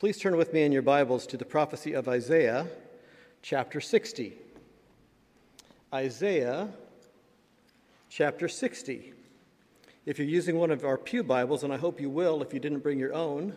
Please 0.00 0.16
turn 0.16 0.38
with 0.38 0.54
me 0.54 0.62
in 0.62 0.72
your 0.72 0.80
Bibles 0.80 1.26
to 1.26 1.36
the 1.36 1.44
prophecy 1.44 1.92
of 1.92 2.08
Isaiah, 2.08 2.66
chapter 3.42 3.82
60. 3.82 4.32
Isaiah, 5.92 6.70
chapter 8.08 8.48
60. 8.48 9.12
If 10.06 10.18
you're 10.18 10.26
using 10.26 10.56
one 10.56 10.70
of 10.70 10.86
our 10.86 10.96
Pew 10.96 11.22
Bibles, 11.22 11.64
and 11.64 11.70
I 11.70 11.76
hope 11.76 12.00
you 12.00 12.08
will 12.08 12.40
if 12.40 12.54
you 12.54 12.60
didn't 12.60 12.78
bring 12.78 12.98
your 12.98 13.12
own, 13.12 13.54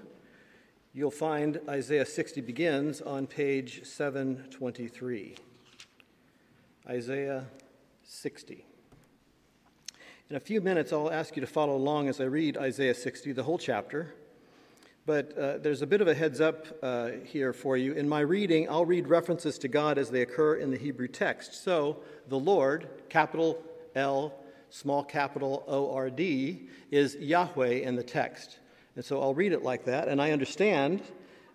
you'll 0.93 1.11
find 1.11 1.61
Isaiah 1.69 2.05
60 2.05 2.41
begins 2.41 2.99
on 2.99 3.25
page 3.25 3.85
723. 3.85 5.35
Isaiah 6.89 7.45
60. 8.03 8.65
In 10.29 10.35
a 10.35 10.41
few 10.41 10.59
minutes, 10.59 10.91
I'll 10.91 11.09
ask 11.09 11.37
you 11.37 11.39
to 11.39 11.47
follow 11.47 11.77
along 11.77 12.09
as 12.09 12.19
I 12.19 12.25
read 12.25 12.57
Isaiah 12.57 12.95
60, 12.95 13.31
the 13.31 13.43
whole 13.43 13.57
chapter. 13.57 14.13
But 15.05 15.37
uh, 15.37 15.57
there's 15.57 15.81
a 15.81 15.87
bit 15.87 15.99
of 15.99 16.07
a 16.07 16.13
heads 16.13 16.39
up 16.39 16.65
uh, 16.81 17.09
here 17.25 17.51
for 17.51 17.75
you. 17.75 17.93
In 17.93 18.07
my 18.07 18.21
reading, 18.21 18.69
I'll 18.69 18.85
read 18.85 19.07
references 19.07 19.57
to 19.59 19.67
God 19.67 19.97
as 19.97 20.09
they 20.09 20.21
occur 20.21 20.55
in 20.55 20.71
the 20.71 20.77
Hebrew 20.77 21.09
text. 21.09 21.61
So, 21.61 21.97
the 22.29 22.39
Lord, 22.39 22.87
capital 23.09 23.61
L, 23.95 24.33
small 24.69 25.03
capital 25.03 25.65
O 25.67 25.93
R 25.93 26.09
D, 26.09 26.69
is 26.89 27.15
Yahweh 27.15 27.81
in 27.81 27.95
the 27.95 28.03
text. 28.03 28.59
And 28.95 29.03
so 29.03 29.21
I'll 29.21 29.33
read 29.33 29.51
it 29.51 29.63
like 29.63 29.85
that. 29.85 30.07
And 30.07 30.21
I 30.21 30.31
understand 30.31 31.01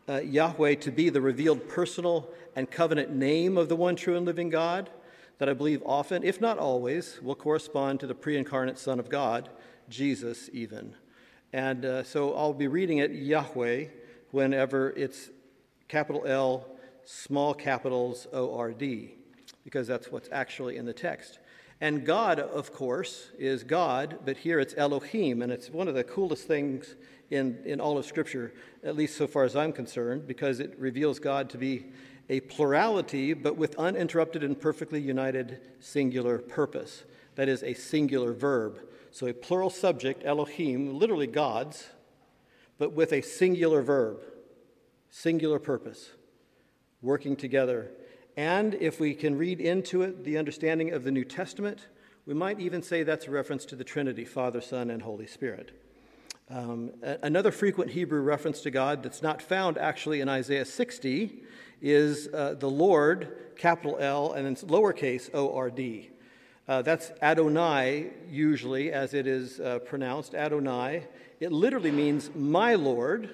uh, 0.09 0.20
Yahweh 0.20 0.74
to 0.76 0.90
be 0.90 1.09
the 1.09 1.20
revealed 1.20 1.68
personal 1.68 2.28
and 2.56 2.70
covenant 2.70 3.10
name 3.10 3.56
of 3.56 3.68
the 3.68 3.76
one 3.76 3.96
true 3.96 4.16
and 4.16 4.26
living 4.26 4.51
God, 4.51 4.90
that 5.38 5.48
I 5.48 5.52
believe 5.52 5.82
often, 5.87 6.24
if 6.24 6.40
not 6.40 6.59
always, 6.59 7.20
will 7.23 7.37
correspond 7.37 8.01
to 8.01 8.06
the 8.06 8.15
pre 8.15 8.37
incarnate 8.37 8.78
Son 8.78 8.98
of 8.98 9.09
God, 9.09 9.48
Jesus, 9.88 10.51
even. 10.52 10.95
And 11.52 11.84
uh, 11.84 12.02
so 12.02 12.34
I'll 12.34 12.52
be 12.52 12.69
reading 12.69 12.98
it 12.98 13.11
Yahweh 13.12 13.87
whenever 14.30 14.91
it's 14.91 15.30
capital 15.88 16.27
L, 16.27 16.66
small 17.05 17.55
capitals 17.55 18.27
O 18.32 18.57
R 18.57 18.73
D, 18.73 19.15
because 19.65 19.87
that's 19.87 20.13
what's 20.13 20.29
actually 20.30 20.77
in 20.77 20.85
the 20.85 20.93
text. 20.93 21.38
And 21.80 22.05
God, 22.05 22.40
of 22.40 22.73
course, 22.73 23.30
is 23.38 23.63
God, 23.63 24.18
but 24.24 24.37
here 24.38 24.59
it's 24.59 24.74
Elohim, 24.77 25.43
and 25.43 25.52
it's 25.52 25.71
one 25.71 25.88
of 25.88 25.95
the 25.95 26.05
coolest 26.05 26.46
things 26.46 26.96
in, 27.30 27.59
in 27.65 27.80
all 27.80 27.96
of 27.96 28.05
Scripture, 28.05 28.52
at 28.83 28.96
least 28.96 29.16
so 29.16 29.27
far 29.27 29.45
as 29.45 29.55
I'm 29.55 29.73
concerned, 29.73 30.27
because 30.27 30.60
it 30.60 30.74
reveals 30.79 31.18
God 31.18 31.49
to 31.51 31.59
be 31.59 31.87
a 32.29 32.40
plurality, 32.40 33.33
but 33.33 33.57
with 33.57 33.74
uninterrupted 33.77 34.43
and 34.43 34.60
perfectly 34.60 35.01
united 35.01 35.60
singular 35.80 36.38
purpose. 36.38 37.05
That 37.37 37.49
is, 37.49 37.62
a 37.62 37.74
singular 37.74 38.33
verb. 38.33 38.80
So 39.10 39.26
a 39.26 39.32
plural 39.32 39.70
subject, 39.70 40.23
Elohim, 40.24 40.98
literally 40.98 41.26
gods, 41.26 41.88
but 42.78 42.92
with 42.92 43.12
a 43.12 43.20
singular 43.20 43.82
verb, 43.82 44.20
singular 45.10 45.59
purpose, 45.59 46.10
working 47.02 47.37
together. 47.37 47.90
And 48.37 48.74
if 48.74 49.00
we 49.00 49.15
can 49.15 49.37
read 49.37 49.60
into 49.60 50.02
it 50.02 50.24
the 50.24 50.38
understanding 50.38 50.92
of 50.92 51.04
the 51.04 51.10
New 51.10 51.24
Testament, 51.24 51.88
we 52.26 52.34
might 52.34 52.60
even 52.60 52.82
say 52.82 53.02
that's 53.02 53.26
a 53.26 53.30
reference 53.30 53.65
to 53.66 53.76
the 53.76 53.84
Trinity 53.84 54.24
Father, 54.24 54.60
Son, 54.60 54.90
and 54.90 55.02
Holy 55.02 55.26
Spirit. 55.26 55.72
Um, 56.50 56.93
another 57.22 57.50
frequent 57.50 57.90
Hebrew 57.90 58.20
reference 58.20 58.60
to 58.62 58.70
God 58.70 59.02
that's 59.02 59.22
not 59.22 59.43
found 59.43 59.76
actually 59.76 60.20
in 60.20 60.28
Isaiah 60.28 60.65
60 60.65 61.43
is 61.82 62.28
uh, 62.28 62.54
the 62.59 62.70
Lord, 62.70 63.56
capital 63.56 63.98
L, 63.98 64.32
and 64.32 64.47
then 64.47 64.56
lowercase 64.56 65.31
o 65.34 65.54
r 65.54 65.70
d. 65.70 66.10
Uh, 66.69 66.83
that's 66.83 67.11
Adonai, 67.22 68.11
usually, 68.31 68.93
as 68.93 69.15
it 69.15 69.27
is 69.27 69.59
uh, 69.59 69.78
pronounced, 69.78 70.34
Adonai. 70.34 71.03
It 71.41 71.50
literally 71.50 71.91
means 71.91 72.31
my 72.34 72.75
Lord, 72.75 73.31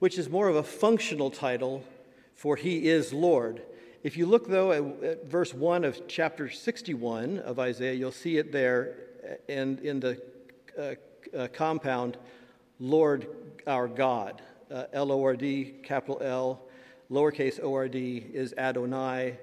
which 0.00 0.18
is 0.18 0.28
more 0.28 0.46
of 0.46 0.56
a 0.56 0.62
functional 0.62 1.30
title 1.30 1.82
for 2.34 2.56
He 2.56 2.88
is 2.88 3.10
Lord. 3.14 3.62
If 4.02 4.18
you 4.18 4.26
look, 4.26 4.48
though, 4.48 4.70
at, 4.70 5.02
at 5.02 5.24
verse 5.24 5.54
1 5.54 5.84
of 5.84 6.06
chapter 6.08 6.50
61 6.50 7.38
of 7.38 7.58
Isaiah, 7.58 7.94
you'll 7.94 8.12
see 8.12 8.36
it 8.36 8.52
there 8.52 8.96
in, 9.48 9.78
in 9.78 10.00
the 10.00 10.20
uh, 10.78 10.94
uh 11.34 11.48
compound, 11.54 12.18
Lord 12.78 13.28
our 13.66 13.88
God. 13.88 14.42
Uh, 14.70 14.84
L 14.92 15.10
O 15.10 15.22
R 15.22 15.36
D, 15.36 15.76
capital 15.82 16.20
L, 16.20 16.60
lowercase 17.10 17.60
o 17.62 17.72
r 17.74 17.88
d 17.88 18.26
is 18.32 18.52
Adonai 18.58 19.38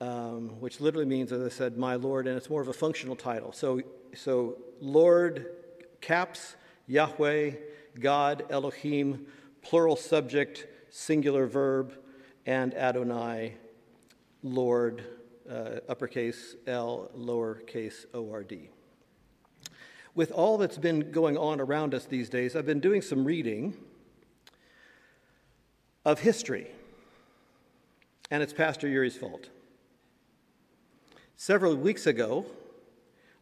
um, 0.00 0.60
which 0.60 0.80
literally 0.80 1.06
means, 1.06 1.32
as 1.32 1.42
I 1.42 1.48
said, 1.48 1.76
my 1.76 1.94
Lord, 1.94 2.26
and 2.26 2.36
it's 2.36 2.48
more 2.48 2.62
of 2.62 2.68
a 2.68 2.72
functional 2.72 3.16
title. 3.16 3.52
So, 3.52 3.80
so 4.14 4.56
Lord 4.80 5.46
caps 6.00 6.56
Yahweh, 6.86 7.52
God, 8.00 8.44
Elohim, 8.50 9.26
plural 9.62 9.96
subject, 9.96 10.66
singular 10.90 11.46
verb, 11.46 11.94
and 12.46 12.74
Adonai, 12.74 13.54
Lord, 14.42 15.04
uh, 15.48 15.80
uppercase 15.88 16.56
L, 16.66 17.10
lowercase 17.16 18.06
O 18.14 18.32
R 18.32 18.42
D. 18.42 18.70
With 20.14 20.32
all 20.32 20.58
that's 20.58 20.78
been 20.78 21.12
going 21.12 21.38
on 21.38 21.60
around 21.60 21.94
us 21.94 22.06
these 22.06 22.28
days, 22.28 22.56
I've 22.56 22.66
been 22.66 22.80
doing 22.80 23.02
some 23.02 23.24
reading 23.24 23.76
of 26.04 26.20
history, 26.20 26.66
and 28.30 28.42
it's 28.42 28.52
Pastor 28.52 28.88
Yuri's 28.88 29.16
fault. 29.16 29.48
Several 31.42 31.74
weeks 31.74 32.06
ago, 32.06 32.44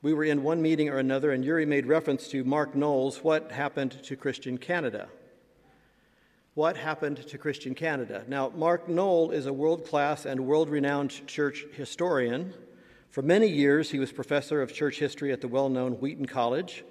we 0.03 0.15
were 0.15 0.23
in 0.23 0.45
one 0.45 0.63
meeting 0.63 0.89
or 0.89 0.99
another, 0.99 1.33
and 1.33 1.45
Yuri 1.45 1.67
made 1.67 1.85
reference 1.85 2.29
to 2.29 2.45
Mark 2.45 2.77
Noll's 2.77 3.25
What 3.25 3.51
Happened 3.51 4.01
to 4.05 4.15
Christian 4.15 4.57
Canada. 4.57 5.09
What 6.55 6.77
happened 6.77 7.17
to 7.27 7.39
Christian 7.39 7.75
Canada? 7.75 8.23
Now, 8.29 8.51
Mark 8.51 8.89
Noll 8.89 9.33
is 9.33 9.47
a 9.47 9.53
world 9.53 9.85
class 9.85 10.27
and 10.27 10.47
world 10.47 10.69
renowned 10.69 11.27
church 11.27 11.67
historian. 11.73 12.55
For 13.11 13.23
many 13.23 13.49
years, 13.49 13.91
he 13.91 13.99
was 13.99 14.13
professor 14.13 14.63
of 14.63 14.73
church 14.73 15.01
history 15.01 15.33
at 15.33 15.41
the 15.41 15.49
well 15.49 15.69
known 15.69 15.95
Wheaton 15.95 16.27
College 16.27 16.85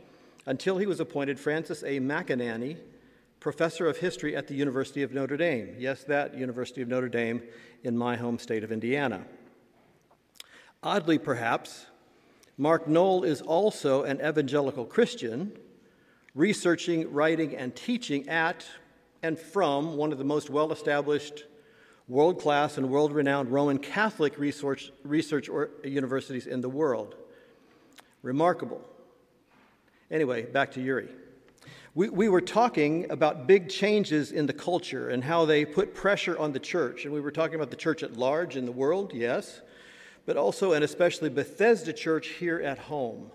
until 0.46 0.78
he 0.78 0.86
was 0.86 1.00
appointed 1.00 1.40
Francis 1.40 1.84
A. 1.84 2.02
McAnaney 2.02 2.76
professor 3.40 3.88
of 3.88 3.96
history 3.96 4.36
at 4.36 4.50
the 4.50 4.56
University 4.56 5.04
of 5.04 5.14
Notre 5.14 5.38
Dame. 5.38 5.74
Yes, 5.80 6.04
that 6.04 6.36
University 6.36 6.82
of 6.82 6.90
Notre 6.90 7.08
Dame 7.08 7.44
in 7.86 7.98
my 7.98 8.18
home 8.18 8.38
state 8.40 8.66
of 8.66 8.74
Indiana. 8.74 9.26
Oddly, 10.84 11.18
perhaps, 11.18 11.88
Mark 12.56 12.88
Noll 12.88 13.24
is 13.24 13.42
also 13.42 14.04
an 14.04 14.22
evangelical 14.22 14.86
Christian, 14.86 15.52
researching, 16.36 17.12
writing, 17.12 17.56
and 17.56 17.76
teaching 17.76 18.30
at 18.30 18.66
and 19.24 19.40
from 19.40 19.98
one 19.98 20.12
of 20.12 20.20
the 20.20 20.24
most 20.24 20.52
well 20.52 20.72
established, 20.72 21.46
world 22.08 22.40
class, 22.40 22.78
and 22.78 22.90
world 22.90 23.12
renowned 23.12 23.50
Roman 23.50 23.80
Catholic 23.80 24.38
research, 24.38 24.92
research 25.04 25.50
universities 25.84 26.46
in 26.46 26.62
the 26.62 26.70
world. 26.70 27.16
Remarkable. 28.22 28.82
Anyway, 30.12 30.44
back 30.44 30.72
to 30.74 30.82
Yuri. 30.82 31.10
We, 31.96 32.10
we 32.10 32.30
were 32.30 32.42
talking 32.42 33.10
about 33.10 33.48
big 33.48 33.68
changes 33.68 34.32
in 34.32 34.46
the 34.46 34.54
culture 34.54 35.10
and 35.10 35.24
how 35.24 35.46
they 35.46 35.66
put 35.66 35.96
pressure 35.96 36.38
on 36.38 36.52
the 36.52 36.60
church. 36.60 37.06
And 37.06 37.14
we 37.14 37.20
were 37.20 37.32
talking 37.32 37.56
about 37.56 37.72
the 37.72 37.76
church 37.76 38.04
at 38.04 38.16
large 38.16 38.56
in 38.56 38.66
the 38.66 38.72
world, 38.72 39.12
yes 39.14 39.62
but 40.28 40.36
also 40.38 40.74
and 40.74 40.84
especially 40.84 41.30
Bethesda 41.30 41.94
Church 41.94 42.28
here 42.28 42.60
at 42.60 42.78
home. 42.78 43.32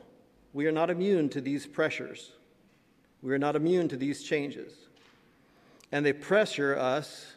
We 0.53 0.67
are 0.67 0.73
not 0.73 0.91
immune 0.91 1.31
to 1.31 1.41
these 1.41 1.67
pressures. 1.67 2.33
We 3.23 3.33
are 3.33 3.39
not 3.39 3.57
immune 3.57 3.89
to 3.89 3.97
these 3.97 4.23
changes. 4.23 4.75
And 5.91 6.05
they 6.05 6.13
pressure 6.13 6.79
us 6.79 7.33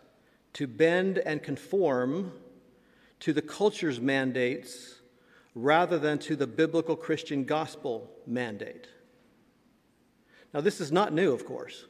to 0.53 0.67
bend 0.67 1.19
and 1.19 1.41
conform 1.41 2.33
to 3.21 3.31
the 3.31 3.41
culture's 3.41 4.01
mandates 4.01 4.95
rather 5.55 5.97
than 5.97 6.19
to 6.19 6.35
the 6.35 6.47
biblical 6.47 6.97
Christian 6.97 7.45
gospel 7.45 8.11
mandate. 8.27 8.89
Now, 10.53 10.59
this 10.59 10.81
is 10.81 10.91
not 10.91 11.13
new, 11.13 11.31
of 11.31 11.45
course. 11.45 11.85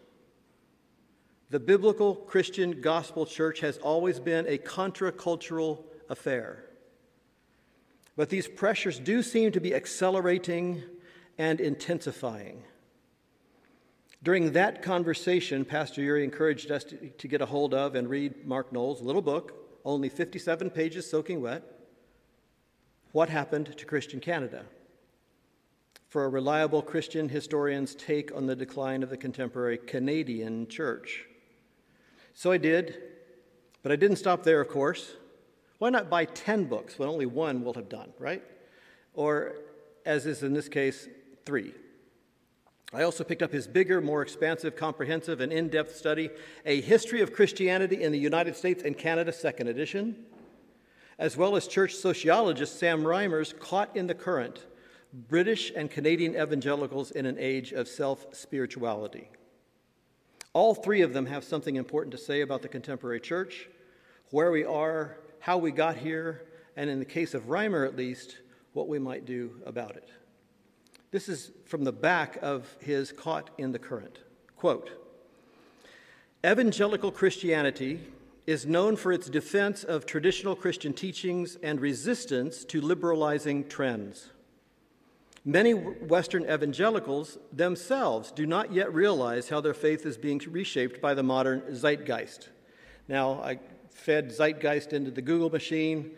The 1.49 1.59
biblical 1.59 2.15
Christian 2.15 2.79
gospel 2.81 3.25
church 3.25 3.61
has 3.61 3.79
always 3.79 4.19
been 4.19 4.45
a 4.47 4.59
contracultural 4.59 5.83
affair. 6.09 6.65
But 8.15 8.29
these 8.29 8.47
pressures 8.47 8.99
do 8.99 9.21
seem 9.21 9.51
to 9.51 9.59
be 9.59 9.75
accelerating 9.75 10.83
and 11.37 11.59
intensifying. 11.59 12.63
During 14.23 14.53
that 14.53 14.81
conversation, 14.81 15.65
Pastor 15.65 16.01
Yuri 16.01 16.23
encouraged 16.23 16.71
us 16.71 16.83
to, 16.85 16.95
to, 16.95 17.27
get 17.27 17.41
a 17.41 17.45
hold 17.45 17.73
of 17.73 17.93
and 17.93 18.09
read 18.09 18.45
Mark 18.45 18.71
Noll's 18.71 19.01
little 19.01 19.21
book, 19.21 19.53
only 19.83 20.09
57 20.09 20.71
pages 20.71 21.07
soaking 21.07 21.41
wet 21.41 21.63
What 23.11 23.29
Happened 23.29 23.77
to 23.77 23.85
Christian 23.85 24.19
Canada? 24.19 24.65
For 26.07 26.23
a 26.23 26.29
reliable 26.29 26.81
Christian 26.81 27.29
historian's 27.29 27.93
take 27.93 28.33
on 28.33 28.47
the 28.47 28.55
decline 28.55 29.03
of 29.03 29.09
the 29.09 29.17
contemporary 29.17 29.77
Canadian 29.77 30.67
church. 30.67 31.25
So 32.33 32.51
I 32.51 32.57
did, 32.57 32.95
but 33.83 33.91
I 33.91 33.95
didn't 33.95 34.17
stop 34.17 34.43
there, 34.43 34.61
of 34.61 34.69
course. 34.69 35.17
Why 35.77 35.89
not 35.89 36.09
buy 36.09 36.25
10 36.25 36.65
books 36.65 36.97
when 36.97 37.09
only 37.09 37.25
one 37.25 37.63
will 37.63 37.73
have 37.73 37.89
done, 37.89 38.13
right? 38.19 38.43
Or, 39.13 39.55
as 40.05 40.25
is 40.25 40.43
in 40.43 40.53
this 40.53 40.69
case, 40.69 41.07
three. 41.45 41.73
I 42.93 43.03
also 43.03 43.23
picked 43.23 43.41
up 43.41 43.51
his 43.51 43.67
bigger, 43.67 43.99
more 43.99 44.21
expansive, 44.21 44.75
comprehensive, 44.75 45.41
and 45.41 45.51
in 45.51 45.69
depth 45.69 45.95
study, 45.95 46.29
A 46.65 46.81
History 46.81 47.21
of 47.21 47.33
Christianity 47.33 48.03
in 48.03 48.11
the 48.11 48.19
United 48.19 48.55
States 48.55 48.83
and 48.83 48.97
Canada, 48.97 49.33
second 49.33 49.67
edition, 49.67 50.25
as 51.19 51.35
well 51.35 51.55
as 51.55 51.67
church 51.67 51.93
sociologist 51.95 52.79
Sam 52.79 53.03
Reimer's 53.03 53.53
Caught 53.59 53.95
in 53.95 54.07
the 54.07 54.13
Current 54.13 54.65
British 55.13 55.71
and 55.75 55.89
Canadian 55.89 56.35
Evangelicals 56.35 57.11
in 57.11 57.25
an 57.25 57.37
Age 57.39 57.71
of 57.71 57.87
Self 57.87 58.33
Spirituality. 58.33 59.29
All 60.53 60.75
three 60.75 61.01
of 61.01 61.13
them 61.13 61.25
have 61.25 61.43
something 61.43 61.75
important 61.75 62.11
to 62.11 62.17
say 62.17 62.41
about 62.41 62.61
the 62.61 62.67
contemporary 62.67 63.19
church, 63.19 63.67
where 64.31 64.51
we 64.51 64.63
are, 64.63 65.17
how 65.45 65.57
we 65.59 65.69
got 65.69 65.95
here, 65.95 66.41
and 66.75 66.89
in 66.89 66.97
the 66.97 67.05
case 67.05 67.35
of 67.35 67.43
Reimer 67.43 67.85
at 67.85 67.95
least, 67.95 68.37
what 68.73 68.87
we 68.87 68.97
might 68.97 69.25
do 69.25 69.51
about 69.63 69.95
it. 69.95 70.09
This 71.11 71.29
is 71.29 71.51
from 71.65 71.83
the 71.83 71.91
back 71.91 72.39
of 72.41 72.75
his 72.79 73.11
Caught 73.11 73.51
in 73.59 73.71
the 73.71 73.77
Current. 73.77 74.17
Quote 74.57 74.89
Evangelical 76.43 77.11
Christianity 77.11 77.99
is 78.47 78.65
known 78.65 78.95
for 78.95 79.11
its 79.11 79.29
defense 79.29 79.83
of 79.83 80.07
traditional 80.07 80.55
Christian 80.55 80.93
teachings 80.93 81.59
and 81.61 81.79
resistance 81.79 82.65
to 82.65 82.81
liberalizing 82.81 83.67
trends. 83.67 84.31
Many 85.45 85.73
Western 85.73 86.49
evangelicals 86.49 87.37
themselves 87.53 88.31
do 88.31 88.47
not 88.47 88.73
yet 88.73 88.91
realize 88.91 89.49
how 89.49 89.61
their 89.61 89.75
faith 89.75 90.07
is 90.07 90.17
being 90.17 90.41
reshaped 90.49 90.99
by 90.99 91.13
the 91.13 91.21
modern 91.21 91.61
zeitgeist. 91.75 92.49
Now, 93.07 93.33
I 93.43 93.59
fed 93.95 94.31
zeitgeist 94.31 94.93
into 94.93 95.09
the 95.09 95.21
Google 95.21 95.49
machine, 95.49 96.11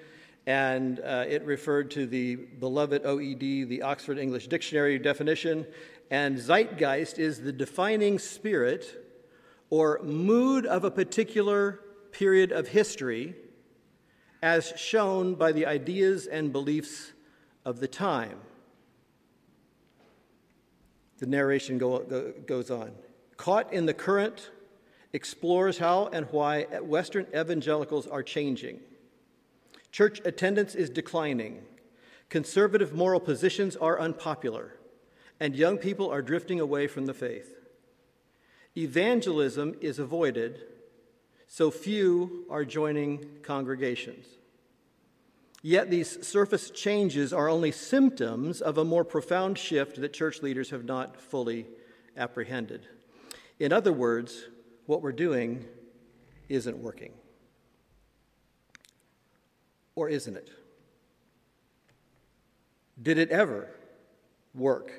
and 0.45 1.00
uh, 1.00 1.25
it 1.27 1.44
referred 1.44 1.91
to 1.91 2.06
the 2.06 2.35
beloved 2.35 3.03
OED, 3.03 3.69
the 3.69 3.81
Oxford 3.81 4.18
English 4.18 4.47
Dictionary 4.47 4.97
definition. 4.97 5.65
And 6.09 6.38
zeitgeist 6.38 7.19
is 7.19 7.41
the 7.41 7.51
defining 7.51 8.18
spirit 8.18 9.06
or 9.69 10.00
mood 10.03 10.65
of 10.65 10.83
a 10.83 10.91
particular 10.91 11.81
period 12.12 12.51
of 12.51 12.69
history 12.69 13.35
as 14.41 14.74
shown 14.77 15.35
by 15.35 15.51
the 15.51 15.65
ideas 15.65 16.27
and 16.27 16.51
beliefs 16.51 17.12
of 17.65 17.79
the 17.79 17.88
time. 17.88 18.39
The 21.19 21.25
narration 21.25 21.77
go, 21.77 22.00
go, 22.00 22.33
goes 22.45 22.71
on. 22.71 22.91
Caught 23.35 23.74
in 23.74 23.85
the 23.85 23.94
current 23.94 24.50
explores 25.18 25.80
how 25.80 26.06
and 26.14 26.28
why 26.28 26.66
Western 26.80 27.25
evangelicals 27.36 28.06
are 28.06 28.22
changing. 28.22 28.80
Church 29.92 30.22
attendance 30.24 30.75
is 30.75 30.92
declining. 30.92 31.64
Conservative 32.30 32.94
moral 32.94 33.19
positions 33.19 33.75
are 33.75 34.00
unpopular, 34.00 34.75
and 35.40 35.56
young 35.56 35.80
people 35.80 36.08
are 36.08 36.22
drifting 36.22 36.60
away 36.60 36.86
from 36.86 37.08
the 37.08 37.16
faith. 37.16 37.56
Evangelism 38.78 39.75
is 39.81 39.98
avoided, 39.98 40.62
so 41.48 41.72
few 41.72 42.46
are 42.48 42.63
joining 42.63 43.40
congregations. 43.42 44.28
Yet 45.63 45.90
these 45.90 46.28
surface 46.28 46.70
changes 46.70 47.34
are 47.34 47.50
only 47.50 47.72
symptoms 47.72 48.62
of 48.62 48.78
a 48.78 48.86
more 48.86 49.04
profound 49.04 49.58
shift 49.58 50.00
that 50.00 50.13
church 50.13 50.44
leaders 50.44 50.70
have 50.70 50.86
not 50.86 51.20
fully 51.20 51.66
apprehended. 52.16 52.86
In 53.58 53.74
other 53.74 53.92
words, 53.92 54.44
what 54.88 55.01
we're 55.01 55.12
doing 55.12 55.63
isn't 56.50 56.78
working. 56.78 57.13
Or 59.95 60.10
isn't 60.10 60.36
it? 60.36 60.50
Did 63.01 63.18
it 63.18 63.30
ever 63.30 63.69
work? 64.56 64.92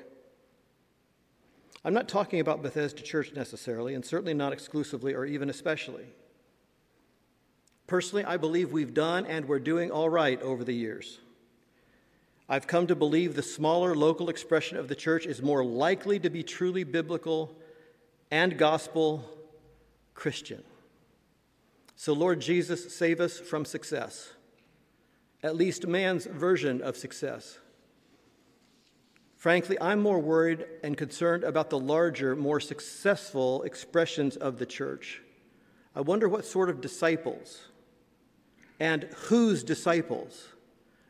I'm 1.83 1.93
not 1.93 2.07
talking 2.07 2.39
about 2.39 2.61
Bethesda 2.61 3.01
Church 3.01 3.33
necessarily, 3.33 3.95
and 3.95 4.05
certainly 4.05 4.33
not 4.33 4.53
exclusively 4.53 5.13
or 5.13 5.25
even 5.25 5.49
especially. 5.49 6.05
Personally, 7.87 8.23
I 8.23 8.37
believe 8.37 8.71
we've 8.71 8.93
done 8.93 9.25
and 9.25 9.47
we're 9.47 9.59
doing 9.59 9.89
all 9.89 10.09
right 10.09 10.41
over 10.41 10.63
the 10.63 10.73
years. 10.73 11.19
I've 12.47 12.67
come 12.67 12.87
to 12.87 12.95
believe 12.95 13.35
the 13.35 13.43
smaller 13.43 13.95
local 13.95 14.29
expression 14.29 14.77
of 14.77 14.87
the 14.87 14.95
church 14.95 15.25
is 15.25 15.41
more 15.41 15.63
likely 15.63 16.19
to 16.19 16.29
be 16.29 16.43
truly 16.43 16.83
biblical 16.83 17.55
and 18.29 18.57
gospel 18.57 19.38
Christian. 20.19 20.61
So, 21.95 22.11
Lord 22.11 22.41
Jesus, 22.41 22.93
save 22.93 23.21
us 23.21 23.39
from 23.39 23.63
success, 23.63 24.33
at 25.41 25.55
least 25.55 25.87
man's 25.87 26.25
version 26.25 26.81
of 26.81 26.97
success. 26.97 27.57
Frankly, 29.37 29.77
I'm 29.79 30.01
more 30.01 30.19
worried 30.19 30.65
and 30.83 30.97
concerned 30.97 31.45
about 31.45 31.69
the 31.69 31.79
larger, 31.79 32.35
more 32.35 32.59
successful 32.59 33.63
expressions 33.63 34.35
of 34.35 34.59
the 34.59 34.65
church. 34.65 35.21
I 35.95 36.01
wonder 36.01 36.27
what 36.27 36.43
sort 36.43 36.69
of 36.69 36.81
disciples 36.81 37.67
and 38.77 39.03
whose 39.29 39.63
disciples 39.63 40.49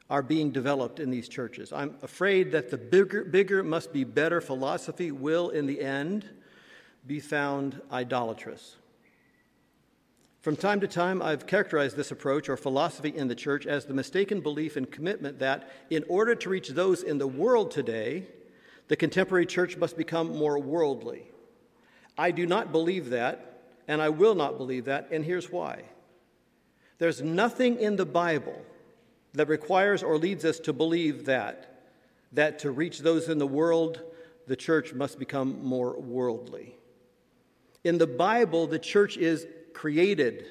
are 0.07 0.21
being 0.21 0.51
developed 0.51 0.99
in 0.99 1.09
these 1.09 1.27
churches. 1.27 1.73
I'm 1.73 1.95
afraid 2.03 2.51
that 2.51 2.69
the 2.69 2.77
bigger, 2.77 3.23
bigger 3.23 3.63
must 3.63 3.91
be 3.91 4.03
better 4.03 4.39
philosophy 4.39 5.11
will, 5.11 5.49
in 5.49 5.65
the 5.65 5.81
end, 5.81 6.29
be 7.07 7.19
found 7.19 7.81
idolatrous. 7.91 8.75
From 10.41 10.55
time 10.55 10.79
to 10.79 10.87
time, 10.87 11.21
I've 11.21 11.45
characterized 11.45 11.97
this 11.97 12.11
approach 12.11 12.47
or 12.47 12.55
philosophy 12.55 13.09
in 13.09 13.27
the 13.27 13.35
church 13.35 13.67
as 13.67 13.85
the 13.85 13.93
mistaken 13.93 14.39
belief 14.39 14.77
and 14.77 14.89
commitment 14.89 15.39
that, 15.39 15.69
in 15.89 16.05
order 16.07 16.33
to 16.33 16.49
reach 16.49 16.69
those 16.69 17.03
in 17.03 17.17
the 17.17 17.27
world 17.27 17.71
today, 17.71 18.25
the 18.87 18.95
contemporary 18.95 19.45
church 19.45 19.75
must 19.75 19.97
become 19.97 20.37
more 20.37 20.57
worldly. 20.57 21.29
I 22.17 22.31
do 22.31 22.45
not 22.45 22.71
believe 22.71 23.09
that, 23.09 23.63
and 23.89 24.01
I 24.01 24.09
will 24.09 24.33
not 24.33 24.57
believe 24.57 24.85
that, 24.85 25.09
and 25.11 25.25
here's 25.25 25.51
why. 25.51 25.83
There's 26.99 27.21
nothing 27.21 27.77
in 27.77 27.97
the 27.97 28.05
Bible 28.05 28.61
that 29.33 29.49
requires 29.49 30.03
or 30.03 30.17
leads 30.17 30.45
us 30.45 30.59
to 30.61 30.71
believe 30.71 31.25
that, 31.25 31.83
that 32.31 32.59
to 32.59 32.71
reach 32.71 32.99
those 32.99 33.27
in 33.27 33.39
the 33.39 33.47
world, 33.47 34.01
the 34.47 34.55
church 34.55 34.93
must 34.93 35.19
become 35.19 35.61
more 35.65 35.99
worldly. 35.99 36.77
In 37.83 37.97
the 37.97 38.07
Bible, 38.07 38.67
the 38.67 38.79
church 38.79 39.17
is 39.17 39.45
created, 39.79 40.45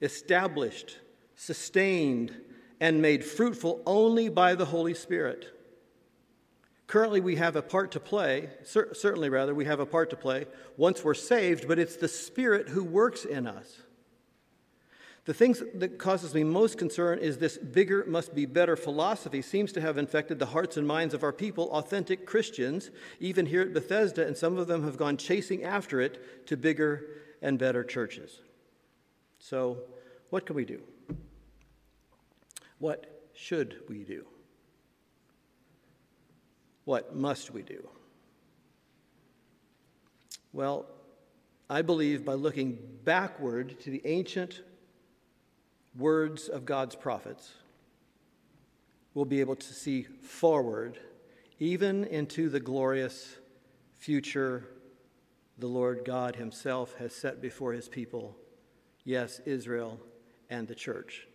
established, 0.00 0.96
sustained, 1.34 2.32
and 2.78 3.02
made 3.02 3.24
fruitful 3.24 3.82
only 3.84 4.28
by 4.28 4.54
the 4.54 4.66
Holy 4.66 4.94
Spirit. 4.94 5.46
Currently, 6.86 7.20
we 7.20 7.34
have 7.36 7.56
a 7.56 7.62
part 7.62 7.90
to 7.92 7.98
play, 7.98 8.50
cer- 8.62 8.94
certainly, 8.94 9.30
rather, 9.30 9.52
we 9.52 9.64
have 9.64 9.80
a 9.80 9.86
part 9.86 10.10
to 10.10 10.16
play 10.16 10.46
once 10.76 11.02
we're 11.02 11.12
saved, 11.12 11.66
but 11.66 11.80
it's 11.80 11.96
the 11.96 12.06
Spirit 12.06 12.68
who 12.68 12.84
works 12.84 13.24
in 13.24 13.48
us. 13.48 13.78
The 15.24 15.34
thing 15.34 15.56
that 15.74 15.98
causes 15.98 16.32
me 16.32 16.44
most 16.44 16.78
concern 16.78 17.18
is 17.18 17.38
this 17.38 17.58
bigger 17.58 18.04
must 18.06 18.32
be 18.32 18.46
better 18.46 18.76
philosophy 18.76 19.42
seems 19.42 19.72
to 19.72 19.80
have 19.80 19.98
infected 19.98 20.38
the 20.38 20.46
hearts 20.46 20.76
and 20.76 20.86
minds 20.86 21.14
of 21.14 21.24
our 21.24 21.32
people, 21.32 21.68
authentic 21.72 22.26
Christians, 22.26 22.92
even 23.18 23.46
here 23.46 23.62
at 23.62 23.74
Bethesda, 23.74 24.24
and 24.24 24.36
some 24.36 24.56
of 24.56 24.68
them 24.68 24.84
have 24.84 24.96
gone 24.96 25.16
chasing 25.16 25.64
after 25.64 26.00
it 26.00 26.46
to 26.46 26.56
bigger 26.56 27.08
and 27.42 27.58
better 27.58 27.82
churches. 27.82 28.38
So, 29.42 29.78
what 30.30 30.46
can 30.46 30.54
we 30.54 30.64
do? 30.64 30.80
What 32.78 33.28
should 33.34 33.80
we 33.88 34.04
do? 34.04 34.24
What 36.84 37.16
must 37.16 37.50
we 37.50 37.62
do? 37.62 37.88
Well, 40.52 40.86
I 41.68 41.82
believe 41.82 42.24
by 42.24 42.34
looking 42.34 42.78
backward 43.02 43.80
to 43.80 43.90
the 43.90 44.00
ancient 44.04 44.62
words 45.98 46.48
of 46.48 46.64
God's 46.64 46.94
prophets, 46.94 47.52
we'll 49.12 49.24
be 49.24 49.40
able 49.40 49.56
to 49.56 49.74
see 49.74 50.04
forward, 50.04 51.00
even 51.58 52.04
into 52.04 52.48
the 52.48 52.60
glorious 52.60 53.34
future 53.98 54.68
the 55.58 55.66
Lord 55.66 56.04
God 56.04 56.36
Himself 56.36 56.94
has 57.00 57.12
set 57.12 57.42
before 57.42 57.72
His 57.72 57.88
people, 57.88 58.36
yes, 59.04 59.40
Israel 59.46 60.00
and 60.50 60.68
the 60.68 60.74
church. 60.74 61.26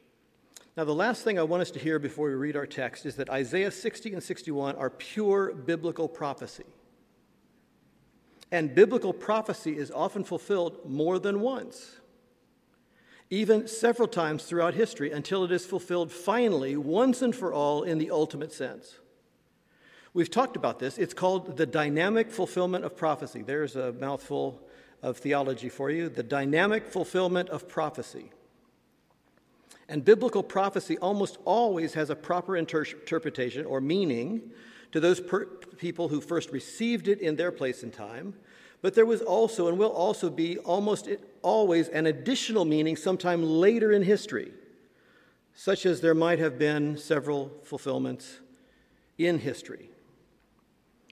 Now, 0.75 0.83
the 0.83 0.93
last 0.93 1.24
thing 1.24 1.39
I 1.39 1.43
want 1.43 1.62
us 1.62 1.71
to 1.71 1.79
hear 1.79 1.97
before 1.97 2.27
we 2.27 2.36
read 2.36 2.55
our 2.55 2.67
text 2.67 3.05
is 3.05 3.15
that 3.15 3.29
Isaiah 3.29 3.71
60 3.71 4.13
and 4.13 4.21
61 4.21 4.75
are 4.75 4.89
pure 4.89 5.53
biblical 5.53 6.07
prophecy. 6.07 6.65
And 8.51 8.75
biblical 8.75 9.12
prophecy 9.12 9.77
is 9.77 9.91
often 9.91 10.24
fulfilled 10.24 10.89
more 10.89 11.19
than 11.19 11.41
once 11.41 11.97
even 13.29 13.67
several 13.67 14.07
times 14.07 14.43
throughout 14.43 14.74
history, 14.74 15.12
until 15.12 15.43
it 15.43 15.51
is 15.51 15.65
fulfilled 15.65 16.12
finally, 16.12 16.77
once 16.77 17.21
and 17.21 17.36
for 17.36 17.51
all, 17.51 17.83
in 17.83 17.97
the 17.97 18.09
ultimate 18.09 18.53
sense. 18.53 19.00
We've 20.13 20.31
talked 20.31 20.55
about 20.55 20.79
this. 20.79 20.97
It's 20.97 21.13
called 21.13 21.57
the 21.57 21.65
dynamic 21.65 22.31
fulfillment 22.31 22.86
of 22.86 22.95
prophecy. 22.95 23.41
There's 23.41 23.75
a 23.75 23.91
mouthful 23.93 24.66
of 25.01 25.18
theology 25.18 25.70
for 25.70 25.89
you 25.92 26.10
the 26.10 26.24
dynamic 26.24 26.88
fulfillment 26.88 27.50
of 27.50 27.68
prophecy. 27.68 28.32
And 29.89 30.04
biblical 30.04 30.44
prophecy 30.44 30.98
almost 30.98 31.38
always 31.46 31.94
has 31.94 32.10
a 32.10 32.16
proper 32.16 32.58
inter- 32.58 32.84
interpretation 32.84 33.66
or 33.66 33.80
meaning 33.80 34.51
to 34.92 35.00
those 35.00 35.20
per- 35.20 35.46
people 35.46 36.10
who 36.10 36.20
first 36.20 36.51
received 36.51 37.08
it 37.08 37.20
in 37.22 37.36
their 37.36 37.51
place 37.51 37.84
and 37.84 37.94
time, 37.94 38.34
but 38.82 38.96
there 38.96 39.06
was 39.06 39.22
also 39.22 39.68
and 39.68 39.77
will 39.77 39.92
also 39.92 40.30
be 40.30 40.58
almost 40.60 41.08
always 41.42 41.88
an 41.89 42.06
additional 42.06 42.66
meaning 42.66 42.96
sometime 42.96 43.44
later 43.44 43.92
in 43.92 44.04
history, 44.04 44.51
such 45.54 45.86
as 45.86 46.01
there 46.01 46.13
might 46.13 46.39
have 46.39 46.60
been 46.60 46.98
several 46.98 47.51
fulfillments 47.63 48.39
in 49.18 49.39
history. 49.39 49.89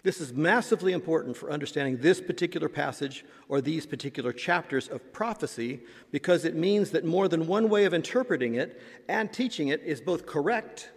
This 0.05 0.21
is 0.21 0.33
massively 0.33 0.93
important 0.93 1.35
for 1.35 1.49
understanding 1.49 1.97
this 1.97 2.21
particular 2.21 2.69
passage 2.69 3.25
or 3.49 3.59
these 3.59 3.87
particular 3.87 4.31
chapters 4.31 4.87
of 4.87 5.11
prophecy 5.11 5.79
because 6.11 6.45
it 6.45 6.55
means 6.55 6.91
that 6.91 7.05
more 7.05 7.27
than 7.27 7.47
one 7.47 7.69
way 7.69 7.85
of 7.85 7.93
interpreting 7.95 8.53
it 8.53 8.79
and 9.09 9.33
teaching 9.33 9.69
it 9.69 9.81
is 9.81 10.01
both 10.01 10.27
correct 10.27 10.91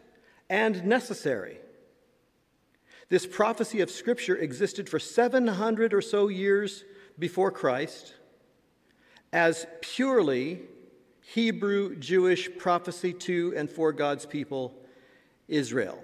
and 0.50 0.84
necessary. 0.84 1.56
This 3.08 3.26
prophecy 3.26 3.80
of 3.80 3.90
Scripture 3.90 4.36
existed 4.36 4.90
for 4.90 4.98
700 4.98 5.94
or 5.94 6.02
so 6.02 6.28
years 6.28 6.84
before 7.18 7.50
Christ 7.50 8.12
as 9.32 9.66
purely 9.80 10.60
Hebrew 11.22 11.96
Jewish 11.96 12.50
prophecy 12.58 13.14
to 13.14 13.54
and 13.56 13.70
for 13.70 13.90
God's 13.90 14.26
people, 14.26 14.74
Israel. 15.48 15.98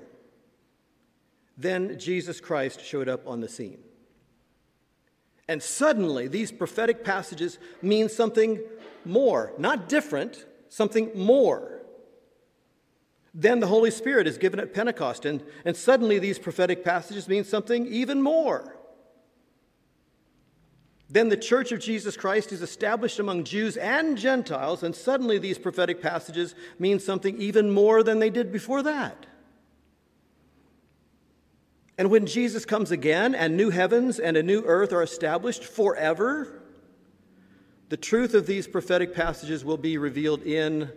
Then 1.56 1.98
Jesus 1.98 2.40
Christ 2.40 2.84
showed 2.84 3.08
up 3.08 3.26
on 3.26 3.40
the 3.40 3.48
scene. 3.48 3.78
And 5.48 5.62
suddenly, 5.62 6.26
these 6.26 6.50
prophetic 6.50 7.04
passages 7.04 7.58
mean 7.82 8.08
something 8.08 8.60
more, 9.04 9.52
not 9.58 9.88
different, 9.88 10.46
something 10.68 11.10
more. 11.14 11.82
Then 13.34 13.60
the 13.60 13.66
Holy 13.66 13.90
Spirit 13.90 14.26
is 14.26 14.38
given 14.38 14.60
at 14.60 14.72
Pentecost, 14.72 15.24
and, 15.24 15.42
and 15.64 15.76
suddenly 15.76 16.18
these 16.18 16.38
prophetic 16.38 16.84
passages 16.84 17.28
mean 17.28 17.44
something 17.44 17.86
even 17.86 18.22
more. 18.22 18.76
Then 21.10 21.28
the 21.28 21.36
church 21.36 21.70
of 21.70 21.80
Jesus 21.80 22.16
Christ 22.16 22.52
is 22.52 22.62
established 22.62 23.18
among 23.18 23.44
Jews 23.44 23.76
and 23.76 24.16
Gentiles, 24.16 24.82
and 24.82 24.96
suddenly 24.96 25.38
these 25.38 25.58
prophetic 25.58 26.00
passages 26.00 26.54
mean 26.78 26.98
something 26.98 27.40
even 27.40 27.70
more 27.70 28.02
than 28.02 28.18
they 28.18 28.30
did 28.30 28.50
before 28.50 28.82
that. 28.84 29.26
And 31.96 32.10
when 32.10 32.26
Jesus 32.26 32.64
comes 32.64 32.90
again 32.90 33.34
and 33.34 33.56
new 33.56 33.70
heavens 33.70 34.18
and 34.18 34.36
a 34.36 34.42
new 34.42 34.62
earth 34.66 34.92
are 34.92 35.02
established 35.02 35.64
forever, 35.64 36.62
the 37.88 37.96
truth 37.96 38.34
of 38.34 38.46
these 38.46 38.66
prophetic 38.66 39.14
passages 39.14 39.64
will 39.64 39.76
be 39.76 39.98
revealed 39.98 40.42
in 40.42 40.90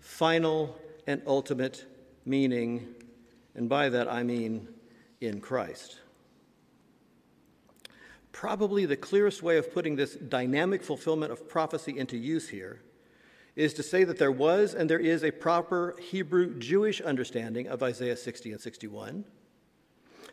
final 0.00 0.78
and 1.06 1.20
ultimate 1.26 1.84
meaning. 2.24 2.94
And 3.54 3.68
by 3.68 3.90
that 3.90 4.10
I 4.10 4.22
mean 4.22 4.68
in 5.20 5.40
Christ. 5.40 5.98
Probably 8.32 8.86
the 8.86 8.96
clearest 8.96 9.42
way 9.42 9.58
of 9.58 9.74
putting 9.74 9.96
this 9.96 10.14
dynamic 10.14 10.82
fulfillment 10.82 11.32
of 11.32 11.48
prophecy 11.48 11.98
into 11.98 12.16
use 12.16 12.48
here 12.48 12.80
is 13.56 13.74
to 13.74 13.82
say 13.82 14.04
that 14.04 14.18
there 14.18 14.30
was 14.30 14.74
and 14.74 14.88
there 14.88 15.00
is 15.00 15.24
a 15.24 15.32
proper 15.32 15.96
Hebrew 16.00 16.58
Jewish 16.58 17.00
understanding 17.00 17.66
of 17.66 17.82
Isaiah 17.82 18.16
60 18.16 18.52
and 18.52 18.60
61 18.60 19.24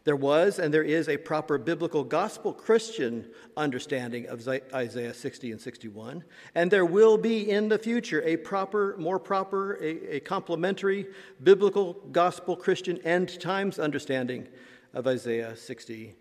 there 0.05 0.15
was 0.15 0.59
and 0.59 0.73
there 0.73 0.83
is 0.83 1.09
a 1.09 1.17
proper 1.17 1.57
biblical 1.57 2.03
gospel 2.03 2.53
Christian 2.53 3.27
understanding 3.57 4.27
of 4.27 4.47
Isaiah 4.47 5.13
60 5.13 5.51
and 5.51 5.59
61, 5.59 6.23
and 6.53 6.71
there 6.71 6.85
will 6.85 7.17
be 7.17 7.49
in 7.49 7.67
the 7.69 7.79
future 7.79 8.21
a 8.21 8.37
proper, 8.37 8.95
more 8.97 9.19
proper, 9.19 9.77
a, 9.81 10.15
a 10.15 10.19
complementary 10.19 11.07
biblical 11.43 11.93
gospel 12.11 12.55
Christian 12.55 12.99
end 12.99 13.39
times 13.41 13.79
understanding 13.79 14.47
of 14.93 15.07
Isaiah 15.07 15.57
60 15.57 16.15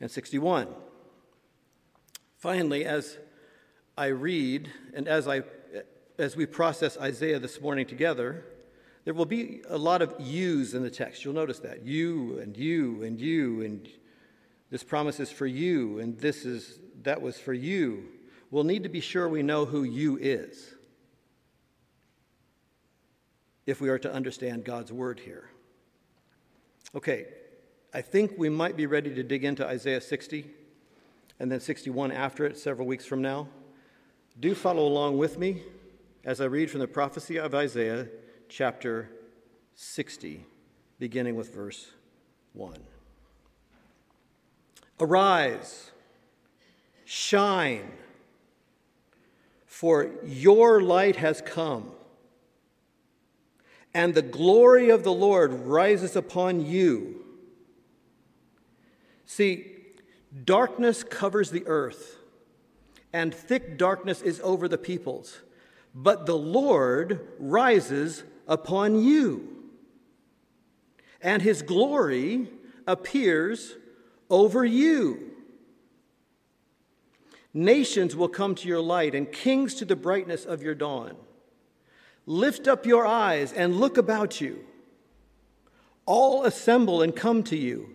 and 0.00 0.10
61. 0.10 0.68
Finally, 2.36 2.84
as 2.84 3.16
I 3.96 4.06
read 4.06 4.70
and 4.92 5.08
as 5.08 5.26
I 5.26 5.42
as 6.16 6.36
we 6.36 6.46
process 6.46 6.96
Isaiah 6.96 7.40
this 7.40 7.60
morning 7.60 7.86
together, 7.86 8.44
there 9.04 9.14
will 9.14 9.26
be 9.26 9.60
a 9.68 9.76
lot 9.76 10.00
of 10.02 10.14
yous 10.18 10.74
in 10.74 10.82
the 10.82 10.90
text. 10.90 11.24
You'll 11.24 11.34
notice 11.34 11.58
that. 11.60 11.84
You 11.84 12.38
and 12.38 12.56
you 12.56 13.02
and 13.02 13.20
you 13.20 13.62
and 13.62 13.88
this 14.70 14.82
promise 14.82 15.20
is 15.20 15.30
for 15.30 15.46
you 15.46 15.98
and 15.98 16.18
this 16.18 16.44
is 16.44 16.78
that 17.02 17.20
was 17.20 17.38
for 17.38 17.52
you. 17.52 18.08
We'll 18.50 18.64
need 18.64 18.82
to 18.84 18.88
be 18.88 19.00
sure 19.00 19.28
we 19.28 19.42
know 19.42 19.64
who 19.64 19.82
you 19.82 20.18
is 20.20 20.74
if 23.66 23.80
we 23.80 23.88
are 23.88 23.98
to 23.98 24.12
understand 24.12 24.64
God's 24.64 24.92
word 24.92 25.20
here. 25.20 25.50
Okay, 26.94 27.26
I 27.92 28.00
think 28.00 28.32
we 28.38 28.48
might 28.48 28.76
be 28.76 28.86
ready 28.86 29.14
to 29.14 29.22
dig 29.22 29.44
into 29.44 29.66
Isaiah 29.66 30.00
60 30.00 30.46
and 31.40 31.50
then 31.50 31.60
61 31.60 32.12
after 32.12 32.46
it 32.46 32.56
several 32.56 32.86
weeks 32.86 33.04
from 33.04 33.20
now. 33.20 33.48
Do 34.38 34.54
follow 34.54 34.86
along 34.86 35.18
with 35.18 35.38
me 35.38 35.62
as 36.24 36.40
I 36.40 36.44
read 36.46 36.70
from 36.70 36.80
the 36.80 36.88
prophecy 36.88 37.38
of 37.38 37.54
Isaiah 37.54 38.08
chapter 38.48 39.10
60, 39.74 40.44
beginning 40.98 41.36
with 41.36 41.54
verse 41.54 41.90
1. 42.52 42.78
Arise, 45.00 45.90
shine, 47.04 47.90
for 49.66 50.10
your 50.24 50.80
light 50.80 51.16
has 51.16 51.40
come, 51.40 51.90
and 53.92 54.14
the 54.14 54.22
glory 54.22 54.90
of 54.90 55.04
the 55.04 55.12
Lord 55.12 55.52
rises 55.52 56.14
upon 56.14 56.64
you. 56.64 57.24
See, 59.26 59.72
darkness 60.44 61.02
covers 61.02 61.50
the 61.50 61.66
earth, 61.66 62.18
and 63.12 63.34
thick 63.34 63.76
darkness 63.76 64.22
is 64.22 64.40
over 64.44 64.68
the 64.68 64.78
peoples, 64.78 65.40
but 65.94 66.26
the 66.26 66.38
Lord 66.38 67.26
rises 67.38 68.22
upon 68.46 69.02
you. 69.02 69.48
And 71.20 71.42
his 71.42 71.62
glory 71.62 72.48
appears 72.86 73.76
over 74.28 74.64
you. 74.64 75.30
Nations 77.52 78.16
will 78.16 78.28
come 78.28 78.54
to 78.56 78.68
your 78.68 78.80
light, 78.80 79.14
and 79.14 79.30
kings 79.30 79.74
to 79.76 79.84
the 79.84 79.96
brightness 79.96 80.44
of 80.44 80.62
your 80.62 80.74
dawn. 80.74 81.14
Lift 82.26 82.66
up 82.66 82.84
your 82.84 83.06
eyes 83.06 83.52
and 83.52 83.76
look 83.76 83.96
about 83.96 84.40
you. 84.40 84.64
All 86.04 86.44
assemble 86.44 87.00
and 87.00 87.14
come 87.14 87.42
to 87.44 87.56
you. 87.56 87.90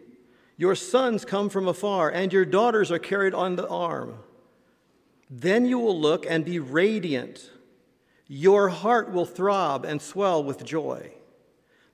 Your 0.55 0.75
sons 0.75 1.25
come 1.25 1.49
from 1.49 1.67
afar, 1.67 2.09
and 2.09 2.31
your 2.31 2.45
daughters 2.45 2.91
are 2.91 2.99
carried 2.99 3.33
on 3.33 3.55
the 3.55 3.67
arm. 3.67 4.19
Then 5.29 5.65
you 5.65 5.77
will 5.77 5.99
look 5.99 6.25
and 6.25 6.43
be 6.43 6.59
radiant 6.59 7.51
your 8.31 8.69
heart 8.69 9.11
will 9.11 9.25
throb 9.25 9.83
and 9.83 9.99
swell 9.99 10.41
with 10.41 10.63
joy. 10.63 11.11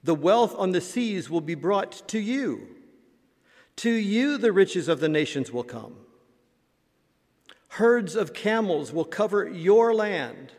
The 0.04 0.14
wealth 0.14 0.54
on 0.58 0.72
the 0.72 0.82
seas 0.82 1.30
will 1.30 1.42
be 1.42 1.56
brought 1.56 2.08
to 2.10 2.20
you. 2.20 2.68
To 3.78 3.90
you, 3.90 4.38
the 4.38 4.52
riches 4.52 4.90
of 4.90 5.00
the 5.00 5.10
nations 5.10 5.52
will 5.52 5.64
come. 5.64 5.96
Herds 7.70 8.16
of 8.16 8.34
camels 8.34 8.92
will 8.92 9.06
cover 9.06 9.48
your 9.48 9.96
land, 9.96 10.52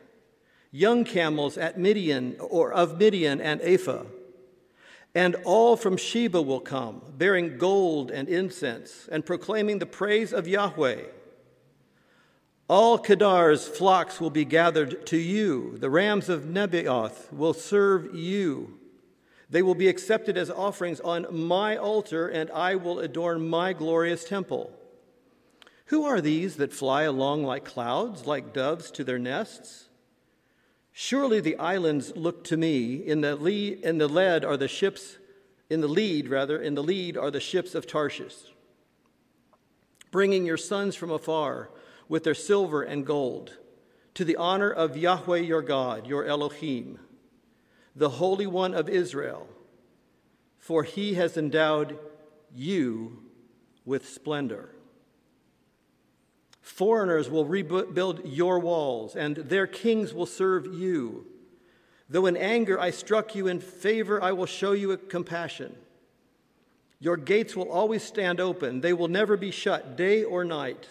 young 0.71 1.04
camels 1.04 1.59
at 1.59 1.78
Midian 1.78 2.37
or 2.40 2.73
of 2.73 2.99
Midian 2.99 3.40
and 3.40 3.61
Ephah. 3.61 4.04
And 5.14 5.37
all 5.45 5.76
from 5.76 5.99
Sheba 5.99 6.40
will 6.40 6.61
come, 6.61 7.02
bearing 7.16 7.59
gold 7.59 8.11
and 8.11 8.28
incense, 8.28 9.09
and 9.12 9.25
proclaiming 9.25 9.78
the 9.78 9.87
praise 9.87 10.33
of 10.33 10.49
Yahweh. 10.49 11.02
All 12.68 12.99
Kedar's 12.99 13.68
flocks 13.68 14.20
will 14.20 14.30
be 14.30 14.44
gathered 14.44 15.06
to 15.06 15.16
you. 15.16 15.78
The 15.78 15.90
rams 15.90 16.28
of 16.28 16.46
Nebaioth 16.46 17.32
will 17.32 17.54
serve 17.54 18.12
you. 18.12 18.80
They 19.49 19.62
will 19.62 19.76
be 19.76 19.87
accepted 19.87 20.37
as 20.37 20.50
offerings 20.50 20.99
on 21.00 21.26
my 21.30 21.76
altar, 21.76 22.26
and 22.26 22.50
I 22.50 22.75
will 22.75 22.99
adorn 22.99 23.49
my 23.49 23.73
glorious 23.73 24.25
temple. 24.25 24.73
Who 25.87 26.04
are 26.04 26.20
these 26.20 26.56
that 26.56 26.73
fly 26.73 27.04
along 27.04 27.44
like 27.44 27.64
clouds, 27.64 28.26
like 28.26 28.52
doves 28.52 28.90
to 28.92 29.04
their 29.04 29.20
nests? 29.20 29.85
Surely 30.92 31.38
the 31.38 31.56
islands 31.58 32.16
look 32.16 32.42
to 32.44 32.56
me. 32.56 32.96
In 32.96 33.20
the 33.20 33.37
lead, 33.37 33.85
in 33.85 33.99
the 33.99 34.08
lead 34.08 34.44
are 34.44 34.56
the 34.56 34.66
ships, 34.66 35.18
in 35.70 35.82
the 35.82 35.88
lead 35.88 36.28
rather, 36.28 36.61
in 36.61 36.75
the 36.75 36.82
lead 36.82 37.16
are 37.16 37.30
the 37.30 37.38
ships 37.38 37.76
of 37.76 37.87
Tarshish, 37.87 38.35
bringing 40.11 40.44
your 40.44 40.56
sons 40.56 40.96
from 40.96 41.12
afar 41.12 41.70
with 42.08 42.25
their 42.25 42.34
silver 42.34 42.82
and 42.82 43.04
gold, 43.06 43.56
to 44.14 44.25
the 44.25 44.36
honor 44.36 44.70
of 44.70 44.96
Yahweh 44.96 45.38
your 45.38 45.62
God, 45.62 46.06
your 46.06 46.25
Elohim, 46.25 46.98
the 47.94 48.10
Holy 48.10 48.46
One 48.46 48.75
of 48.75 48.88
Israel, 48.88 49.48
for 50.58 50.82
he 50.82 51.14
has 51.14 51.36
endowed 51.36 51.98
you 52.54 53.22
with 53.84 54.08
splendor. 54.08 54.70
Foreigners 56.60 57.30
will 57.30 57.44
rebuild 57.44 58.26
your 58.26 58.58
walls, 58.58 59.14
and 59.14 59.36
their 59.36 59.66
kings 59.66 60.12
will 60.12 60.26
serve 60.26 60.66
you. 60.66 61.26
Though 62.08 62.26
in 62.26 62.36
anger 62.36 62.78
I 62.78 62.90
struck 62.90 63.34
you, 63.34 63.46
in 63.46 63.60
favor 63.60 64.22
I 64.22 64.32
will 64.32 64.46
show 64.46 64.72
you 64.72 64.96
compassion. 64.96 65.76
Your 66.98 67.16
gates 67.16 67.54
will 67.54 67.70
always 67.70 68.02
stand 68.02 68.40
open, 68.40 68.80
they 68.80 68.92
will 68.92 69.08
never 69.08 69.36
be 69.36 69.50
shut, 69.50 69.96
day 69.96 70.25
or 70.25 70.44
night, 70.44 70.88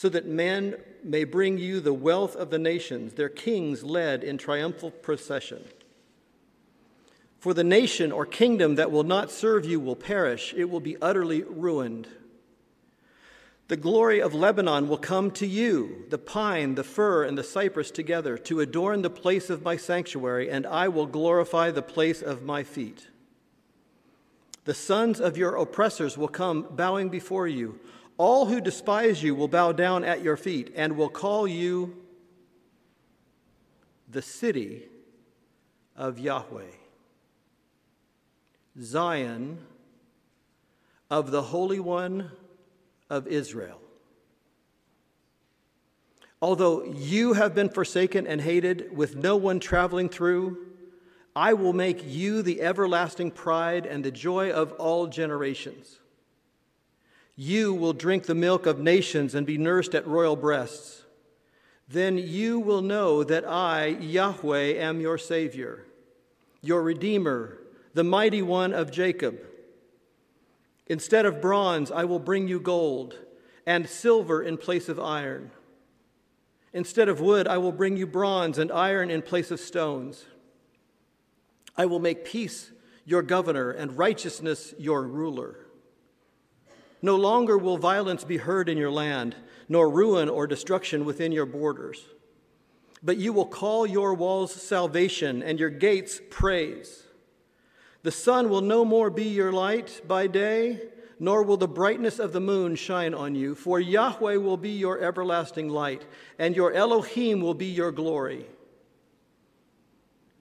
so 0.00 0.08
that 0.08 0.24
men 0.24 0.74
may 1.04 1.24
bring 1.24 1.58
you 1.58 1.78
the 1.78 1.92
wealth 1.92 2.34
of 2.34 2.48
the 2.48 2.58
nations, 2.58 3.12
their 3.12 3.28
kings 3.28 3.84
led 3.84 4.24
in 4.24 4.38
triumphal 4.38 4.90
procession. 4.90 5.62
For 7.38 7.52
the 7.52 7.64
nation 7.64 8.10
or 8.10 8.24
kingdom 8.24 8.76
that 8.76 8.90
will 8.90 9.04
not 9.04 9.30
serve 9.30 9.66
you 9.66 9.78
will 9.78 9.94
perish, 9.94 10.54
it 10.56 10.70
will 10.70 10.80
be 10.80 10.96
utterly 11.02 11.42
ruined. 11.42 12.08
The 13.68 13.76
glory 13.76 14.22
of 14.22 14.32
Lebanon 14.32 14.88
will 14.88 14.96
come 14.96 15.30
to 15.32 15.46
you, 15.46 16.06
the 16.08 16.16
pine, 16.16 16.76
the 16.76 16.82
fir, 16.82 17.24
and 17.24 17.36
the 17.36 17.44
cypress 17.44 17.90
together, 17.90 18.38
to 18.38 18.60
adorn 18.60 19.02
the 19.02 19.10
place 19.10 19.50
of 19.50 19.64
my 19.64 19.76
sanctuary, 19.76 20.50
and 20.50 20.66
I 20.66 20.88
will 20.88 21.04
glorify 21.04 21.70
the 21.70 21.82
place 21.82 22.22
of 22.22 22.42
my 22.42 22.62
feet. 22.62 23.08
The 24.64 24.72
sons 24.72 25.20
of 25.20 25.36
your 25.36 25.56
oppressors 25.56 26.16
will 26.16 26.28
come 26.28 26.68
bowing 26.70 27.10
before 27.10 27.46
you. 27.46 27.78
All 28.20 28.44
who 28.44 28.60
despise 28.60 29.22
you 29.22 29.34
will 29.34 29.48
bow 29.48 29.72
down 29.72 30.04
at 30.04 30.22
your 30.22 30.36
feet 30.36 30.74
and 30.76 30.94
will 30.94 31.08
call 31.08 31.48
you 31.48 31.96
the 34.10 34.20
city 34.20 34.82
of 35.96 36.18
Yahweh, 36.18 36.74
Zion 38.78 39.56
of 41.10 41.30
the 41.30 41.40
Holy 41.40 41.80
One 41.80 42.30
of 43.08 43.26
Israel. 43.26 43.80
Although 46.42 46.84
you 46.84 47.32
have 47.32 47.54
been 47.54 47.70
forsaken 47.70 48.26
and 48.26 48.42
hated, 48.42 48.94
with 48.94 49.16
no 49.16 49.34
one 49.36 49.60
traveling 49.60 50.10
through, 50.10 50.58
I 51.34 51.54
will 51.54 51.72
make 51.72 52.04
you 52.06 52.42
the 52.42 52.60
everlasting 52.60 53.30
pride 53.30 53.86
and 53.86 54.04
the 54.04 54.10
joy 54.10 54.50
of 54.50 54.72
all 54.72 55.06
generations. 55.06 55.99
You 57.42 57.72
will 57.72 57.94
drink 57.94 58.26
the 58.26 58.34
milk 58.34 58.66
of 58.66 58.80
nations 58.80 59.34
and 59.34 59.46
be 59.46 59.56
nursed 59.56 59.94
at 59.94 60.06
royal 60.06 60.36
breasts. 60.36 61.04
Then 61.88 62.18
you 62.18 62.60
will 62.60 62.82
know 62.82 63.24
that 63.24 63.48
I, 63.48 63.86
Yahweh, 63.86 64.74
am 64.74 65.00
your 65.00 65.16
Savior, 65.16 65.86
your 66.60 66.82
Redeemer, 66.82 67.56
the 67.94 68.04
mighty 68.04 68.42
one 68.42 68.74
of 68.74 68.90
Jacob. 68.90 69.40
Instead 70.86 71.24
of 71.24 71.40
bronze, 71.40 71.90
I 71.90 72.04
will 72.04 72.18
bring 72.18 72.46
you 72.46 72.60
gold, 72.60 73.16
and 73.64 73.88
silver 73.88 74.42
in 74.42 74.58
place 74.58 74.90
of 74.90 75.00
iron. 75.00 75.50
Instead 76.74 77.08
of 77.08 77.22
wood, 77.22 77.48
I 77.48 77.56
will 77.56 77.72
bring 77.72 77.96
you 77.96 78.06
bronze, 78.06 78.58
and 78.58 78.70
iron 78.70 79.10
in 79.10 79.22
place 79.22 79.50
of 79.50 79.60
stones. 79.60 80.26
I 81.74 81.86
will 81.86 82.00
make 82.00 82.22
peace 82.22 82.70
your 83.06 83.22
governor, 83.22 83.70
and 83.70 83.96
righteousness 83.96 84.74
your 84.76 85.04
ruler. 85.04 85.56
No 87.02 87.16
longer 87.16 87.56
will 87.56 87.78
violence 87.78 88.24
be 88.24 88.36
heard 88.36 88.68
in 88.68 88.76
your 88.76 88.90
land, 88.90 89.36
nor 89.68 89.88
ruin 89.88 90.28
or 90.28 90.46
destruction 90.46 91.04
within 91.04 91.32
your 91.32 91.46
borders. 91.46 92.04
But 93.02 93.16
you 93.16 93.32
will 93.32 93.46
call 93.46 93.86
your 93.86 94.14
walls 94.14 94.52
salvation, 94.52 95.42
and 95.42 95.58
your 95.58 95.70
gates 95.70 96.20
praise. 96.30 97.04
The 98.02 98.10
sun 98.10 98.50
will 98.50 98.60
no 98.60 98.84
more 98.84 99.10
be 99.10 99.24
your 99.24 99.52
light 99.52 100.02
by 100.06 100.26
day, 100.26 100.80
nor 101.18 101.42
will 101.42 101.56
the 101.56 101.68
brightness 101.68 102.18
of 102.18 102.32
the 102.32 102.40
moon 102.40 102.74
shine 102.74 103.14
on 103.14 103.34
you, 103.34 103.54
for 103.54 103.78
Yahweh 103.78 104.36
will 104.36 104.56
be 104.56 104.70
your 104.70 105.00
everlasting 105.00 105.68
light, 105.68 106.06
and 106.38 106.56
your 106.56 106.72
Elohim 106.72 107.40
will 107.40 107.54
be 107.54 107.66
your 107.66 107.92
glory. 107.92 108.46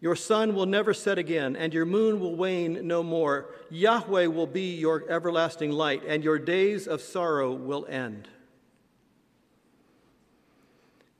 Your 0.01 0.15
sun 0.15 0.55
will 0.55 0.65
never 0.65 0.93
set 0.93 1.17
again, 1.17 1.55
and 1.55 1.73
your 1.73 1.85
moon 1.85 2.19
will 2.19 2.35
wane 2.35 2.87
no 2.87 3.03
more. 3.03 3.53
Yahweh 3.69 4.27
will 4.27 4.47
be 4.47 4.75
your 4.75 5.09
everlasting 5.09 5.71
light, 5.71 6.03
and 6.07 6.23
your 6.23 6.39
days 6.39 6.87
of 6.87 7.01
sorrow 7.01 7.51
will 7.51 7.85
end. 7.89 8.29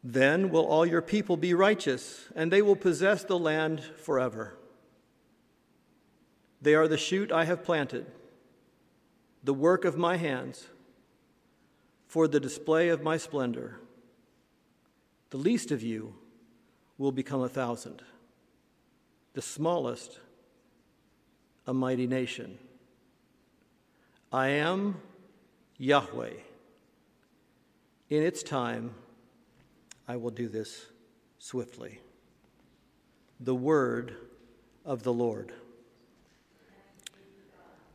Then 0.01 0.49
will 0.49 0.65
all 0.65 0.85
your 0.85 1.01
people 1.01 1.35
be 1.35 1.53
righteous, 1.53 2.29
and 2.35 2.51
they 2.51 2.61
will 2.61 2.77
possess 2.77 3.23
the 3.23 3.37
land 3.37 3.83
forever. 3.83 4.57
They 6.61 6.73
are 6.73 6.87
the 6.87 6.97
shoot 6.97 7.31
I 7.31 7.43
have 7.45 7.63
planted, 7.63 8.05
the 9.43 9.53
work 9.53 9.83
of 9.83 9.97
my 9.97 10.15
hands, 10.15 10.67
for 12.07 12.27
the 12.27 12.39
display 12.39 12.89
of 12.89 13.03
my 13.03 13.17
splendor. 13.17 13.79
The 15.31 15.37
least 15.37 15.69
of 15.71 15.83
you 15.83 16.15
will 16.97 17.11
become 17.11 17.41
a 17.41 17.49
thousand, 17.49 18.01
the 19.33 19.41
smallest, 19.41 20.19
a 21.67 21.73
mighty 21.73 22.07
nation. 22.07 22.57
I 24.31 24.49
am 24.49 25.01
Yahweh. 25.77 26.33
In 28.09 28.23
its 28.23 28.43
time, 28.43 28.93
I 30.07 30.15
will 30.15 30.31
do 30.31 30.47
this 30.47 30.87
swiftly. 31.37 31.99
The 33.39 33.55
word 33.55 34.15
of 34.83 35.03
the 35.03 35.13
Lord. 35.13 35.53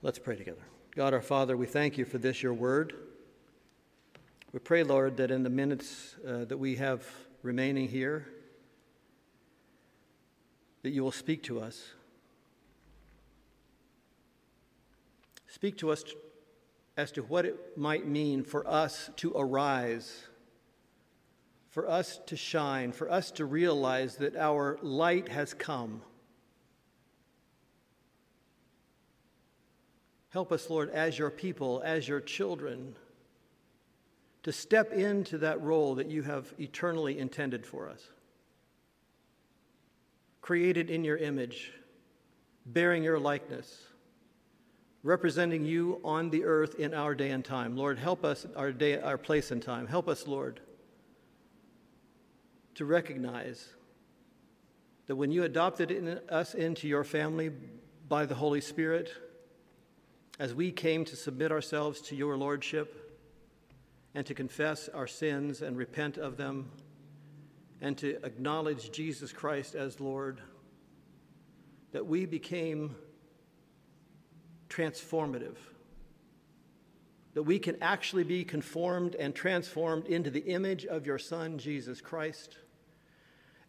Let's 0.02 0.18
pray 0.18 0.36
together. 0.36 0.62
God 0.94 1.12
our 1.12 1.20
Father, 1.20 1.56
we 1.56 1.66
thank 1.66 1.98
you 1.98 2.04
for 2.04 2.18
this, 2.18 2.42
your 2.42 2.54
word. 2.54 2.94
We 4.52 4.60
pray, 4.60 4.84
Lord, 4.84 5.16
that 5.16 5.32
in 5.32 5.42
the 5.42 5.50
minutes 5.50 6.14
uh, 6.26 6.44
that 6.44 6.58
we 6.58 6.76
have 6.76 7.04
remaining 7.42 7.88
here, 7.88 8.28
that 10.84 10.90
you 10.90 11.02
will 11.02 11.10
speak 11.10 11.42
to 11.42 11.58
us. 11.58 11.82
Speak 15.48 15.76
to 15.78 15.90
us 15.90 16.04
as 16.96 17.10
to 17.12 17.22
what 17.22 17.44
it 17.44 17.76
might 17.76 18.06
mean 18.06 18.44
for 18.44 18.64
us 18.68 19.10
to 19.16 19.32
arise, 19.34 20.28
for 21.70 21.90
us 21.90 22.20
to 22.26 22.36
shine, 22.36 22.92
for 22.92 23.10
us 23.10 23.32
to 23.32 23.44
realize 23.44 24.18
that 24.18 24.36
our 24.36 24.78
light 24.80 25.28
has 25.28 25.52
come 25.52 26.02
Help 30.34 30.50
us, 30.50 30.68
Lord, 30.68 30.90
as 30.90 31.16
your 31.16 31.30
people, 31.30 31.80
as 31.84 32.08
your 32.08 32.20
children, 32.20 32.96
to 34.42 34.50
step 34.50 34.92
into 34.92 35.38
that 35.38 35.62
role 35.62 35.94
that 35.94 36.10
you 36.10 36.22
have 36.22 36.52
eternally 36.58 37.20
intended 37.20 37.64
for 37.64 37.88
us. 37.88 38.02
Created 40.44 40.90
in 40.90 41.04
your 41.04 41.16
image, 41.16 41.72
bearing 42.66 43.02
your 43.02 43.18
likeness, 43.18 43.82
representing 45.02 45.64
you 45.64 46.02
on 46.04 46.28
the 46.28 46.44
earth 46.44 46.74
in 46.74 46.92
our 46.92 47.14
day 47.14 47.30
and 47.30 47.42
time. 47.42 47.78
Lord, 47.78 47.98
help 47.98 48.26
us 48.26 48.46
our 48.54 48.70
day, 48.70 49.00
our 49.00 49.16
place 49.16 49.50
and 49.50 49.62
time. 49.62 49.86
Help 49.86 50.06
us, 50.06 50.26
Lord, 50.26 50.60
to 52.74 52.84
recognize 52.84 53.70
that 55.06 55.16
when 55.16 55.30
you 55.30 55.44
adopted 55.44 55.90
in 55.90 56.20
us 56.28 56.52
into 56.52 56.88
your 56.88 57.04
family 57.04 57.50
by 58.06 58.26
the 58.26 58.34
Holy 58.34 58.60
Spirit, 58.60 59.10
as 60.38 60.52
we 60.52 60.70
came 60.70 61.06
to 61.06 61.16
submit 61.16 61.52
ourselves 61.52 62.02
to 62.02 62.14
your 62.14 62.36
Lordship 62.36 63.18
and 64.14 64.26
to 64.26 64.34
confess 64.34 64.90
our 64.90 65.06
sins 65.06 65.62
and 65.62 65.78
repent 65.78 66.18
of 66.18 66.36
them 66.36 66.70
and 67.84 67.98
to 67.98 68.16
acknowledge 68.24 68.90
Jesus 68.92 69.30
Christ 69.30 69.74
as 69.74 70.00
Lord, 70.00 70.40
that 71.92 72.06
we 72.06 72.24
became 72.24 72.96
transformative, 74.70 75.56
that 77.34 77.42
we 77.42 77.58
can 77.58 77.76
actually 77.82 78.24
be 78.24 78.42
conformed 78.42 79.14
and 79.16 79.34
transformed 79.34 80.06
into 80.06 80.30
the 80.30 80.40
image 80.40 80.86
of 80.86 81.04
your 81.04 81.18
Son, 81.18 81.58
Jesus 81.58 82.00
Christ, 82.00 82.56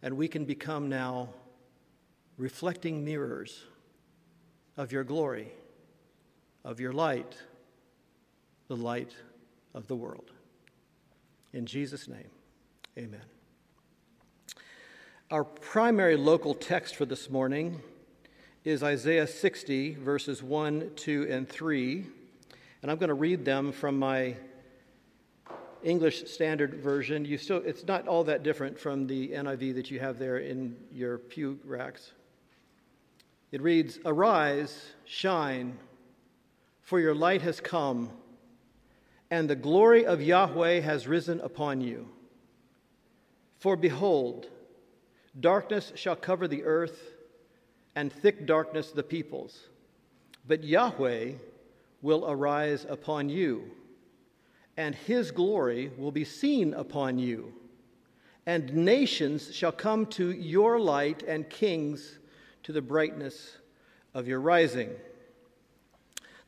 and 0.00 0.16
we 0.16 0.28
can 0.28 0.46
become 0.46 0.88
now 0.88 1.28
reflecting 2.38 3.04
mirrors 3.04 3.64
of 4.78 4.92
your 4.92 5.04
glory 5.04 5.52
of 6.64 6.80
your 6.80 6.94
light, 6.94 7.36
the 8.68 8.76
light 8.76 9.14
of 9.74 9.86
the 9.88 9.94
world. 9.94 10.30
In 11.52 11.66
Jesus' 11.66 12.08
name, 12.08 12.30
amen. 12.96 13.35
Our 15.28 15.42
primary 15.42 16.16
local 16.16 16.54
text 16.54 16.94
for 16.94 17.04
this 17.04 17.28
morning 17.28 17.80
is 18.62 18.84
Isaiah 18.84 19.26
60, 19.26 19.94
verses 19.94 20.40
1, 20.40 20.92
2, 20.94 21.26
and 21.28 21.48
3. 21.48 22.06
And 22.80 22.90
I'm 22.92 22.96
going 22.96 23.08
to 23.08 23.14
read 23.14 23.44
them 23.44 23.72
from 23.72 23.98
my 23.98 24.36
English 25.82 26.30
Standard 26.30 26.74
Version. 26.74 27.24
You 27.24 27.38
still, 27.38 27.60
it's 27.66 27.84
not 27.84 28.06
all 28.06 28.22
that 28.22 28.44
different 28.44 28.78
from 28.78 29.08
the 29.08 29.30
NIV 29.30 29.74
that 29.74 29.90
you 29.90 29.98
have 29.98 30.20
there 30.20 30.38
in 30.38 30.76
your 30.92 31.18
pew 31.18 31.58
racks. 31.64 32.12
It 33.50 33.60
reads 33.60 33.98
Arise, 34.04 34.92
shine 35.06 35.76
for 36.82 37.00
your 37.00 37.16
light 37.16 37.42
has 37.42 37.60
come, 37.60 38.10
and 39.28 39.50
the 39.50 39.56
glory 39.56 40.06
of 40.06 40.22
Yahweh 40.22 40.78
has 40.82 41.08
risen 41.08 41.40
upon 41.40 41.80
you. 41.80 42.06
For 43.58 43.74
behold, 43.74 44.50
darkness 45.40 45.92
shall 45.94 46.16
cover 46.16 46.48
the 46.48 46.64
earth, 46.64 47.12
and 47.94 48.12
thick 48.12 48.46
darkness 48.46 48.90
the 48.90 49.02
peoples. 49.02 49.68
But 50.46 50.62
Yahweh 50.62 51.32
will 52.02 52.30
arise 52.30 52.86
upon 52.88 53.28
you, 53.28 53.70
and 54.76 54.94
his 54.94 55.30
glory 55.30 55.90
will 55.96 56.12
be 56.12 56.24
seen 56.24 56.74
upon 56.74 57.18
you. 57.18 57.52
And 58.44 58.72
nations 58.74 59.54
shall 59.54 59.72
come 59.72 60.06
to 60.06 60.30
your 60.30 60.78
light, 60.78 61.22
and 61.22 61.48
kings 61.50 62.18
to 62.62 62.72
the 62.72 62.82
brightness 62.82 63.56
of 64.14 64.28
your 64.28 64.40
rising. 64.40 64.90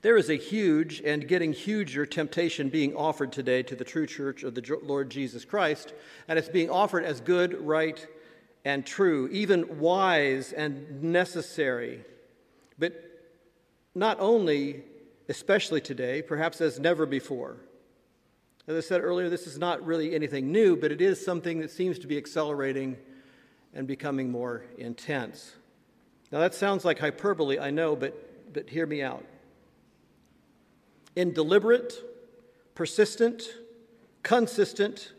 There 0.01 0.17
is 0.17 0.31
a 0.31 0.37
huge 0.37 1.01
and 1.01 1.27
getting 1.27 1.53
huger 1.53 2.07
temptation 2.07 2.69
being 2.69 2.95
offered 2.95 3.33
today 3.33 3.65
to 3.65 3.75
the 3.75 3.85
true 3.85 4.07
church 4.07 4.45
of 4.45 4.55
the 4.55 4.79
Lord 4.83 5.11
Jesus 5.11 5.45
Christ, 5.45 5.93
and 6.29 6.39
it's 6.39 6.49
being 6.49 6.71
offered 6.71 7.05
as 7.05 7.21
good, 7.21 7.61
right, 7.67 8.07
and 8.69 8.85
true, 8.85 9.31
even 9.33 9.79
wise 9.79 10.53
and 10.53 11.03
necessary. 11.03 12.05
But 12.79 13.03
not 13.95 14.21
only, 14.21 14.83
especially 15.27 15.81
today, 15.81 16.21
perhaps 16.21 16.61
as 16.61 16.79
never 16.79 17.07
before. 17.07 17.57
As 18.67 18.77
I 18.77 18.87
said 18.87 19.01
earlier, 19.01 19.31
this 19.31 19.47
is 19.47 19.57
not 19.57 19.83
really 19.87 20.15
anything 20.15 20.53
new, 20.53 20.77
but 20.77 20.93
it 20.93 21.01
is 21.01 21.25
something 21.25 21.61
that 21.61 21.71
seems 21.71 21.99
to 22.01 22.07
be 22.07 22.19
accelerating 22.19 22.99
and 23.73 23.87
becoming 23.87 24.31
more 24.31 24.67
intense. 24.77 25.55
Now, 26.31 26.41
that 26.41 26.53
sounds 26.53 26.85
like 26.85 26.99
hyperbole, 26.99 27.59
I 27.59 27.71
know, 27.71 27.97
but, 27.97 28.53
but 28.53 28.69
hear 28.69 28.85
me 28.85 29.01
out. 29.01 29.25
In 31.17 31.33
deliberate, 31.33 31.95
persistent, 32.75 33.45
consistent, 34.23 35.15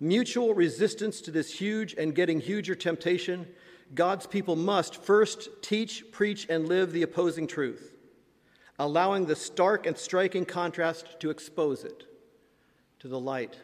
mutual 0.00 0.54
resistance 0.54 1.20
to 1.22 1.30
this 1.30 1.52
huge 1.52 1.94
and 1.94 2.14
getting 2.14 2.40
huger 2.40 2.74
temptation, 2.74 3.46
God's 3.94 4.26
people 4.26 4.56
must 4.56 5.02
first 5.02 5.48
teach, 5.62 6.10
preach, 6.12 6.46
and 6.48 6.68
live 6.68 6.92
the 6.92 7.02
opposing 7.02 7.46
truth, 7.46 7.96
allowing 8.78 9.26
the 9.26 9.36
stark 9.36 9.86
and 9.86 9.96
striking 9.96 10.44
contrast 10.44 11.18
to 11.20 11.30
expose 11.30 11.84
it 11.84 12.04
to 13.00 13.08
the 13.08 13.18
light 13.18 13.56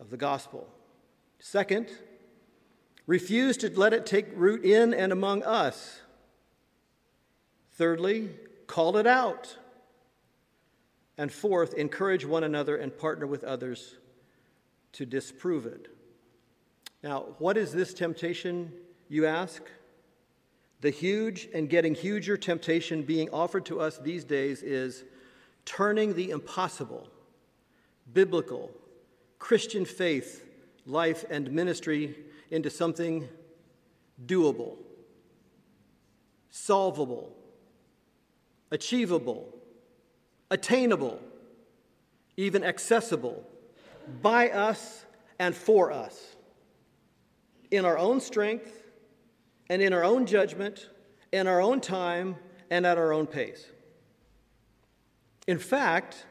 of 0.00 0.10
the 0.10 0.16
gospel. 0.16 0.68
Second, 1.38 1.88
refuse 3.06 3.56
to 3.58 3.70
let 3.78 3.92
it 3.92 4.06
take 4.06 4.26
root 4.34 4.64
in 4.64 4.92
and 4.92 5.12
among 5.12 5.42
us. 5.42 6.00
Thirdly, 7.72 8.30
call 8.66 8.96
it 8.96 9.06
out. 9.06 9.56
And 11.16 11.32
fourth, 11.32 11.74
encourage 11.74 12.24
one 12.24 12.44
another 12.44 12.76
and 12.76 12.96
partner 12.96 13.26
with 13.26 13.42
others 13.42 13.96
to 14.92 15.06
disprove 15.06 15.66
it. 15.66 15.88
Now, 17.02 17.26
what 17.38 17.56
is 17.56 17.72
this 17.72 17.94
temptation, 17.94 18.72
you 19.08 19.26
ask? 19.26 19.62
The 20.80 20.90
huge 20.90 21.48
and 21.54 21.68
getting 21.68 21.94
huger 21.94 22.36
temptation 22.36 23.02
being 23.02 23.28
offered 23.30 23.66
to 23.66 23.80
us 23.80 23.98
these 23.98 24.24
days 24.24 24.62
is 24.62 25.04
turning 25.64 26.14
the 26.14 26.30
impossible, 26.30 27.08
biblical, 28.12 28.70
Christian 29.38 29.84
faith, 29.84 30.44
life, 30.86 31.24
and 31.30 31.52
ministry 31.52 32.16
into 32.50 32.70
something 32.70 33.28
doable, 34.24 34.76
solvable, 36.50 37.36
achievable, 38.70 39.54
attainable, 40.50 41.20
even 42.36 42.64
accessible 42.64 43.44
by 44.22 44.50
us 44.50 45.04
and 45.38 45.54
for 45.54 45.92
us 45.92 46.36
in 47.70 47.84
our 47.84 47.98
own 47.98 48.20
strength 48.20 48.84
and 49.70 49.82
in 49.82 49.92
our 49.92 50.04
own 50.04 50.26
judgment, 50.26 50.88
in 51.32 51.46
our 51.46 51.60
own 51.60 51.80
time, 51.80 52.36
and 52.70 52.86
at 52.86 52.98
our 52.98 53.12
own 53.12 53.26
pace. 53.26 53.66
In 55.46 55.58
fact, 55.58 56.26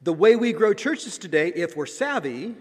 the 0.00 0.12
way 0.12 0.36
we 0.36 0.52
grow 0.52 0.74
churches 0.74 1.18
today, 1.18 1.52
if 1.54 1.76
we're 1.76 1.86
savvy, 1.86 2.54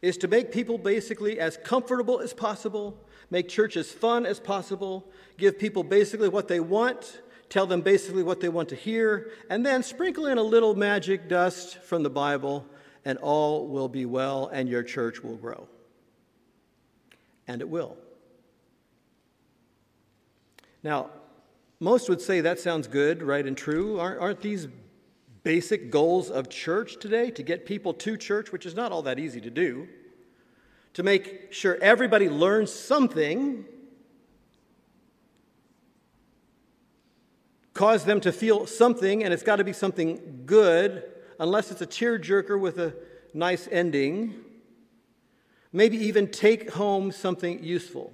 is 0.00 0.16
to 0.18 0.28
make 0.28 0.52
people 0.52 0.78
basically 0.78 1.38
as 1.38 1.56
comfortable 1.58 2.20
as 2.20 2.32
possible, 2.32 2.98
make 3.30 3.48
church 3.48 3.76
as 3.76 3.90
fun 3.90 4.26
as 4.26 4.40
possible, 4.40 5.08
give 5.38 5.58
people 5.58 5.84
basically 5.84 6.28
what 6.28 6.48
they 6.48 6.60
want, 6.60 7.22
tell 7.48 7.66
them 7.66 7.80
basically 7.80 8.22
what 8.22 8.40
they 8.40 8.48
want 8.48 8.68
to 8.68 8.76
hear, 8.76 9.30
and 9.48 9.64
then 9.64 9.82
sprinkle 9.82 10.26
in 10.26 10.38
a 10.38 10.42
little 10.42 10.74
magic 10.74 11.28
dust 11.28 11.78
from 11.78 12.02
the 12.02 12.10
Bible 12.10 12.66
and 13.04 13.18
all 13.18 13.66
will 13.66 13.88
be 13.88 14.06
well, 14.06 14.48
and 14.52 14.68
your 14.68 14.82
church 14.82 15.22
will 15.22 15.36
grow. 15.36 15.66
And 17.48 17.60
it 17.60 17.68
will. 17.68 17.96
Now, 20.82 21.10
most 21.80 22.08
would 22.08 22.20
say 22.20 22.40
that 22.42 22.60
sounds 22.60 22.86
good, 22.86 23.22
right, 23.22 23.44
and 23.44 23.56
true. 23.56 23.98
Aren't, 23.98 24.20
aren't 24.20 24.40
these 24.40 24.68
basic 25.42 25.90
goals 25.90 26.30
of 26.30 26.48
church 26.48 26.98
today 27.00 27.30
to 27.32 27.42
get 27.42 27.66
people 27.66 27.92
to 27.94 28.16
church, 28.16 28.52
which 28.52 28.66
is 28.66 28.74
not 28.74 28.92
all 28.92 29.02
that 29.02 29.18
easy 29.18 29.40
to 29.40 29.50
do, 29.50 29.88
to 30.94 31.02
make 31.02 31.52
sure 31.52 31.76
everybody 31.82 32.28
learns 32.28 32.72
something, 32.72 33.64
cause 37.74 38.04
them 38.04 38.20
to 38.20 38.30
feel 38.30 38.66
something, 38.66 39.24
and 39.24 39.34
it's 39.34 39.42
got 39.42 39.56
to 39.56 39.64
be 39.64 39.72
something 39.72 40.44
good 40.46 41.02
unless 41.42 41.72
it's 41.72 41.82
a 41.82 41.86
tearjerker 41.86 42.58
with 42.58 42.78
a 42.78 42.94
nice 43.34 43.68
ending, 43.72 44.32
maybe 45.72 45.96
even 45.96 46.30
take 46.30 46.70
home 46.70 47.10
something 47.10 47.64
useful. 47.64 48.12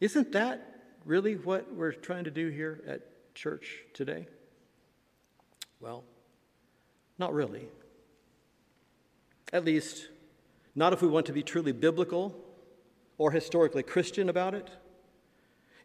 Isn't 0.00 0.30
that 0.30 0.82
really 1.04 1.34
what 1.34 1.74
we're 1.74 1.90
trying 1.90 2.22
to 2.22 2.30
do 2.30 2.48
here 2.48 2.80
at 2.86 3.34
church 3.34 3.80
today? 3.92 4.28
Well, 5.80 6.04
not 7.18 7.34
really. 7.34 7.66
At 9.52 9.64
least, 9.64 10.06
not 10.76 10.92
if 10.92 11.02
we 11.02 11.08
want 11.08 11.26
to 11.26 11.32
be 11.32 11.42
truly 11.42 11.72
biblical 11.72 12.36
or 13.18 13.32
historically 13.32 13.82
Christian 13.82 14.28
about 14.28 14.54
it. 14.54 14.70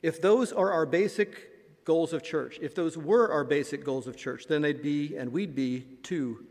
If 0.04 0.22
those 0.22 0.52
are 0.52 0.72
our 0.72 0.86
basic 0.86 1.51
goals 1.86 2.13
of 2.13 2.24
church. 2.24 2.60
If 2.62 2.76
those 2.76 2.98
were 2.98 3.32
our 3.32 3.44
basic 3.44 3.84
goals 3.84 4.08
of 4.08 4.15
church, 4.15 4.46
then 4.48 4.62
they'd 4.62 4.82
be, 4.82 5.15
and 5.15 5.32
we'd 5.32 5.56
be, 5.56 5.82
too, 6.04 6.46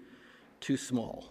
too 0.61 0.77
small. 0.77 1.25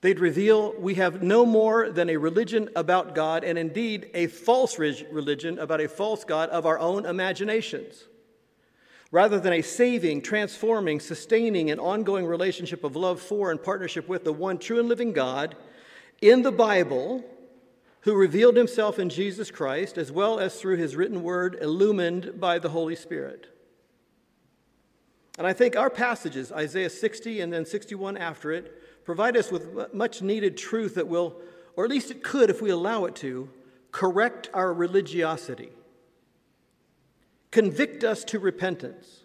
They'd 0.00 0.20
reveal 0.20 0.74
we 0.78 0.94
have 0.94 1.22
no 1.22 1.44
more 1.44 1.90
than 1.90 2.08
a 2.08 2.16
religion 2.16 2.70
about 2.74 3.14
God, 3.14 3.44
and 3.44 3.58
indeed 3.58 4.10
a 4.14 4.28
false 4.28 4.78
religion 4.78 5.58
about 5.58 5.82
a 5.82 5.88
false 5.88 6.24
God 6.24 6.48
of 6.48 6.64
our 6.64 6.78
own 6.78 7.04
imaginations. 7.04 8.04
Rather 9.12 9.38
than 9.38 9.52
a 9.52 9.62
saving, 9.62 10.22
transforming, 10.22 11.00
sustaining, 11.00 11.70
and 11.70 11.80
ongoing 11.80 12.24
relationship 12.24 12.84
of 12.84 12.96
love 12.96 13.20
for 13.20 13.50
and 13.50 13.62
partnership 13.62 14.08
with 14.08 14.24
the 14.24 14.32
one 14.32 14.56
true 14.56 14.78
and 14.78 14.88
living 14.88 15.12
God 15.12 15.56
in 16.22 16.42
the 16.42 16.52
Bible, 16.52 17.24
who 18.02 18.14
revealed 18.14 18.56
himself 18.56 18.98
in 18.98 19.10
Jesus 19.10 19.50
Christ, 19.50 19.98
as 19.98 20.10
well 20.10 20.38
as 20.38 20.58
through 20.58 20.76
his 20.76 20.96
written 20.96 21.22
word, 21.22 21.58
illumined 21.60 22.40
by 22.40 22.58
the 22.58 22.70
Holy 22.70 22.96
Spirit. 22.96 23.48
And 25.38 25.46
I 25.46 25.52
think 25.52 25.76
our 25.76 25.90
passages, 25.90 26.50
Isaiah 26.52 26.90
60 26.90 27.40
and 27.40 27.52
then 27.52 27.64
61 27.64 28.16
after 28.16 28.52
it, 28.52 29.04
provide 29.04 29.36
us 29.36 29.50
with 29.50 29.92
much 29.94 30.22
needed 30.22 30.56
truth 30.56 30.94
that 30.94 31.08
will, 31.08 31.36
or 31.76 31.84
at 31.84 31.90
least 31.90 32.10
it 32.10 32.22
could 32.22 32.50
if 32.50 32.62
we 32.62 32.70
allow 32.70 33.04
it 33.04 33.14
to, 33.16 33.50
correct 33.92 34.48
our 34.54 34.72
religiosity, 34.72 35.70
convict 37.50 38.04
us 38.04 38.24
to 38.24 38.38
repentance, 38.38 39.20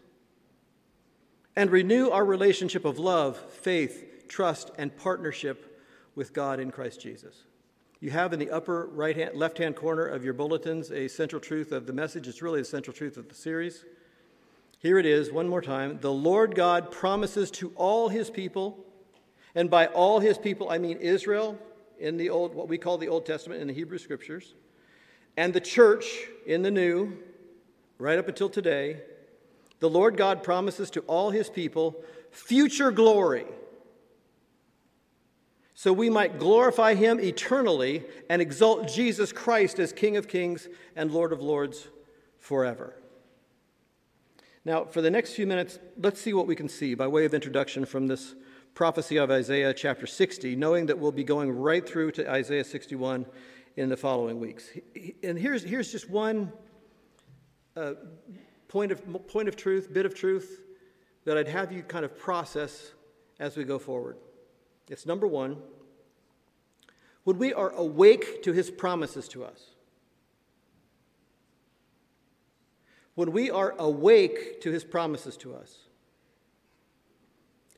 and 1.56 1.72
renew 1.72 2.10
our 2.10 2.26
relationship 2.26 2.84
of 2.84 3.00
love, 3.00 3.38
faith, 3.38 4.26
trust, 4.28 4.72
and 4.78 4.96
partnership 4.98 5.82
with 6.16 6.34
God 6.34 6.60
in 6.60 6.72
Christ 6.72 7.00
Jesus. 7.00 7.44
You 8.06 8.12
have 8.12 8.34
in 8.34 8.40
the 8.40 8.52
upper 8.52 8.86
right 8.94 9.16
hand, 9.16 9.34
left 9.34 9.58
hand 9.58 9.76
corner 9.76 10.06
of 10.06 10.24
your 10.24 10.36
bulletins 10.36 10.92
a 10.92 11.08
central 11.08 11.42
truth 11.42 11.72
of 11.72 11.88
the 11.88 11.92
message. 11.92 12.28
It's 12.28 12.40
really 12.40 12.62
the 12.62 12.66
central 12.66 12.96
truth 12.96 13.18
of 13.18 13.30
the 13.30 13.34
series. 13.34 13.84
Here 14.78 15.00
it 15.00 15.08
is, 15.08 15.32
one 15.32 15.50
more 15.50 15.64
time. 15.64 15.98
The 16.02 16.14
Lord 16.14 16.54
God 16.54 16.92
promises 16.92 17.50
to 17.50 17.72
all 17.76 18.10
his 18.10 18.30
people, 18.30 18.78
and 19.56 19.72
by 19.72 19.88
all 19.88 20.20
his 20.20 20.38
people, 20.38 20.70
I 20.70 20.78
mean 20.78 21.00
Israel 21.00 21.58
in 21.98 22.18
the 22.18 22.30
old, 22.30 22.54
what 22.54 22.68
we 22.68 22.78
call 22.78 23.00
the 23.00 23.08
Old 23.08 23.26
Testament 23.26 23.60
in 23.60 23.66
the 23.66 23.74
Hebrew 23.74 23.98
Scriptures, 23.98 24.54
and 25.36 25.52
the 25.52 25.60
church 25.60 26.06
in 26.46 26.62
the 26.62 26.70
New, 26.70 27.18
right 27.98 28.20
up 28.20 28.28
until 28.28 28.50
today. 28.50 29.02
The 29.80 29.90
Lord 29.90 30.16
God 30.16 30.44
promises 30.44 30.92
to 30.92 31.00
all 31.08 31.32
his 31.32 31.50
people 31.50 31.96
future 32.30 32.92
glory 32.92 33.46
so 35.78 35.92
we 35.92 36.10
might 36.10 36.40
glorify 36.40 36.96
him 36.96 37.20
eternally 37.20 38.06
and 38.30 38.42
exalt 38.42 38.88
Jesus 38.88 39.34
Christ 39.34 39.78
as 39.78 39.92
King 39.92 40.16
of 40.16 40.30
kings 40.30 40.70
and 40.96 41.12
Lord 41.12 41.34
of 41.34 41.42
lords 41.42 41.90
forever. 42.40 42.96
Now, 44.64 44.86
for 44.86 45.02
the 45.02 45.12
next 45.12 45.34
few 45.34 45.46
minutes, 45.46 45.78
let's 46.02 46.22
see 46.22 46.34
what 46.34 46.48
we 46.48 46.56
can 46.56 46.70
see 46.70 46.96
by 46.96 47.08
way 47.08 47.26
of 47.26 47.34
introduction 47.34 47.86
from 47.86 48.08
this 48.08 48.36
prophecy 48.74 49.18
of 49.18 49.30
Isaiah 49.30 49.74
chapter 49.74 50.08
60, 50.08 50.56
knowing 50.56 50.86
that 50.86 50.98
we'll 50.98 51.12
be 51.12 51.26
going 51.26 51.52
right 51.52 51.88
through 51.88 52.12
to 52.12 52.32
Isaiah 52.32 52.64
61 52.64 53.26
in 53.76 53.90
the 53.90 53.98
following 53.98 54.40
weeks. 54.40 54.70
And 55.24 55.38
here's, 55.38 55.62
here's 55.62 55.92
just 55.92 56.10
one 56.10 56.54
uh, 57.76 57.94
point, 58.70 58.94
of, 58.94 59.28
point 59.28 59.50
of 59.50 59.58
truth, 59.58 59.92
bit 59.92 60.06
of 60.06 60.16
truth 60.16 60.62
that 61.26 61.38
I'd 61.38 61.50
have 61.50 61.74
you 61.74 61.84
kind 61.84 62.06
of 62.06 62.18
process 62.18 62.92
as 63.40 63.58
we 63.58 63.66
go 63.66 63.78
forward. 63.78 64.18
It's 64.90 65.06
number 65.06 65.28
one, 65.28 65.58
when 67.24 67.40
we 67.40 67.54
are 67.54 67.72
awake 67.72 68.44
to 68.44 68.54
his 68.54 68.70
promises 68.70 69.28
to 69.30 69.44
us. 69.44 69.72
When 73.16 73.32
we 73.32 73.50
are 73.50 73.74
awake 73.80 74.62
to 74.62 74.72
his 74.72 74.84
promises 74.84 75.38
to 75.38 75.56
us 75.56 75.78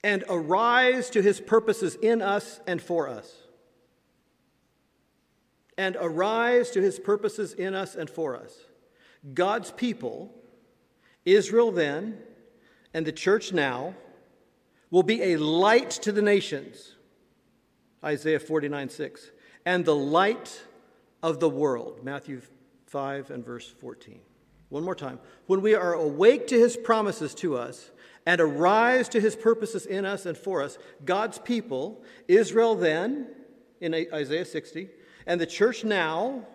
and 0.03 0.23
arise 0.29 1.09
to 1.11 1.21
his 1.21 1.39
purposes 1.39 1.95
in 1.95 2.21
us 2.21 2.59
and 2.67 2.81
for 2.81 3.07
us. 3.07 3.43
And 5.77 5.95
arise 5.99 6.71
to 6.71 6.81
his 6.81 6.99
purposes 6.99 7.53
in 7.53 7.75
us 7.75 7.95
and 7.95 8.09
for 8.09 8.35
us. 8.35 8.55
God's 9.33 9.71
people, 9.71 10.33
Israel 11.23 11.71
then, 11.71 12.17
and 12.93 13.05
the 13.05 13.11
church 13.11 13.53
now, 13.53 13.95
will 14.89 15.03
be 15.03 15.21
a 15.21 15.37
light 15.37 15.91
to 15.91 16.11
the 16.11 16.21
nations. 16.21 16.95
Isaiah 18.07 18.39
49 18.39 18.89
6. 18.89 19.31
And 19.65 19.83
the 19.83 19.95
light 19.95 20.63
of 21.21 21.39
the 21.41 21.49
world. 21.49 21.99
Matthew 22.03 22.41
5 22.85 23.31
and 23.31 23.45
verse 23.45 23.69
14. 23.69 24.19
One 24.69 24.83
more 24.83 24.95
time. 24.95 25.19
When 25.45 25.61
we 25.61 25.75
are 25.75 25.93
awake 25.93 26.47
to 26.47 26.59
his 26.59 26.77
promises 26.77 27.35
to 27.35 27.57
us 27.57 27.91
and 28.25 28.39
arise 28.39 29.09
to 29.09 29.19
his 29.19 29.35
purposes 29.35 29.85
in 29.85 30.05
us 30.05 30.25
and 30.25 30.37
for 30.37 30.61
us, 30.61 30.77
God's 31.03 31.37
people, 31.39 32.01
Israel 32.27 32.75
then, 32.75 33.27
in 33.81 33.93
Isaiah 33.93 34.45
60, 34.45 34.89
and 35.25 35.39
the 35.39 35.45
church 35.45 35.83
now, 35.83 36.45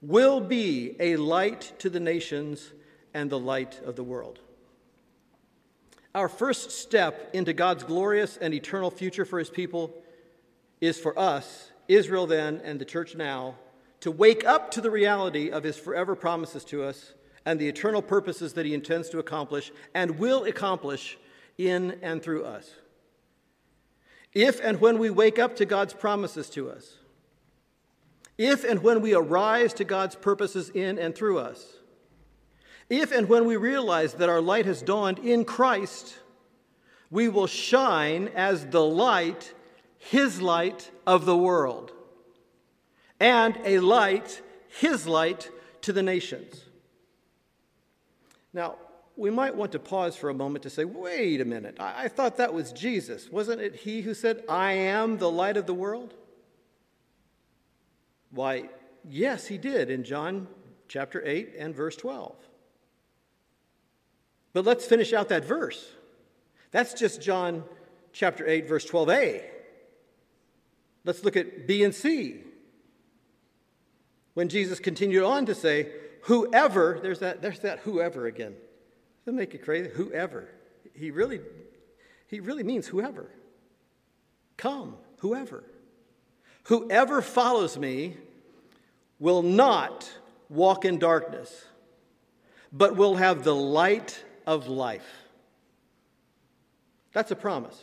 will 0.00 0.40
be 0.40 0.94
a 1.00 1.16
light 1.16 1.72
to 1.78 1.90
the 1.90 2.00
nations 2.00 2.72
and 3.12 3.28
the 3.28 3.38
light 3.38 3.80
of 3.84 3.96
the 3.96 4.04
world. 4.04 4.38
Our 6.14 6.28
first 6.28 6.70
step 6.70 7.30
into 7.32 7.52
God's 7.52 7.82
glorious 7.82 8.36
and 8.36 8.54
eternal 8.54 8.90
future 8.90 9.24
for 9.24 9.40
his 9.40 9.50
people 9.50 9.94
is 10.86 10.98
for 10.98 11.18
us, 11.18 11.70
Israel 11.88 12.26
then, 12.26 12.60
and 12.64 12.80
the 12.80 12.84
church 12.84 13.14
now, 13.14 13.56
to 14.00 14.10
wake 14.10 14.44
up 14.44 14.70
to 14.72 14.80
the 14.80 14.90
reality 14.90 15.50
of 15.50 15.64
his 15.64 15.76
forever 15.76 16.14
promises 16.14 16.64
to 16.66 16.82
us 16.82 17.14
and 17.46 17.58
the 17.58 17.68
eternal 17.68 18.02
purposes 18.02 18.54
that 18.54 18.66
he 18.66 18.74
intends 18.74 19.08
to 19.10 19.18
accomplish 19.18 19.72
and 19.94 20.18
will 20.18 20.44
accomplish 20.44 21.18
in 21.58 21.98
and 22.02 22.22
through 22.22 22.44
us. 22.44 22.70
If 24.32 24.60
and 24.62 24.80
when 24.80 24.98
we 24.98 25.10
wake 25.10 25.38
up 25.38 25.56
to 25.56 25.64
God's 25.64 25.94
promises 25.94 26.50
to 26.50 26.70
us, 26.70 26.96
if 28.36 28.64
and 28.64 28.82
when 28.82 29.00
we 29.00 29.14
arise 29.14 29.72
to 29.74 29.84
God's 29.84 30.16
purposes 30.16 30.70
in 30.70 30.98
and 30.98 31.14
through 31.14 31.38
us, 31.38 31.64
if 32.90 33.12
and 33.12 33.28
when 33.28 33.44
we 33.46 33.56
realize 33.56 34.14
that 34.14 34.28
our 34.28 34.40
light 34.40 34.66
has 34.66 34.82
dawned 34.82 35.20
in 35.20 35.44
Christ, 35.44 36.18
we 37.10 37.28
will 37.28 37.46
shine 37.46 38.28
as 38.34 38.66
the 38.66 38.82
light, 38.82 39.54
His 40.10 40.42
light 40.42 40.90
of 41.06 41.24
the 41.24 41.36
world 41.36 41.92
and 43.20 43.58
a 43.64 43.78
light, 43.78 44.42
his 44.68 45.06
light, 45.06 45.50
to 45.82 45.92
the 45.92 46.02
nations. 46.02 46.62
Now, 48.52 48.76
we 49.16 49.30
might 49.30 49.54
want 49.54 49.72
to 49.72 49.78
pause 49.78 50.16
for 50.16 50.28
a 50.28 50.34
moment 50.34 50.64
to 50.64 50.70
say, 50.70 50.84
wait 50.84 51.40
a 51.40 51.44
minute, 51.44 51.76
I, 51.78 52.04
I 52.04 52.08
thought 52.08 52.36
that 52.36 52.52
was 52.52 52.72
Jesus. 52.72 53.30
Wasn't 53.30 53.60
it 53.60 53.76
he 53.76 54.02
who 54.02 54.12
said, 54.12 54.44
I 54.48 54.72
am 54.72 55.18
the 55.18 55.30
light 55.30 55.56
of 55.56 55.66
the 55.66 55.74
world? 55.74 56.14
Why, 58.30 58.68
yes, 59.08 59.46
he 59.46 59.56
did 59.56 59.88
in 59.88 60.04
John 60.04 60.48
chapter 60.88 61.22
8 61.24 61.54
and 61.58 61.74
verse 61.74 61.96
12. 61.96 62.34
But 64.52 64.64
let's 64.64 64.84
finish 64.84 65.12
out 65.12 65.30
that 65.30 65.44
verse. 65.44 65.92
That's 66.72 66.92
just 66.94 67.22
John 67.22 67.64
chapter 68.12 68.46
8, 68.46 68.68
verse 68.68 68.84
12a. 68.84 69.53
Let's 71.04 71.22
look 71.24 71.36
at 71.36 71.66
B 71.66 71.84
and 71.84 71.94
C 71.94 72.40
when 74.34 74.48
Jesus 74.48 74.78
continued 74.80 75.24
on 75.24 75.46
to 75.46 75.54
say, 75.54 75.90
Whoever, 76.22 76.98
there's 77.02 77.20
that, 77.20 77.42
there's 77.42 77.60
that 77.60 77.80
whoever 77.80 78.26
again. 78.26 78.54
Doesn't 79.24 79.36
make 79.36 79.54
it 79.54 79.62
crazy? 79.62 79.90
Whoever. 79.90 80.48
He 80.94 81.10
really, 81.10 81.40
he 82.28 82.40
really 82.40 82.62
means 82.62 82.86
whoever. 82.86 83.30
Come, 84.56 84.96
whoever. 85.18 85.64
Whoever 86.64 87.20
follows 87.20 87.76
me 87.76 88.16
will 89.18 89.42
not 89.42 90.10
walk 90.48 90.86
in 90.86 90.98
darkness, 90.98 91.64
but 92.72 92.96
will 92.96 93.16
have 93.16 93.44
the 93.44 93.54
light 93.54 94.24
of 94.46 94.66
life. 94.66 95.06
That's 97.12 97.30
a 97.30 97.36
promise. 97.36 97.80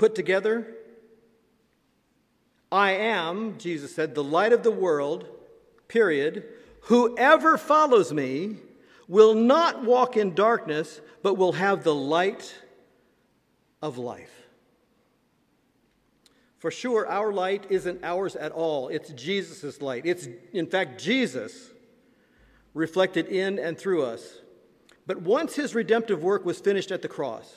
Put 0.00 0.14
together, 0.14 0.66
I 2.72 2.92
am, 2.92 3.58
Jesus 3.58 3.94
said, 3.94 4.14
the 4.14 4.24
light 4.24 4.54
of 4.54 4.62
the 4.62 4.70
world, 4.70 5.26
period. 5.88 6.42
Whoever 6.84 7.58
follows 7.58 8.10
me 8.10 8.56
will 9.08 9.34
not 9.34 9.84
walk 9.84 10.16
in 10.16 10.34
darkness, 10.34 11.02
but 11.22 11.34
will 11.34 11.52
have 11.52 11.84
the 11.84 11.94
light 11.94 12.54
of 13.82 13.98
life. 13.98 14.32
For 16.60 16.70
sure, 16.70 17.06
our 17.06 17.30
light 17.30 17.66
isn't 17.68 18.02
ours 18.02 18.36
at 18.36 18.52
all. 18.52 18.88
It's 18.88 19.10
Jesus' 19.10 19.82
light. 19.82 20.06
It's, 20.06 20.26
in 20.54 20.66
fact, 20.66 20.98
Jesus 20.98 21.68
reflected 22.72 23.26
in 23.26 23.58
and 23.58 23.76
through 23.76 24.04
us. 24.04 24.38
But 25.06 25.20
once 25.20 25.56
his 25.56 25.74
redemptive 25.74 26.22
work 26.22 26.46
was 26.46 26.58
finished 26.58 26.90
at 26.90 27.02
the 27.02 27.08
cross, 27.08 27.54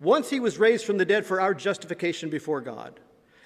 once 0.00 0.30
he 0.30 0.40
was 0.40 0.58
raised 0.58 0.84
from 0.84 0.98
the 0.98 1.04
dead 1.04 1.26
for 1.26 1.40
our 1.40 1.54
justification 1.54 2.30
before 2.30 2.60
God, 2.60 2.98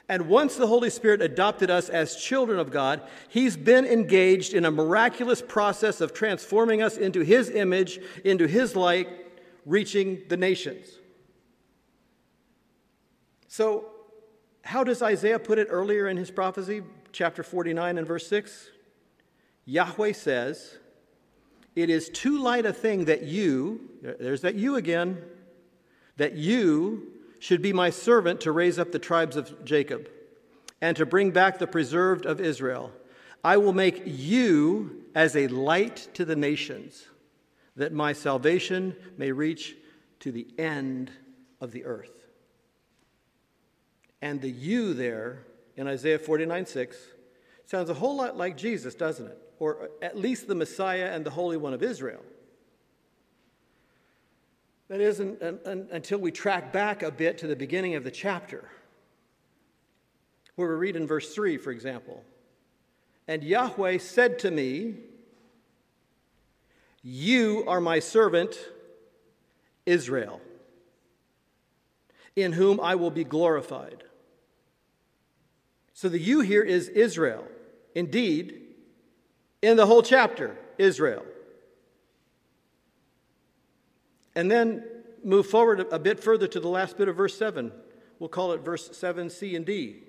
and 0.09 0.29
once 0.29 0.57
the 0.57 0.67
Holy 0.67 0.91
Spirit 0.91 1.23
adopted 1.23 1.71
us 1.71 1.89
as 1.89 2.17
children 2.17 2.59
of 2.59 2.71
God, 2.71 3.01
He's 3.29 3.57
been 3.57 3.87
engaged 3.87 4.53
in 4.53 4.67
a 4.67 4.71
miraculous 4.71 5.41
process 5.41 6.01
of 6.03 6.13
transforming 6.13 6.83
us 6.83 6.99
into 6.99 7.21
His 7.21 7.49
image, 7.49 8.01
into 8.23 8.47
His 8.47 8.77
light, 8.77 9.09
reaching 9.65 10.23
the 10.29 10.37
nations. 10.37 10.89
So, 13.49 13.87
how 14.63 14.85
does 14.85 15.01
Isaiah 15.03 15.39
put 15.39 15.59
it 15.59 15.69
earlier 15.71 16.09
in 16.09 16.17
his 16.17 16.31
prophecy, 16.31 16.83
chapter 17.13 17.43
49 17.43 17.99
and 17.99 18.07
verse 18.07 18.27
6? 18.27 18.71
Yahweh 19.67 20.13
says, 20.13 20.79
It 21.77 21.89
is 21.89 22.09
too 22.09 22.39
light 22.43 22.67
a 22.67 22.73
thing 22.73 23.05
that 23.05 23.23
you, 23.23 23.89
there's 24.03 24.41
that 24.41 24.55
you 24.55 24.77
again, 24.77 25.23
that 26.17 26.35
you 26.35 27.13
should 27.39 27.63
be 27.63 27.73
my 27.73 27.91
servant 27.91 28.41
to 28.43 28.53
raise 28.53 28.79
up 28.79 28.93
the 28.93 28.99
tribes 28.99 29.37
of 29.37 29.65
Jacob 29.65 30.09
and 30.81 30.97
to 30.97 31.07
bring 31.07 31.31
back 31.31 31.59
the 31.59 31.67
preserved 31.67 32.27
of 32.27 32.41
Israel. 32.41 32.93
I 33.43 33.59
will 33.59 33.73
make 33.73 34.03
you 34.07 35.05
as 35.15 35.37
a 35.37 35.49
light 35.49 36.09
to 36.15 36.25
the 36.25 36.37
nations, 36.37 37.07
that 37.77 37.93
my 37.93 38.13
salvation 38.13 38.97
may 39.19 39.33
reach 39.33 39.77
to 40.21 40.33
the 40.33 40.47
end 40.59 41.11
of 41.61 41.73
the 41.73 41.85
earth. 41.85 42.25
And 44.23 44.41
the 44.41 44.51
you 44.51 44.95
there 44.95 45.45
in 45.77 45.87
Isaiah 45.87 46.19
49 46.19 46.65
6 46.65 46.97
sounds 47.67 47.91
a 47.91 47.95
whole 47.95 48.17
lot 48.17 48.37
like 48.37 48.57
Jesus, 48.57 48.95
doesn't 48.95 49.27
it? 49.27 49.39
Or 49.59 49.91
at 50.01 50.17
least 50.17 50.49
the 50.49 50.55
Messiah 50.55 51.11
and 51.13 51.25
the 51.27 51.31
Holy 51.31 51.57
One 51.57 51.75
of 51.75 51.83
Israel. 51.83 52.23
That 54.89 55.01
is, 55.01 55.19
not 55.19 55.61
until 55.65 56.19
we 56.19 56.31
track 56.31 56.73
back 56.73 57.03
a 57.03 57.11
bit 57.11 57.39
to 57.39 57.47
the 57.47 57.57
beginning 57.57 57.95
of 57.95 58.05
the 58.05 58.11
chapter, 58.11 58.69
where 60.57 60.69
we 60.69 60.75
read 60.75 60.97
in 60.97 61.07
verse 61.07 61.35
3, 61.35 61.57
for 61.57 61.71
example. 61.71 62.23
And 63.27 63.43
Yahweh 63.43 63.99
said 63.99 64.39
to 64.41 64.51
me, 64.51 64.97
You 67.03 67.65
are 67.67 67.81
my 67.81 67.99
servant, 67.99 68.59
Israel, 69.87 70.41
in 72.37 72.53
whom 72.53 72.79
I 72.79 72.95
will 72.95 73.11
be 73.11 73.25
glorified. 73.25 74.05
So 75.95 76.09
the 76.09 76.19
you 76.19 76.41
here 76.41 76.63
is 76.63 76.89
Israel. 76.89 77.47
Indeed, 77.95 78.61
in 79.63 79.77
the 79.77 79.87
whole 79.87 80.03
chapter, 80.03 80.59
Israel. 80.77 81.25
And 84.35 84.51
then 84.51 84.85
move 85.23 85.47
forward 85.47 85.87
a 85.91 85.99
bit 85.99 86.21
further 86.21 86.47
to 86.47 86.61
the 86.61 86.69
last 86.69 86.97
bit 86.97 87.09
of 87.09 87.17
verse 87.17 87.37
7. 87.37 87.73
We'll 88.19 88.29
call 88.29 88.53
it 88.53 88.61
verse 88.61 88.89
7c 88.89 89.57
and 89.57 89.65
d. 89.65 90.03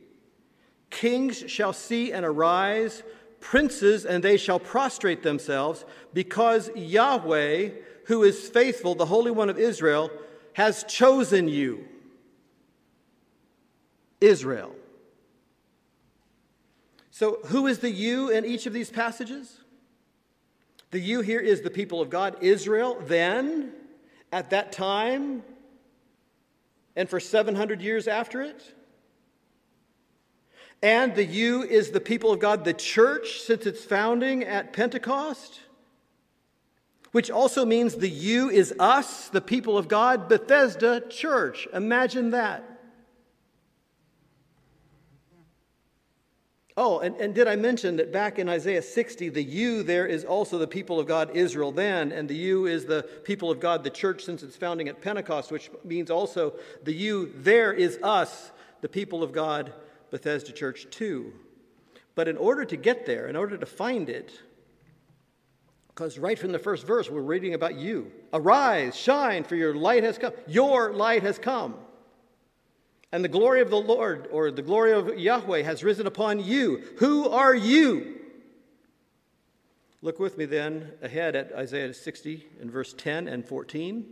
Kings 0.90 1.44
shall 1.48 1.74
see 1.74 2.12
and 2.12 2.26
arise, 2.26 3.04
princes, 3.40 4.06
and 4.06 4.24
they 4.24 4.38
shall 4.38 4.60
prostrate 4.60 5.24
themselves, 5.24 5.86
because 6.14 6.70
Yahweh, 6.76 7.70
who 8.06 8.24
is 8.24 8.48
faithful, 8.50 8.96
the 8.96 9.06
Holy 9.06 9.32
One 9.32 9.50
of 9.50 9.58
Israel, 9.58 10.12
has 10.54 10.84
chosen 10.84 11.48
you. 11.48 11.88
Israel. 14.22 14.74
So, 17.12 17.40
who 17.46 17.68
is 17.68 17.80
the 17.80 17.90
you 17.90 18.30
in 18.30 18.46
each 18.46 18.66
of 18.66 18.74
these 18.74 18.90
passages? 18.90 19.60
The 20.92 21.00
you 21.00 21.22
here 21.22 21.40
is 21.40 21.62
the 21.62 21.70
people 21.70 22.02
of 22.02 22.10
God, 22.10 22.38
Israel, 22.42 22.98
then, 23.06 23.74
at 24.36 24.50
that 24.50 24.74
time, 24.74 25.42
and 26.94 27.08
for 27.10 27.22
700 27.22 27.82
years 27.82 28.06
after 28.06 28.42
it. 28.42 28.62
And 30.84 31.16
the 31.16 31.24
you 31.24 31.64
is 31.64 31.92
the 31.92 32.02
people 32.02 32.34
of 32.34 32.40
God, 32.40 32.66
the 32.66 32.74
church, 32.74 33.40
since 33.40 33.66
its 33.66 33.86
founding 33.86 34.44
at 34.44 34.74
Pentecost, 34.74 35.62
which 37.14 37.32
also 37.32 37.66
means 37.66 37.96
the 37.96 38.10
you 38.10 38.50
is 38.50 38.74
us, 38.78 39.30
the 39.30 39.40
people 39.40 39.78
of 39.78 39.88
God, 39.88 40.28
Bethesda 40.28 41.02
Church. 41.10 41.66
Imagine 41.74 42.32
that. 42.32 42.75
Oh, 46.78 47.00
and, 47.00 47.16
and 47.16 47.34
did 47.34 47.48
I 47.48 47.56
mention 47.56 47.96
that 47.98 48.12
back 48.12 48.38
in 48.38 48.50
Isaiah 48.50 48.82
60, 48.82 49.30
the 49.30 49.42
you 49.42 49.82
there 49.82 50.06
is 50.06 50.26
also 50.26 50.58
the 50.58 50.68
people 50.68 51.00
of 51.00 51.08
God, 51.08 51.34
Israel, 51.34 51.72
then, 51.72 52.12
and 52.12 52.28
the 52.28 52.36
you 52.36 52.66
is 52.66 52.86
the 52.86 53.04
people 53.24 53.50
of 53.50 53.62
God, 53.62 53.84
the 53.84 53.90
church, 53.90 54.26
since 54.26 54.44
its 54.44 54.58
founding 54.58 54.90
at 54.90 55.02
Pentecost, 55.02 55.52
which 55.52 55.72
means 55.86 56.12
also 56.12 56.56
the 56.84 56.94
you 56.94 57.32
there 57.38 57.72
is 57.72 57.98
us, 58.04 58.52
the 58.82 58.90
people 58.90 59.24
of 59.24 59.32
God, 59.32 59.74
Bethesda 60.12 60.52
Church, 60.52 60.88
too. 60.90 61.32
But 62.14 62.28
in 62.28 62.36
order 62.36 62.66
to 62.66 62.76
get 62.76 63.06
there, 63.06 63.28
in 63.28 63.38
order 63.38 63.58
to 63.58 63.66
find 63.66 64.10
it, 64.10 64.38
because 65.88 66.20
right 66.20 66.38
from 66.38 66.52
the 66.52 66.60
first 66.60 66.86
verse, 66.86 67.10
we're 67.10 67.22
reading 67.22 67.54
about 67.54 67.76
you. 67.76 68.12
Arise, 68.34 68.98
shine, 68.98 69.46
for 69.46 69.56
your 69.56 69.74
light 69.74 70.04
has 70.04 70.18
come. 70.18 70.34
Your 70.46 70.94
light 70.94 71.24
has 71.24 71.40
come. 71.40 71.76
And 73.16 73.24
the 73.24 73.30
glory 73.30 73.62
of 73.62 73.70
the 73.70 73.80
Lord, 73.80 74.28
or 74.30 74.52
the 74.52 74.62
glory 74.62 74.92
of 74.92 75.18
Yahweh, 75.18 75.62
has 75.62 75.86
risen 75.86 76.06
upon 76.06 76.44
you. 76.44 76.84
Who 76.98 77.30
are 77.30 77.56
you? 77.56 78.20
Look 80.02 80.20
with 80.20 80.38
me 80.38 80.44
then 80.44 80.92
ahead 81.02 81.34
at 81.34 81.54
Isaiah 81.54 81.94
60 81.94 82.46
in 82.60 82.70
verse 82.70 82.94
10 82.94 83.30
and 83.30 83.48
14. 83.48 84.06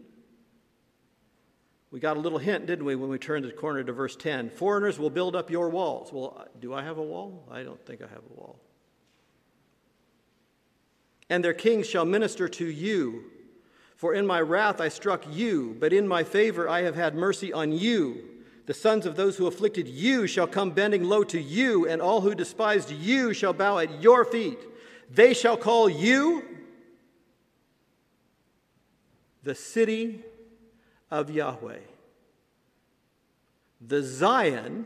We 1.91 1.99
got 1.99 2.15
a 2.15 2.21
little 2.21 2.37
hint, 2.37 2.65
didn't 2.65 2.85
we, 2.85 2.95
when 2.95 3.09
we 3.09 3.17
turned 3.17 3.43
the 3.43 3.51
corner 3.51 3.83
to 3.83 3.91
verse 3.91 4.15
10? 4.15 4.51
Foreigners 4.51 4.97
will 4.97 5.09
build 5.09 5.35
up 5.35 5.51
your 5.51 5.67
walls. 5.67 6.13
Well, 6.13 6.47
do 6.61 6.73
I 6.73 6.81
have 6.81 6.97
a 6.97 7.03
wall? 7.03 7.45
I 7.51 7.63
don't 7.63 7.85
think 7.85 8.01
I 8.01 8.07
have 8.07 8.23
a 8.31 8.33
wall. 8.33 8.57
And 11.29 11.43
their 11.43 11.53
kings 11.53 11.89
shall 11.89 12.05
minister 12.05 12.47
to 12.47 12.65
you. 12.65 13.25
For 13.97 14.13
in 14.13 14.25
my 14.25 14.39
wrath 14.39 14.79
I 14.79 14.87
struck 14.87 15.25
you, 15.29 15.75
but 15.77 15.91
in 15.91 16.07
my 16.07 16.23
favor 16.23 16.69
I 16.69 16.83
have 16.83 16.95
had 16.95 17.15
mercy 17.15 17.51
on 17.51 17.73
you. 17.73 18.29
The 18.65 18.73
sons 18.73 19.05
of 19.05 19.15
those 19.15 19.37
who 19.37 19.47
afflicted 19.47 19.87
you 19.87 20.25
shall 20.25 20.47
come 20.47 20.71
bending 20.71 21.03
low 21.03 21.23
to 21.25 21.41
you, 21.41 21.87
and 21.87 22.01
all 22.01 22.21
who 22.21 22.33
despised 22.33 22.91
you 22.91 23.33
shall 23.33 23.53
bow 23.53 23.79
at 23.79 24.01
your 24.01 24.23
feet. 24.23 24.59
They 25.09 25.33
shall 25.33 25.57
call 25.57 25.89
you 25.89 26.43
the 29.43 29.53
city 29.53 30.23
of 31.11 31.29
Yahweh, 31.29 31.79
the 33.81 34.01
Zion 34.01 34.85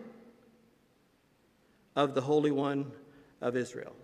of 1.96 2.16
the 2.16 2.22
Holy 2.22 2.52
One 2.52 2.92
of 3.42 3.56
Israel. 3.56 3.96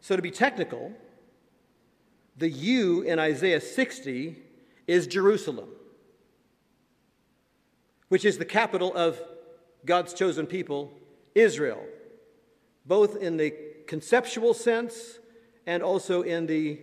So, 0.00 0.14
to 0.14 0.22
be 0.22 0.30
technical, 0.30 0.92
the 2.36 2.48
you 2.48 3.02
in 3.02 3.18
Isaiah 3.18 3.60
60 3.60 4.36
is 4.86 5.08
Jerusalem 5.08 5.70
which 8.08 8.24
is 8.24 8.38
the 8.38 8.44
capital 8.44 8.94
of 8.94 9.20
God's 9.84 10.14
chosen 10.14 10.46
people, 10.46 10.92
Israel, 11.34 11.84
both 12.84 13.16
in 13.16 13.36
the 13.36 13.54
conceptual 13.86 14.54
sense 14.54 15.18
and 15.66 15.82
also 15.82 16.22
in 16.22 16.46
the 16.46 16.80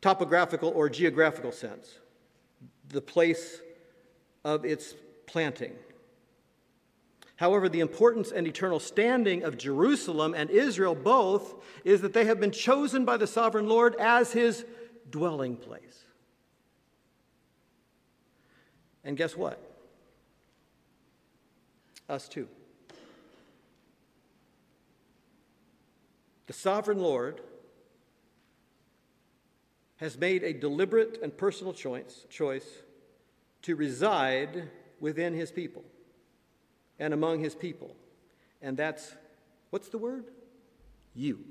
topographical 0.00 0.70
or 0.70 0.88
geographical 0.88 1.52
sense, 1.52 1.98
the 2.88 3.00
place 3.00 3.60
of 4.44 4.64
its 4.64 4.94
planting. 5.26 5.72
However, 7.36 7.68
the 7.68 7.80
importance 7.80 8.32
and 8.32 8.46
eternal 8.46 8.80
standing 8.80 9.44
of 9.44 9.56
Jerusalem 9.56 10.34
and 10.34 10.50
Israel 10.50 10.94
both 10.94 11.54
is 11.84 12.02
that 12.02 12.12
they 12.12 12.26
have 12.26 12.38
been 12.38 12.50
chosen 12.50 13.04
by 13.04 13.16
the 13.16 13.26
sovereign 13.26 13.68
Lord 13.68 13.96
as 13.96 14.32
his 14.32 14.64
dwelling 15.08 15.56
place. 15.56 16.04
And 19.04 19.16
guess 19.16 19.36
what? 19.36 19.69
Us 22.10 22.28
too. 22.28 22.48
The 26.46 26.52
sovereign 26.52 26.98
Lord 26.98 27.40
has 29.98 30.18
made 30.18 30.42
a 30.42 30.52
deliberate 30.52 31.20
and 31.22 31.36
personal 31.36 31.72
choice, 31.72 32.26
choice 32.28 32.66
to 33.62 33.76
reside 33.76 34.68
within 34.98 35.34
his 35.34 35.52
people 35.52 35.84
and 36.98 37.14
among 37.14 37.40
his 37.40 37.54
people. 37.54 37.94
And 38.62 38.76
that's, 38.76 39.14
what's 39.70 39.88
the 39.88 39.98
word? 39.98 40.24
You. 41.14 41.44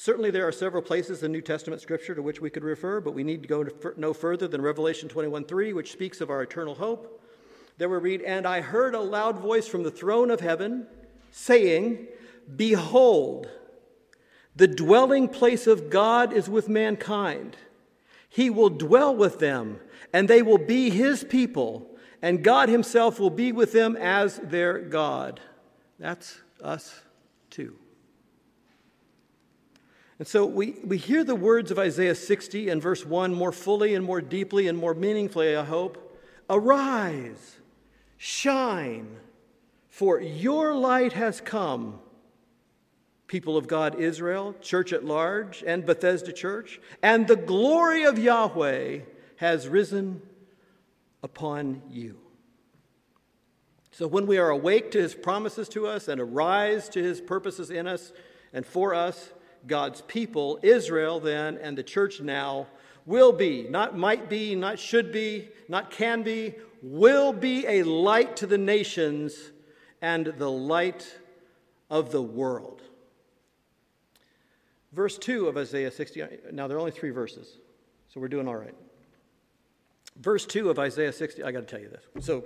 Certainly, 0.00 0.30
there 0.30 0.46
are 0.46 0.52
several 0.52 0.80
places 0.80 1.24
in 1.24 1.32
New 1.32 1.40
Testament 1.40 1.82
scripture 1.82 2.14
to 2.14 2.22
which 2.22 2.40
we 2.40 2.50
could 2.50 2.62
refer, 2.62 3.00
but 3.00 3.14
we 3.14 3.24
need 3.24 3.42
to 3.42 3.48
go 3.48 3.66
no 3.96 4.12
further 4.12 4.46
than 4.46 4.62
Revelation 4.62 5.08
21:3, 5.08 5.72
which 5.72 5.90
speaks 5.90 6.20
of 6.20 6.30
our 6.30 6.40
eternal 6.40 6.76
hope. 6.76 7.20
There 7.78 7.88
we 7.88 7.96
read, 7.96 8.22
And 8.22 8.46
I 8.46 8.60
heard 8.60 8.94
a 8.94 9.00
loud 9.00 9.40
voice 9.40 9.66
from 9.66 9.82
the 9.82 9.90
throne 9.90 10.30
of 10.30 10.38
heaven 10.38 10.86
saying, 11.32 12.06
Behold, 12.54 13.48
the 14.54 14.68
dwelling 14.68 15.26
place 15.26 15.66
of 15.66 15.90
God 15.90 16.32
is 16.32 16.48
with 16.48 16.68
mankind. 16.68 17.56
He 18.28 18.50
will 18.50 18.70
dwell 18.70 19.16
with 19.16 19.40
them, 19.40 19.80
and 20.12 20.28
they 20.28 20.42
will 20.42 20.58
be 20.58 20.90
his 20.90 21.24
people, 21.24 21.98
and 22.22 22.44
God 22.44 22.68
himself 22.68 23.18
will 23.18 23.30
be 23.30 23.50
with 23.50 23.72
them 23.72 23.96
as 23.96 24.36
their 24.44 24.78
God. 24.78 25.40
That's 25.98 26.40
us 26.62 27.00
too. 27.50 27.76
And 30.18 30.26
so 30.26 30.44
we, 30.44 30.76
we 30.84 30.96
hear 30.96 31.22
the 31.22 31.36
words 31.36 31.70
of 31.70 31.78
Isaiah 31.78 32.14
60 32.14 32.68
and 32.68 32.82
verse 32.82 33.06
1 33.06 33.34
more 33.34 33.52
fully 33.52 33.94
and 33.94 34.04
more 34.04 34.20
deeply 34.20 34.66
and 34.66 34.76
more 34.76 34.94
meaningfully, 34.94 35.54
I 35.54 35.64
hope. 35.64 36.18
Arise, 36.50 37.58
shine, 38.16 39.16
for 39.88 40.20
your 40.20 40.74
light 40.74 41.12
has 41.12 41.40
come. 41.40 42.00
People 43.28 43.56
of 43.56 43.68
God, 43.68 44.00
Israel, 44.00 44.54
church 44.60 44.92
at 44.92 45.04
large, 45.04 45.62
and 45.64 45.84
Bethesda 45.84 46.32
Church, 46.32 46.80
and 47.02 47.28
the 47.28 47.36
glory 47.36 48.04
of 48.04 48.18
Yahweh 48.18 49.00
has 49.36 49.68
risen 49.68 50.22
upon 51.22 51.82
you. 51.90 52.16
So 53.90 54.06
when 54.06 54.26
we 54.26 54.38
are 54.38 54.48
awake 54.48 54.90
to 54.92 55.02
his 55.02 55.14
promises 55.14 55.68
to 55.70 55.86
us 55.86 56.08
and 56.08 56.20
arise 56.20 56.88
to 56.90 57.02
his 57.02 57.20
purposes 57.20 57.70
in 57.70 57.86
us 57.86 58.12
and 58.52 58.64
for 58.64 58.94
us, 58.94 59.30
God's 59.68 60.00
people, 60.02 60.58
Israel 60.62 61.20
then, 61.20 61.58
and 61.58 61.78
the 61.78 61.82
church 61.82 62.20
now, 62.20 62.66
will 63.06 63.32
be, 63.32 63.66
not 63.70 63.96
might 63.96 64.28
be, 64.28 64.54
not 64.54 64.78
should 64.78 65.12
be, 65.12 65.48
not 65.68 65.90
can 65.90 66.22
be, 66.22 66.54
will 66.82 67.32
be 67.32 67.66
a 67.66 67.82
light 67.82 68.36
to 68.36 68.46
the 68.46 68.58
nations 68.58 69.34
and 70.02 70.26
the 70.26 70.50
light 70.50 71.18
of 71.90 72.10
the 72.10 72.22
world. 72.22 72.82
Verse 74.92 75.18
2 75.18 75.48
of 75.48 75.56
Isaiah 75.56 75.90
60, 75.90 76.24
now 76.52 76.66
there 76.66 76.76
are 76.76 76.80
only 76.80 76.92
three 76.92 77.10
verses, 77.10 77.58
so 78.08 78.20
we're 78.20 78.28
doing 78.28 78.48
all 78.48 78.56
right. 78.56 78.74
Verse 80.16 80.46
2 80.46 80.70
of 80.70 80.78
Isaiah 80.78 81.12
60, 81.12 81.42
I 81.44 81.52
got 81.52 81.60
to 81.60 81.66
tell 81.66 81.80
you 81.80 81.88
this. 81.88 82.24
So, 82.24 82.44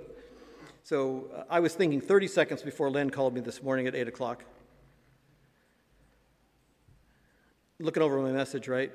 so 0.83 1.29
uh, 1.35 1.43
I 1.49 1.59
was 1.59 1.73
thinking 1.73 2.01
30 2.01 2.27
seconds 2.27 2.61
before 2.61 2.89
Lynn 2.89 3.09
called 3.09 3.33
me 3.33 3.41
this 3.41 3.63
morning 3.63 3.87
at 3.87 3.95
8 3.95 4.07
o'clock. 4.07 4.43
Looking 7.83 8.01
over 8.01 8.21
my 8.21 8.31
message, 8.31 8.67
right, 8.67 8.91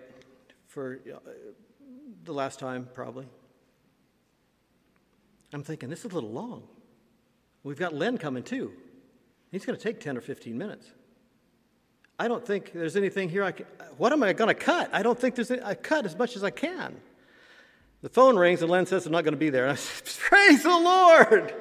for 0.66 1.00
uh, 1.14 1.18
the 2.24 2.32
last 2.32 2.58
time, 2.58 2.88
probably. 2.94 3.26
I'm 5.52 5.62
thinking, 5.62 5.90
this 5.90 6.00
is 6.00 6.06
a 6.06 6.14
little 6.14 6.32
long. 6.32 6.62
We've 7.62 7.78
got 7.78 7.94
Len 7.94 8.16
coming 8.16 8.42
too. 8.42 8.72
He's 9.52 9.64
going 9.64 9.78
to 9.78 9.82
take 9.82 10.00
10 10.00 10.16
or 10.16 10.20
15 10.20 10.56
minutes. 10.56 10.90
I 12.18 12.28
don't 12.28 12.44
think 12.44 12.72
there's 12.72 12.96
anything 12.96 13.28
here 13.28 13.44
I 13.44 13.52
can. 13.52 13.66
What 13.98 14.12
am 14.12 14.22
I 14.22 14.32
going 14.32 14.48
to 14.48 14.54
cut? 14.54 14.90
I 14.92 15.02
don't 15.02 15.18
think 15.18 15.34
there's. 15.34 15.50
Any, 15.50 15.62
I 15.62 15.74
cut 15.74 16.04
as 16.04 16.16
much 16.16 16.34
as 16.34 16.42
I 16.42 16.50
can. 16.50 16.96
The 18.00 18.08
phone 18.08 18.36
rings 18.36 18.62
and 18.62 18.70
Len 18.70 18.86
says, 18.86 19.06
I'm 19.06 19.12
not 19.12 19.24
going 19.24 19.32
to 19.32 19.38
be 19.38 19.50
there. 19.50 19.64
And 19.64 19.72
I 19.72 19.76
said, 19.76 20.18
Praise 20.18 20.62
the 20.62 20.70
Lord! 20.70 21.54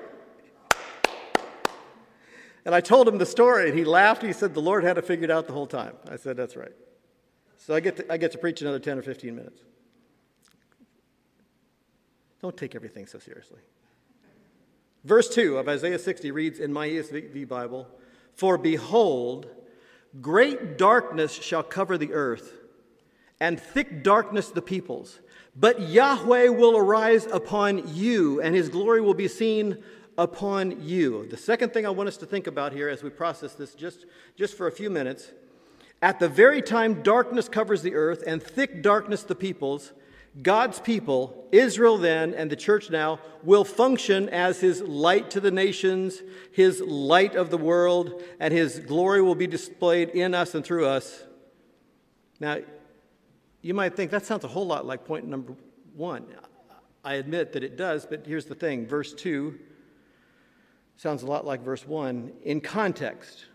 And 2.65 2.75
I 2.75 2.81
told 2.81 3.07
him 3.07 3.17
the 3.17 3.25
story, 3.25 3.69
and 3.69 3.77
he 3.77 3.85
laughed. 3.85 4.23
He 4.23 4.33
said, 4.33 4.53
The 4.53 4.61
Lord 4.61 4.83
had 4.83 4.97
it 4.97 5.05
figured 5.05 5.31
out 5.31 5.47
the 5.47 5.53
whole 5.53 5.67
time. 5.67 5.95
I 6.09 6.15
said, 6.15 6.37
That's 6.37 6.55
right. 6.55 6.73
So 7.67 7.75
I 7.75 7.81
get, 7.81 7.97
to, 7.97 8.13
I 8.13 8.15
get 8.15 8.31
to 8.31 8.37
preach 8.37 8.61
another 8.61 8.79
10 8.79 8.97
or 8.97 9.01
15 9.01 9.35
minutes. 9.35 9.59
Don't 12.41 12.55
take 12.55 12.75
everything 12.75 13.05
so 13.07 13.19
seriously. 13.19 13.59
Verse 15.03 15.27
2 15.27 15.57
of 15.57 15.67
Isaiah 15.67 15.99
60 15.99 16.31
reads 16.31 16.59
in 16.59 16.71
my 16.71 16.87
ESV 16.87 17.45
Bible 17.45 17.89
For 18.35 18.57
behold, 18.57 19.49
Great 20.21 20.77
darkness 20.77 21.33
shall 21.33 21.61
cover 21.61 21.97
the 21.97 22.13
earth, 22.13 22.53
and 23.41 23.59
thick 23.59 24.01
darkness 24.01 24.49
the 24.49 24.61
peoples. 24.61 25.19
But 25.53 25.81
Yahweh 25.81 26.47
will 26.47 26.77
arise 26.77 27.25
upon 27.25 27.93
you, 27.93 28.39
and 28.39 28.55
his 28.55 28.69
glory 28.69 29.01
will 29.01 29.13
be 29.13 29.27
seen 29.27 29.83
upon 30.17 30.81
you. 30.87 31.27
The 31.27 31.35
second 31.35 31.73
thing 31.73 31.85
I 31.85 31.89
want 31.89 32.07
us 32.07 32.17
to 32.17 32.25
think 32.25 32.47
about 32.47 32.71
here 32.71 32.87
as 32.87 33.03
we 33.03 33.09
process 33.09 33.55
this 33.55 33.75
just, 33.75 34.05
just 34.37 34.55
for 34.55 34.67
a 34.67 34.71
few 34.71 34.89
minutes 34.89 35.33
at 36.01 36.19
the 36.19 36.29
very 36.29 36.61
time 36.61 37.01
darkness 37.01 37.49
covers 37.49 37.81
the 37.81 37.95
earth 37.95 38.23
and 38.25 38.41
thick 38.41 38.81
darkness 38.81 39.23
the 39.23 39.35
peoples, 39.35 39.93
God's 40.41 40.79
people, 40.79 41.47
Israel 41.51 41.97
then 41.97 42.33
and 42.33 42.51
the 42.51 42.55
church 42.55 42.91
now, 42.91 43.19
will 43.43 43.63
function 43.63 44.29
as 44.29 44.59
his 44.59 44.81
light 44.81 45.31
to 45.31 45.39
the 45.39 45.49
nations, 45.49 46.21
his 46.51 46.79
light 46.81 47.35
of 47.35 47.49
the 47.49 47.57
world, 47.57 48.21
and 48.39 48.53
his 48.53 48.79
glory 48.79 49.21
will 49.21 49.35
be 49.35 49.47
displayed 49.47 50.09
in 50.09 50.35
us 50.35 50.53
and 50.53 50.63
through 50.63 50.85
us. 50.85 51.23
Now, 52.39 52.59
you 53.61 53.73
might 53.73 53.95
think 53.95 54.11
that 54.11 54.25
sounds 54.25 54.43
a 54.43 54.47
whole 54.47 54.67
lot 54.67 54.85
like 54.85 55.05
point 55.05 55.25
number 55.25 55.55
one. 55.95 56.27
I 57.03 57.15
admit 57.15 57.53
that 57.53 57.63
it 57.63 57.75
does, 57.75 58.05
but 58.05 58.25
here's 58.27 58.45
the 58.45 58.55
thing 58.55 58.85
verse 58.85 59.13
2 59.13 59.57
sounds 60.97 61.23
a 61.23 61.25
lot 61.25 61.45
like 61.45 61.61
verse 61.61 61.87
1 61.87 62.31
in 62.43 62.61
context. 62.61 63.46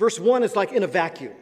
Verse 0.00 0.18
1 0.18 0.44
is 0.44 0.56
like 0.56 0.72
in 0.72 0.82
a 0.82 0.86
vacuum. 0.86 1.34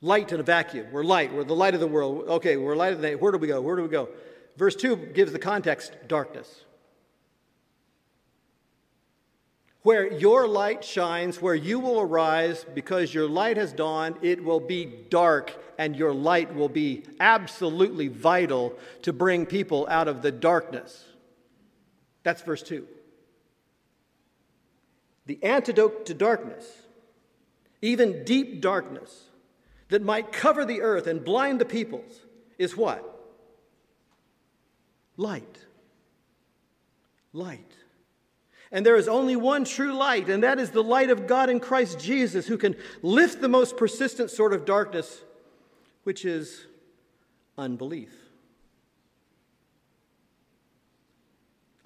Light 0.00 0.32
in 0.32 0.40
a 0.40 0.42
vacuum. 0.42 0.88
We're 0.90 1.04
light. 1.04 1.32
We're 1.32 1.44
the 1.44 1.54
light 1.54 1.74
of 1.74 1.80
the 1.80 1.86
world. 1.86 2.24
Okay, 2.26 2.56
we're 2.56 2.74
light 2.74 2.92
of 2.92 3.00
the 3.00 3.06
day. 3.06 3.14
Where 3.14 3.30
do 3.30 3.38
we 3.38 3.46
go? 3.46 3.60
Where 3.60 3.76
do 3.76 3.82
we 3.82 3.88
go? 3.88 4.08
Verse 4.56 4.74
2 4.74 4.96
gives 5.14 5.30
the 5.30 5.38
context 5.38 5.92
darkness. 6.08 6.64
Where 9.82 10.12
your 10.12 10.48
light 10.48 10.82
shines, 10.82 11.40
where 11.40 11.54
you 11.54 11.78
will 11.78 12.00
arise, 12.00 12.66
because 12.74 13.14
your 13.14 13.28
light 13.28 13.56
has 13.56 13.72
dawned, 13.72 14.16
it 14.22 14.42
will 14.42 14.58
be 14.58 14.84
dark, 15.08 15.56
and 15.78 15.94
your 15.94 16.12
light 16.12 16.52
will 16.52 16.68
be 16.68 17.04
absolutely 17.20 18.08
vital 18.08 18.76
to 19.02 19.12
bring 19.12 19.46
people 19.46 19.86
out 19.88 20.08
of 20.08 20.20
the 20.20 20.32
darkness. 20.32 21.04
That's 22.24 22.42
verse 22.42 22.64
2. 22.64 22.88
The 25.26 25.42
antidote 25.42 26.06
to 26.06 26.14
darkness, 26.14 26.66
even 27.80 28.24
deep 28.24 28.60
darkness 28.60 29.24
that 29.88 30.02
might 30.02 30.32
cover 30.32 30.64
the 30.64 30.80
earth 30.80 31.06
and 31.06 31.24
blind 31.24 31.60
the 31.60 31.64
peoples, 31.64 32.12
is 32.58 32.76
what? 32.76 33.08
Light. 35.16 35.58
Light. 37.32 37.72
And 38.72 38.86
there 38.86 38.96
is 38.96 39.06
only 39.06 39.36
one 39.36 39.64
true 39.64 39.92
light, 39.92 40.30
and 40.30 40.42
that 40.42 40.58
is 40.58 40.70
the 40.70 40.82
light 40.82 41.10
of 41.10 41.26
God 41.26 41.50
in 41.50 41.60
Christ 41.60 42.00
Jesus, 42.00 42.46
who 42.46 42.56
can 42.56 42.74
lift 43.02 43.40
the 43.40 43.48
most 43.48 43.76
persistent 43.76 44.30
sort 44.30 44.54
of 44.54 44.64
darkness, 44.64 45.22
which 46.04 46.24
is 46.24 46.66
unbelief. 47.58 48.14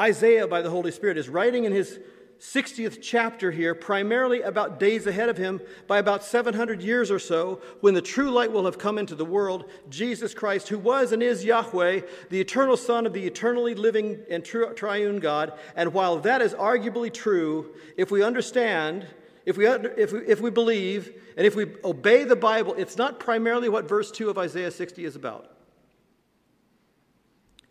Isaiah, 0.00 0.46
by 0.46 0.62
the 0.62 0.70
Holy 0.70 0.92
Spirit, 0.92 1.18
is 1.18 1.28
writing 1.28 1.64
in 1.64 1.72
his 1.72 1.98
60th 2.40 2.98
chapter 3.00 3.50
here, 3.50 3.74
primarily 3.74 4.42
about 4.42 4.78
days 4.78 5.06
ahead 5.06 5.28
of 5.28 5.38
him 5.38 5.60
by 5.86 5.98
about 5.98 6.22
700 6.22 6.82
years 6.82 7.10
or 7.10 7.18
so, 7.18 7.62
when 7.80 7.94
the 7.94 8.02
true 8.02 8.30
light 8.30 8.52
will 8.52 8.66
have 8.66 8.78
come 8.78 8.98
into 8.98 9.14
the 9.14 9.24
world, 9.24 9.64
Jesus 9.88 10.34
Christ, 10.34 10.68
who 10.68 10.78
was 10.78 11.12
and 11.12 11.22
is 11.22 11.44
Yahweh, 11.44 12.02
the 12.28 12.40
eternal 12.40 12.76
Son 12.76 13.06
of 13.06 13.14
the 13.14 13.26
eternally 13.26 13.74
living 13.74 14.18
and 14.30 14.44
true, 14.44 14.74
triune 14.74 15.18
God. 15.18 15.54
And 15.74 15.94
while 15.94 16.18
that 16.20 16.42
is 16.42 16.52
arguably 16.52 17.12
true, 17.12 17.74
if 17.96 18.10
we 18.10 18.22
understand, 18.22 19.06
if 19.46 19.56
we, 19.56 19.66
if, 19.66 20.12
we, 20.12 20.18
if 20.26 20.40
we 20.40 20.50
believe, 20.50 21.14
and 21.38 21.46
if 21.46 21.56
we 21.56 21.66
obey 21.84 22.24
the 22.24 22.36
Bible, 22.36 22.74
it's 22.74 22.98
not 22.98 23.18
primarily 23.18 23.70
what 23.70 23.88
verse 23.88 24.10
2 24.10 24.28
of 24.28 24.36
Isaiah 24.36 24.70
60 24.70 25.04
is 25.04 25.16
about. 25.16 25.55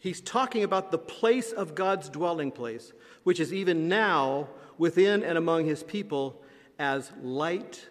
He's 0.06 0.22
talking 0.22 0.64
about 0.64 0.92
the 0.92 1.00
place 1.00 1.52
of 1.52 1.74
God's 1.74 2.10
dwelling 2.10 2.52
place, 2.52 2.94
which 3.24 3.40
is 3.40 3.52
even 3.52 3.90
now 3.90 4.50
within 4.78 5.24
and 5.24 5.36
among 5.36 5.66
his 5.66 5.82
people 5.82 6.40
as 6.78 7.12
light 7.24 7.90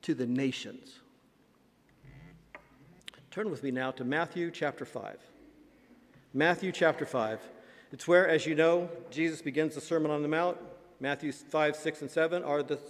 to 0.00 0.12
the 0.12 0.26
nations. 0.26 0.98
Turn 3.30 3.48
with 3.48 3.62
me 3.62 3.70
now 3.70 3.92
to 3.92 4.02
Matthew 4.02 4.50
chapter 4.50 4.84
5. 4.84 5.18
Matthew 6.34 6.72
chapter 6.72 7.06
5. 7.06 7.38
It's 7.92 8.08
where, 8.08 8.26
as 8.28 8.44
you 8.44 8.56
know, 8.56 8.90
Jesus 9.12 9.40
begins 9.40 9.76
the 9.76 9.80
Sermon 9.80 10.10
on 10.10 10.22
the 10.22 10.28
Mount. 10.28 10.58
Matthew 10.98 11.30
5, 11.30 11.76
6, 11.76 12.00
and 12.02 12.10
7 12.10 12.42
are 12.42 12.64
the 12.64 12.80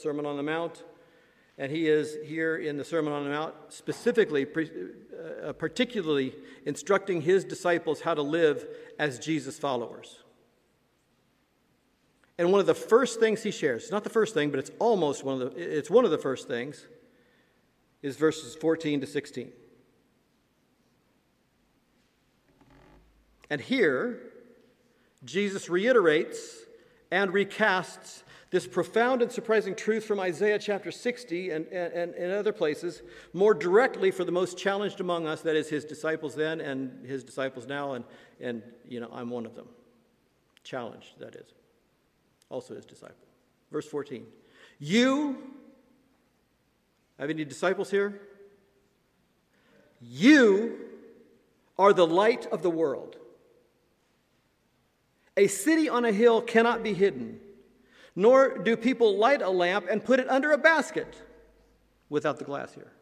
Sermon 0.00 0.24
on 0.24 0.38
the 0.38 0.42
Mount. 0.42 0.82
And 1.58 1.70
he 1.70 1.88
is 1.88 2.16
here 2.24 2.56
in 2.56 2.78
the 2.78 2.84
Sermon 2.84 3.12
on 3.12 3.24
the 3.24 3.30
Mount 3.30 3.54
specifically, 3.68 4.46
uh, 5.24 5.52
particularly 5.52 6.34
instructing 6.66 7.22
his 7.22 7.44
disciples 7.44 8.00
how 8.00 8.14
to 8.14 8.22
live 8.22 8.66
as 8.98 9.18
Jesus 9.18 9.58
followers. 9.58 10.18
And 12.36 12.50
one 12.50 12.60
of 12.60 12.66
the 12.66 12.74
first 12.74 13.20
things 13.20 13.42
he 13.42 13.50
shares, 13.50 13.90
not 13.90 14.04
the 14.04 14.10
first 14.10 14.34
thing, 14.34 14.50
but 14.50 14.58
it's 14.58 14.72
almost 14.78 15.24
one 15.24 15.40
of 15.40 15.54
the, 15.54 15.76
it's 15.78 15.90
one 15.90 16.04
of 16.04 16.10
the 16.10 16.18
first 16.18 16.48
things, 16.48 16.86
is 18.02 18.16
verses 18.16 18.54
14 18.54 19.00
to 19.00 19.06
16. 19.06 19.52
And 23.50 23.60
here, 23.60 24.18
Jesus 25.24 25.70
reiterates 25.70 26.58
and 27.10 27.32
recasts 27.32 28.22
this 28.50 28.66
profound 28.68 29.20
and 29.20 29.32
surprising 29.32 29.74
truth 29.74 30.04
from 30.04 30.20
Isaiah 30.20 30.60
chapter 30.60 30.92
60 30.92 31.50
and, 31.50 31.66
and, 31.66 32.14
and 32.14 32.32
other 32.32 32.52
places 32.52 33.02
more 33.32 33.52
directly 33.52 34.12
for 34.12 34.22
the 34.22 34.30
most 34.30 34.56
challenged 34.56 35.00
among 35.00 35.26
us, 35.26 35.40
that 35.42 35.56
is 35.56 35.68
his 35.68 35.84
disciples 35.84 36.36
then 36.36 36.60
and 36.60 37.04
his 37.04 37.24
disciples 37.24 37.66
now, 37.66 37.94
and, 37.94 38.04
and 38.40 38.62
you 38.88 39.00
know, 39.00 39.08
I'm 39.12 39.28
one 39.28 39.44
of 39.44 39.56
them. 39.56 39.66
Challenged, 40.62 41.18
that 41.18 41.34
is. 41.34 41.52
Also 42.48 42.76
his 42.76 42.84
disciple. 42.84 43.16
Verse 43.72 43.86
14. 43.86 44.24
You, 44.78 45.36
have 47.18 47.30
any 47.30 47.44
disciples 47.44 47.90
here? 47.90 48.20
You 50.00 50.78
are 51.78 51.92
the 51.92 52.06
light 52.06 52.46
of 52.46 52.62
the 52.62 52.70
world. 52.70 53.16
A 55.36 55.46
city 55.46 55.88
on 55.88 56.04
a 56.04 56.12
hill 56.12 56.40
cannot 56.40 56.82
be 56.82 56.94
hidden. 56.94 57.40
Nor 58.16 58.58
do 58.58 58.76
people 58.76 59.18
light 59.18 59.42
a 59.42 59.50
lamp 59.50 59.86
and 59.90 60.04
put 60.04 60.20
it 60.20 60.28
under 60.30 60.52
a 60.52 60.58
basket 60.58 61.20
without 62.08 62.38
the 62.38 62.44
glass 62.44 62.72
here, 62.72 62.92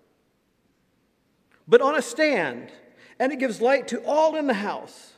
but 1.68 1.82
on 1.82 1.94
a 1.96 2.00
stand, 2.00 2.72
and 3.18 3.30
it 3.30 3.38
gives 3.38 3.60
light 3.60 3.88
to 3.88 4.02
all 4.06 4.36
in 4.36 4.46
the 4.46 4.54
house. 4.54 5.12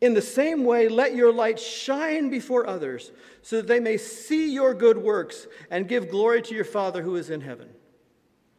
In 0.00 0.14
the 0.14 0.22
same 0.22 0.64
way, 0.64 0.88
let 0.88 1.14
your 1.14 1.32
light 1.32 1.60
shine 1.60 2.28
before 2.28 2.66
others, 2.66 3.12
so 3.42 3.56
that 3.56 3.68
they 3.68 3.78
may 3.78 3.96
see 3.96 4.52
your 4.52 4.74
good 4.74 4.98
works 4.98 5.46
and 5.70 5.86
give 5.86 6.10
glory 6.10 6.42
to 6.42 6.54
your 6.56 6.64
Father 6.64 7.02
who 7.02 7.14
is 7.14 7.30
in 7.30 7.40
heaven. 7.40 7.68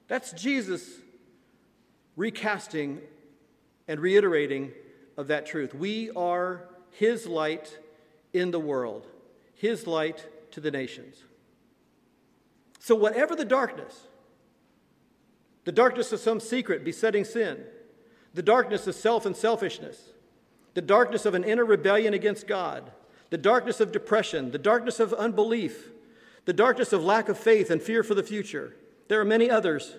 That's 0.07 0.31
Jesus 0.31 0.87
recasting 2.15 3.01
and 3.89 3.99
reiterating 3.99 4.71
of 5.17 5.27
that 5.27 5.45
truth. 5.45 5.75
We 5.75 6.11
are 6.11 6.69
his 6.97 7.27
light 7.27 7.77
in 8.33 8.51
the 8.51 8.59
world 8.59 9.07
his 9.55 9.87
light 9.87 10.27
to 10.51 10.59
the 10.59 10.69
nations. 10.69 11.23
So, 12.79 12.93
whatever 12.93 13.35
the 13.35 13.45
darkness, 13.45 14.07
the 15.63 15.71
darkness 15.71 16.11
of 16.11 16.19
some 16.19 16.39
secret 16.39 16.83
besetting 16.83 17.25
sin, 17.25 17.63
the 18.33 18.43
darkness 18.43 18.85
of 18.85 18.93
self 18.93 19.25
and 19.25 19.35
selfishness, 19.35 20.09
the 20.75 20.81
darkness 20.81 21.25
of 21.25 21.33
an 21.33 21.43
inner 21.43 21.65
rebellion 21.65 22.13
against 22.13 22.47
God, 22.47 22.91
the 23.31 23.37
darkness 23.37 23.79
of 23.79 23.91
depression, 23.91 24.51
the 24.51 24.59
darkness 24.59 24.99
of 24.99 25.13
unbelief, 25.13 25.89
the 26.43 26.53
darkness 26.53 26.93
of 26.93 27.03
lack 27.03 27.27
of 27.27 27.39
faith 27.39 27.71
and 27.71 27.81
fear 27.81 28.03
for 28.03 28.13
the 28.13 28.21
future. 28.21 28.75
There 29.07 29.19
are 29.19 29.25
many 29.25 29.49
others. 29.49 29.95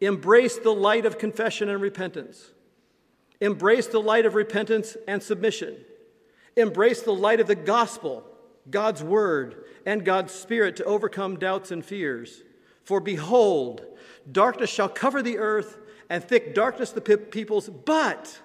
Embrace 0.00 0.58
the 0.58 0.74
light 0.74 1.06
of 1.06 1.18
confession 1.18 1.68
and 1.68 1.80
repentance. 1.80 2.50
Embrace 3.40 3.86
the 3.86 4.00
light 4.00 4.26
of 4.26 4.34
repentance 4.34 4.96
and 5.06 5.22
submission. 5.22 5.76
Embrace 6.56 7.02
the 7.02 7.14
light 7.14 7.40
of 7.40 7.46
the 7.46 7.54
gospel 7.54 8.24
God's 8.70 9.02
word, 9.02 9.64
and 9.84 10.04
God's 10.04 10.32
spirit 10.32 10.76
to 10.76 10.84
overcome 10.84 11.38
doubts 11.38 11.70
and 11.70 11.84
fears. 11.84 12.42
For 12.82 13.00
behold, 13.00 13.84
darkness 14.30 14.70
shall 14.70 14.88
cover 14.88 15.22
the 15.22 15.38
earth, 15.38 15.78
and 16.08 16.22
thick 16.22 16.54
darkness 16.54 16.90
the 16.90 17.00
peoples, 17.00 17.68
but 17.68 18.40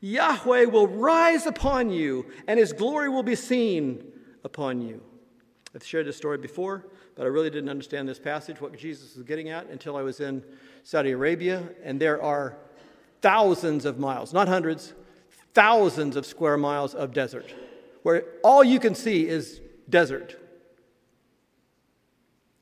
Yahweh 0.00 0.64
will 0.66 0.86
rise 0.86 1.46
upon 1.46 1.90
you, 1.90 2.26
and 2.46 2.58
his 2.58 2.72
glory 2.72 3.08
will 3.08 3.22
be 3.22 3.34
seen 3.34 4.04
upon 4.44 4.80
you. 4.80 5.02
I've 5.74 5.84
shared 5.84 6.06
this 6.06 6.16
story 6.16 6.38
before, 6.38 6.86
but 7.14 7.24
I 7.24 7.26
really 7.26 7.50
didn't 7.50 7.70
understand 7.70 8.08
this 8.08 8.18
passage, 8.18 8.60
what 8.60 8.76
Jesus 8.76 9.16
was 9.16 9.24
getting 9.24 9.48
at, 9.48 9.68
until 9.68 9.96
I 9.96 10.02
was 10.02 10.20
in 10.20 10.42
Saudi 10.84 11.10
Arabia, 11.12 11.68
and 11.82 12.00
there 12.00 12.22
are 12.22 12.56
thousands 13.22 13.84
of 13.84 13.98
miles, 13.98 14.32
not 14.32 14.46
hundreds, 14.46 14.92
thousands 15.54 16.16
of 16.16 16.26
square 16.26 16.56
miles 16.56 16.94
of 16.94 17.12
desert 17.12 17.54
where 18.02 18.24
all 18.42 18.62
you 18.62 18.78
can 18.78 18.94
see 18.94 19.26
is 19.26 19.60
desert. 19.88 20.36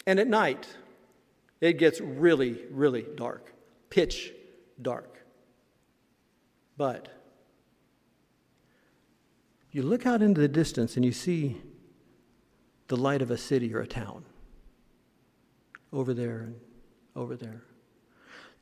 And 0.07 0.19
at 0.21 0.29
night, 0.29 0.69
it 1.61 1.79
gets 1.79 2.01
really, 2.01 2.59
really 2.71 3.05
dark, 3.17 3.53
pitch 3.91 4.33
dark. 4.81 5.25
But 6.77 7.09
you 9.73 9.83
look 9.83 10.07
out 10.07 10.23
into 10.23 10.41
the 10.41 10.49
distance 10.49 10.97
and 10.97 11.05
you 11.05 11.13
see 11.13 11.61
the 12.89 12.97
light 12.97 13.23
of 13.23 13.31
a 13.31 13.39
city 13.39 13.75
or 13.75 13.81
a 13.81 13.87
town 13.87 14.25
over 15.93 16.15
there 16.15 16.41
and 16.41 16.61
over 17.17 17.37
there. 17.37 17.63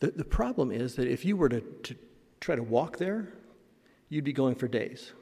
The, 0.00 0.12
the 0.12 0.24
problem 0.24 0.70
is 0.70 0.94
that 0.94 1.08
if 1.08 1.24
you 1.24 1.36
were 1.36 1.48
to, 1.48 1.60
to 1.60 1.94
try 2.40 2.56
to 2.56 2.62
walk 2.62 2.96
there, 2.96 3.32
you'd 4.10 4.24
be 4.24 4.34
going 4.34 4.54
for 4.54 4.68
days 4.68 5.12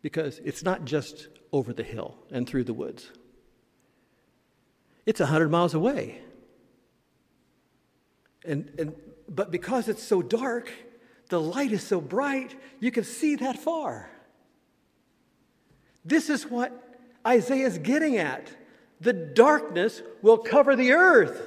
because 0.00 0.40
it's 0.44 0.62
not 0.62 0.86
just 0.86 1.28
over 1.52 1.74
the 1.74 1.82
hill 1.82 2.16
and 2.30 2.48
through 2.48 2.64
the 2.64 2.72
woods, 2.72 3.10
it's 5.04 5.20
100 5.20 5.50
miles 5.50 5.74
away. 5.74 6.20
And, 8.44 8.72
and, 8.78 8.94
but 9.28 9.50
because 9.50 9.88
it's 9.88 10.02
so 10.02 10.22
dark, 10.22 10.72
the 11.28 11.40
light 11.40 11.72
is 11.72 11.82
so 11.82 12.00
bright, 12.00 12.54
you 12.80 12.90
can 12.90 13.04
see 13.04 13.36
that 13.36 13.58
far. 13.58 14.10
This 16.04 16.30
is 16.30 16.44
what 16.46 16.72
Isaiah 17.26 17.66
is 17.66 17.78
getting 17.78 18.16
at. 18.16 18.50
The 19.00 19.12
darkness 19.12 20.02
will 20.20 20.38
cover 20.38 20.76
the 20.76 20.92
earth, 20.92 21.40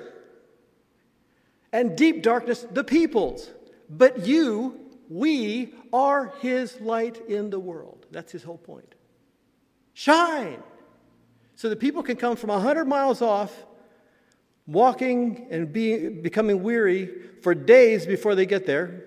and 1.72 1.98
deep 1.98 2.22
darkness 2.22 2.66
the 2.70 2.84
peoples. 2.84 3.50
But 3.90 4.26
you, 4.26 4.85
we, 5.10 5.74
are 5.93 6.34
his 6.41 6.80
light 6.82 7.22
in 7.28 7.49
the 7.49 7.60
world. 7.60 8.06
That's 8.12 8.32
his 8.32 8.43
whole 8.43 8.58
point. 8.58 8.95
Shine! 9.93 10.62
So 11.56 11.70
that 11.70 11.80
people 11.80 12.03
can 12.03 12.18
come 12.18 12.36
from 12.36 12.49
100 12.49 12.86
miles 12.86 13.22
off, 13.22 13.53
walking 14.68 15.47
and 15.51 15.72
be, 15.72 16.10
becoming 16.10 16.64
weary 16.64 17.10
for 17.41 17.56
days 17.56 18.06
before 18.06 18.36
they 18.36 18.45
get 18.45 18.66
there, 18.66 19.06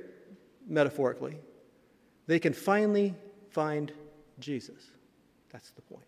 metaphorically. 0.67 1.39
They 2.27 2.39
can 2.39 2.53
finally 2.53 3.15
find 3.51 3.93
Jesus. 4.39 4.83
That's 5.51 5.71
the 5.71 5.83
point. 5.83 6.05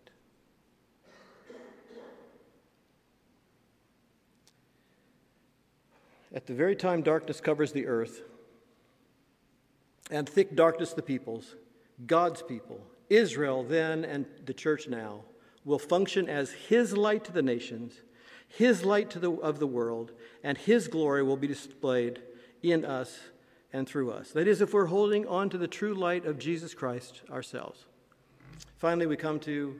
At 6.32 6.46
the 6.46 6.54
very 6.54 6.76
time 6.76 7.02
darkness 7.02 7.40
covers 7.40 7.72
the 7.72 7.86
earth, 7.86 8.22
and 10.10 10.28
thick 10.28 10.54
darkness 10.54 10.92
the 10.92 11.02
peoples, 11.02 11.56
God's 12.06 12.42
people, 12.42 12.80
Israel 13.08 13.62
then 13.62 14.04
and 14.04 14.26
the 14.44 14.54
church 14.54 14.88
now, 14.88 15.22
will 15.64 15.78
function 15.78 16.28
as 16.28 16.50
His 16.52 16.96
light 16.96 17.24
to 17.24 17.32
the 17.32 17.42
nations, 17.42 18.00
His 18.48 18.84
light 18.84 19.10
to 19.10 19.18
the, 19.18 19.30
of 19.30 19.58
the 19.58 19.66
world, 19.66 20.12
and 20.42 20.56
His 20.56 20.88
glory 20.88 21.22
will 21.22 21.36
be 21.36 21.46
displayed 21.46 22.20
in 22.62 22.84
us 22.84 23.18
and 23.72 23.88
through 23.88 24.10
us. 24.10 24.30
That 24.32 24.48
is, 24.48 24.60
if 24.60 24.74
we're 24.74 24.86
holding 24.86 25.26
on 25.26 25.50
to 25.50 25.58
the 25.58 25.68
true 25.68 25.94
light 25.94 26.26
of 26.26 26.38
Jesus 26.38 26.74
Christ 26.74 27.22
ourselves. 27.30 27.86
Finally, 28.78 29.06
we 29.06 29.16
come 29.16 29.38
to 29.40 29.78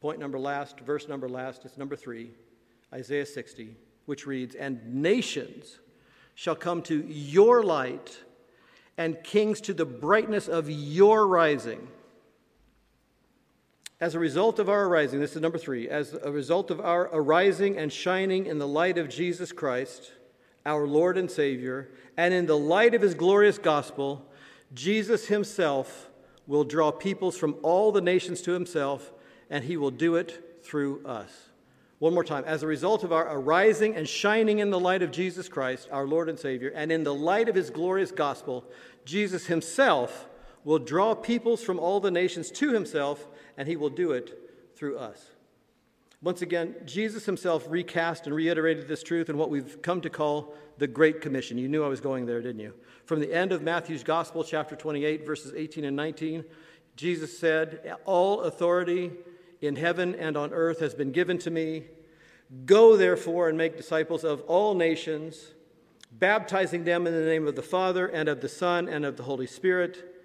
point 0.00 0.18
number 0.18 0.38
last, 0.38 0.80
verse 0.80 1.08
number 1.08 1.28
last, 1.28 1.64
it's 1.64 1.76
number 1.76 1.96
three, 1.96 2.30
Isaiah 2.92 3.26
60 3.26 3.76
which 4.10 4.26
reads, 4.26 4.56
And 4.56 4.84
nations 4.92 5.78
shall 6.34 6.56
come 6.56 6.82
to 6.82 7.06
your 7.06 7.62
light, 7.62 8.18
and 8.96 9.22
kings 9.22 9.60
to 9.62 9.74
the 9.74 9.86
brightness 9.86 10.48
of 10.48 10.68
your 10.70 11.26
rising. 11.26 11.88
As 14.00 14.14
a 14.14 14.18
result 14.18 14.58
of 14.58 14.68
our 14.68 14.86
arising, 14.86 15.20
this 15.20 15.36
is 15.36 15.42
number 15.42 15.58
three, 15.58 15.88
as 15.88 16.14
a 16.14 16.30
result 16.30 16.70
of 16.70 16.80
our 16.80 17.10
arising 17.12 17.76
and 17.76 17.92
shining 17.92 18.46
in 18.46 18.58
the 18.58 18.66
light 18.66 18.96
of 18.96 19.10
Jesus 19.10 19.52
Christ, 19.52 20.12
our 20.64 20.86
Lord 20.86 21.18
and 21.18 21.30
Savior, 21.30 21.90
and 22.16 22.32
in 22.32 22.46
the 22.46 22.56
light 22.56 22.94
of 22.94 23.02
his 23.02 23.14
glorious 23.14 23.58
gospel, 23.58 24.26
Jesus 24.72 25.26
himself 25.26 26.08
will 26.46 26.64
draw 26.64 26.90
peoples 26.90 27.36
from 27.36 27.56
all 27.62 27.92
the 27.92 28.00
nations 28.00 28.40
to 28.42 28.52
himself, 28.52 29.12
and 29.50 29.64
he 29.64 29.76
will 29.76 29.90
do 29.90 30.16
it 30.16 30.62
through 30.62 31.04
us. 31.04 31.49
One 32.00 32.14
more 32.14 32.24
time. 32.24 32.44
As 32.46 32.62
a 32.62 32.66
result 32.66 33.04
of 33.04 33.12
our 33.12 33.28
arising 33.30 33.94
and 33.94 34.08
shining 34.08 34.60
in 34.60 34.70
the 34.70 34.80
light 34.80 35.02
of 35.02 35.10
Jesus 35.10 35.50
Christ, 35.50 35.86
our 35.92 36.06
Lord 36.06 36.30
and 36.30 36.38
Savior, 36.38 36.72
and 36.74 36.90
in 36.90 37.04
the 37.04 37.14
light 37.14 37.46
of 37.46 37.54
his 37.54 37.68
glorious 37.68 38.10
gospel, 38.10 38.64
Jesus 39.04 39.46
himself 39.46 40.26
will 40.64 40.78
draw 40.78 41.14
peoples 41.14 41.62
from 41.62 41.78
all 41.78 42.00
the 42.00 42.10
nations 42.10 42.50
to 42.52 42.72
himself, 42.72 43.28
and 43.58 43.68
he 43.68 43.76
will 43.76 43.90
do 43.90 44.12
it 44.12 44.50
through 44.76 44.96
us. 44.96 45.26
Once 46.22 46.40
again, 46.40 46.74
Jesus 46.86 47.26
himself 47.26 47.66
recast 47.68 48.26
and 48.26 48.34
reiterated 48.34 48.88
this 48.88 49.02
truth 49.02 49.28
in 49.28 49.36
what 49.36 49.50
we've 49.50 49.82
come 49.82 50.00
to 50.00 50.08
call 50.08 50.54
the 50.78 50.86
Great 50.86 51.20
Commission. 51.20 51.58
You 51.58 51.68
knew 51.68 51.84
I 51.84 51.88
was 51.88 52.00
going 52.00 52.24
there, 52.24 52.40
didn't 52.40 52.62
you? 52.62 52.72
From 53.04 53.20
the 53.20 53.32
end 53.32 53.52
of 53.52 53.60
Matthew's 53.60 54.04
Gospel, 54.04 54.42
chapter 54.42 54.74
28, 54.74 55.26
verses 55.26 55.52
18 55.54 55.84
and 55.84 55.96
19, 55.96 56.44
Jesus 56.96 57.38
said, 57.38 57.94
All 58.06 58.42
authority 58.42 59.12
in 59.60 59.76
heaven 59.76 60.14
and 60.14 60.36
on 60.36 60.52
earth 60.52 60.80
has 60.80 60.94
been 60.94 61.12
given 61.12 61.38
to 61.38 61.50
me. 61.50 61.84
Go, 62.64 62.96
therefore, 62.96 63.48
and 63.48 63.56
make 63.56 63.76
disciples 63.76 64.24
of 64.24 64.40
all 64.42 64.74
nations, 64.74 65.52
baptizing 66.12 66.84
them 66.84 67.06
in 67.06 67.12
the 67.12 67.24
name 67.24 67.46
of 67.46 67.54
the 67.54 67.62
Father, 67.62 68.06
and 68.06 68.28
of 68.28 68.40
the 68.40 68.48
Son, 68.48 68.88
and 68.88 69.04
of 69.04 69.16
the 69.16 69.22
Holy 69.22 69.46
Spirit, 69.46 70.16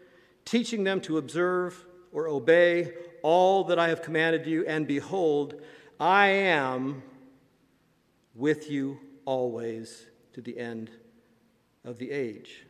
teaching 0.44 0.84
them 0.84 1.02
to 1.02 1.18
observe 1.18 1.86
or 2.12 2.28
obey 2.28 2.94
all 3.22 3.66
that 3.66 3.78
I 3.78 3.90
have 3.90 4.02
commanded 4.02 4.48
you. 4.48 4.66
And 4.66 4.88
behold, 4.88 5.62
I 6.00 6.28
am 6.28 7.04
with 8.34 8.72
you 8.72 9.00
always 9.26 10.06
to 10.34 10.42
the 10.42 10.58
end 10.58 10.90
of 11.84 11.98
the 11.98 12.12
age. 12.12 12.66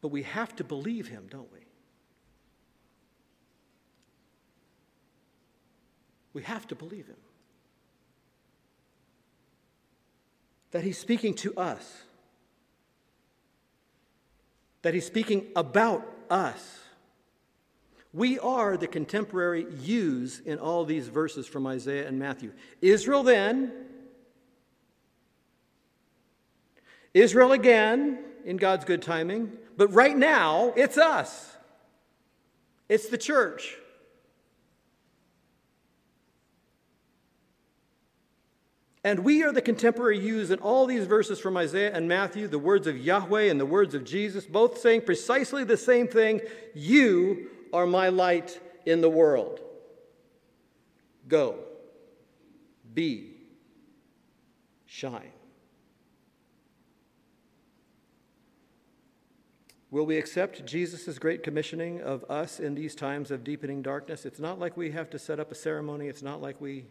But 0.00 0.08
we 0.08 0.22
have 0.22 0.54
to 0.56 0.64
believe 0.64 1.08
him, 1.08 1.26
don't 1.30 1.52
we? 1.52 1.61
We 6.32 6.42
have 6.42 6.66
to 6.68 6.74
believe 6.74 7.06
him. 7.06 7.16
That 10.70 10.84
he's 10.84 10.98
speaking 10.98 11.34
to 11.34 11.54
us, 11.56 12.02
that 14.80 14.94
he's 14.94 15.06
speaking 15.06 15.48
about 15.54 16.06
us. 16.30 16.80
We 18.14 18.38
are 18.38 18.76
the 18.76 18.86
contemporary 18.86 19.66
yous 19.80 20.40
in 20.40 20.58
all 20.58 20.84
these 20.84 21.08
verses 21.08 21.46
from 21.46 21.66
Isaiah 21.66 22.06
and 22.06 22.18
Matthew. 22.18 22.52
Israel 22.80 23.22
then, 23.22 23.72
Israel 27.14 27.52
again 27.52 28.18
in 28.44 28.56
God's 28.56 28.84
good 28.84 29.02
timing, 29.02 29.52
but 29.76 29.88
right 29.92 30.16
now 30.16 30.72
it's 30.76 30.96
us, 30.96 31.56
it's 32.88 33.08
the 33.08 33.18
church. 33.18 33.76
And 39.04 39.20
we 39.20 39.42
are 39.42 39.52
the 39.52 39.62
contemporary 39.62 40.18
yous 40.18 40.50
in 40.50 40.60
all 40.60 40.86
these 40.86 41.06
verses 41.06 41.40
from 41.40 41.56
Isaiah 41.56 41.92
and 41.92 42.06
Matthew, 42.06 42.46
the 42.46 42.58
words 42.58 42.86
of 42.86 42.96
Yahweh 42.96 43.50
and 43.50 43.58
the 43.58 43.66
words 43.66 43.94
of 43.94 44.04
Jesus, 44.04 44.46
both 44.46 44.78
saying 44.78 45.02
precisely 45.02 45.64
the 45.64 45.76
same 45.76 46.06
thing 46.06 46.40
You 46.74 47.50
are 47.72 47.86
my 47.86 48.10
light 48.10 48.60
in 48.86 49.00
the 49.00 49.10
world. 49.10 49.60
Go, 51.26 51.56
be, 52.94 53.34
shine. 54.86 55.32
Will 59.90 60.06
we 60.06 60.16
accept 60.16 60.64
Jesus' 60.64 61.18
great 61.18 61.42
commissioning 61.42 62.00
of 62.00 62.24
us 62.30 62.60
in 62.60 62.74
these 62.74 62.94
times 62.94 63.30
of 63.30 63.44
deepening 63.44 63.82
darkness? 63.82 64.24
It's 64.24 64.40
not 64.40 64.58
like 64.58 64.76
we 64.76 64.92
have 64.92 65.10
to 65.10 65.18
set 65.18 65.38
up 65.38 65.52
a 65.52 65.54
ceremony. 65.54 66.06
It's 66.06 66.22
not 66.22 66.40
like 66.40 66.60
we 66.60 66.86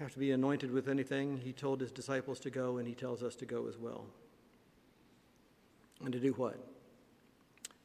have 0.00 0.12
to 0.14 0.18
be 0.18 0.30
anointed 0.30 0.70
with 0.70 0.88
anything. 0.88 1.36
He 1.36 1.52
told 1.52 1.80
his 1.80 1.92
disciples 1.92 2.40
to 2.40 2.50
go, 2.50 2.78
and 2.78 2.88
he 2.88 2.94
tells 2.94 3.22
us 3.22 3.36
to 3.36 3.46
go 3.46 3.68
as 3.68 3.76
well. 3.76 4.06
And 6.02 6.12
to 6.12 6.18
do 6.18 6.32
what? 6.32 6.56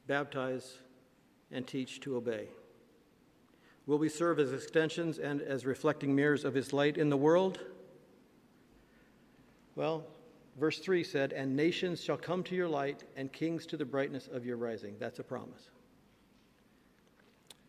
Baptize 0.07 0.77
and 1.51 1.67
teach 1.67 1.99
to 2.01 2.15
obey. 2.15 2.47
Will 3.85 3.97
we 3.97 4.07
serve 4.07 4.39
as 4.39 4.53
extensions 4.53 5.19
and 5.19 5.41
as 5.41 5.65
reflecting 5.65 6.15
mirrors 6.15 6.45
of 6.45 6.53
his 6.53 6.71
light 6.71 6.97
in 6.97 7.09
the 7.09 7.17
world? 7.17 7.59
Well, 9.75 10.05
verse 10.57 10.79
3 10.79 11.03
said, 11.03 11.33
And 11.33 11.53
nations 11.53 12.01
shall 12.01 12.17
come 12.17 12.43
to 12.43 12.55
your 12.55 12.69
light, 12.69 13.03
and 13.17 13.31
kings 13.31 13.65
to 13.67 13.77
the 13.77 13.85
brightness 13.85 14.29
of 14.31 14.45
your 14.45 14.55
rising. 14.55 14.95
That's 14.99 15.19
a 15.19 15.23
promise. 15.23 15.69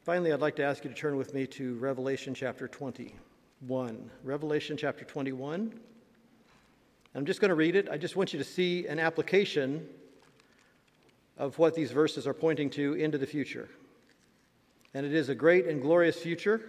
Finally, 0.04 0.32
I'd 0.32 0.40
like 0.40 0.54
to 0.56 0.64
ask 0.64 0.84
you 0.84 0.90
to 0.90 0.96
turn 0.96 1.16
with 1.16 1.34
me 1.34 1.48
to 1.48 1.74
Revelation 1.74 2.32
chapter 2.32 2.68
20. 2.68 3.12
1. 3.60 4.10
Revelation 4.22 4.76
chapter 4.76 5.04
21. 5.04 5.72
I'm 7.14 7.24
just 7.24 7.40
going 7.40 7.48
to 7.48 7.54
read 7.54 7.74
it. 7.74 7.88
I 7.90 7.96
just 7.96 8.14
want 8.14 8.34
you 8.34 8.38
to 8.38 8.44
see 8.44 8.86
an 8.86 8.98
application 8.98 9.88
of 11.38 11.58
what 11.58 11.74
these 11.74 11.90
verses 11.90 12.26
are 12.26 12.34
pointing 12.34 12.68
to 12.70 12.92
into 12.94 13.16
the 13.16 13.26
future. 13.26 13.68
And 14.92 15.06
it 15.06 15.14
is 15.14 15.30
a 15.30 15.34
great 15.34 15.66
and 15.66 15.80
glorious 15.80 16.16
future. 16.16 16.60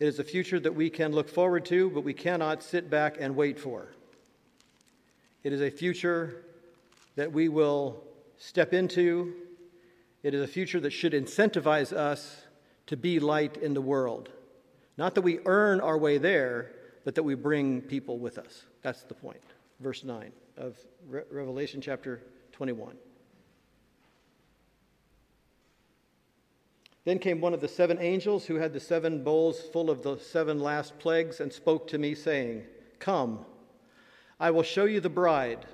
It 0.00 0.08
is 0.08 0.18
a 0.18 0.24
future 0.24 0.58
that 0.58 0.74
we 0.74 0.90
can 0.90 1.12
look 1.12 1.28
forward 1.28 1.64
to, 1.66 1.90
but 1.90 2.02
we 2.02 2.14
cannot 2.14 2.64
sit 2.64 2.90
back 2.90 3.16
and 3.20 3.36
wait 3.36 3.58
for. 3.58 3.88
It 5.44 5.52
is 5.52 5.60
a 5.60 5.70
future 5.70 6.44
that 7.14 7.32
we 7.32 7.48
will 7.48 8.02
step 8.36 8.72
into. 8.72 9.32
It 10.24 10.34
is 10.34 10.42
a 10.42 10.48
future 10.48 10.80
that 10.80 10.90
should 10.90 11.12
incentivize 11.12 11.92
us 11.92 12.42
to 12.86 12.96
be 12.96 13.20
light 13.20 13.56
in 13.56 13.74
the 13.74 13.80
world. 13.80 14.30
Not 14.98 15.14
that 15.14 15.22
we 15.22 15.38
earn 15.46 15.80
our 15.80 15.96
way 15.96 16.18
there, 16.18 16.72
but 17.04 17.14
that 17.14 17.22
we 17.22 17.36
bring 17.36 17.80
people 17.80 18.18
with 18.18 18.36
us. 18.36 18.64
That's 18.82 19.04
the 19.04 19.14
point. 19.14 19.40
Verse 19.80 20.02
9 20.02 20.32
of 20.56 20.76
Re- 21.08 21.22
Revelation 21.30 21.80
chapter 21.80 22.20
21. 22.52 22.96
Then 27.04 27.20
came 27.20 27.40
one 27.40 27.54
of 27.54 27.60
the 27.60 27.68
seven 27.68 27.98
angels 28.00 28.44
who 28.44 28.56
had 28.56 28.72
the 28.72 28.80
seven 28.80 29.22
bowls 29.22 29.60
full 29.72 29.88
of 29.88 30.02
the 30.02 30.18
seven 30.18 30.58
last 30.58 30.98
plagues 30.98 31.40
and 31.40 31.50
spoke 31.52 31.86
to 31.88 31.98
me, 31.98 32.14
saying, 32.14 32.64
Come, 32.98 33.46
I 34.40 34.50
will 34.50 34.64
show 34.64 34.84
you 34.84 35.00
the 35.00 35.08
bride, 35.08 35.64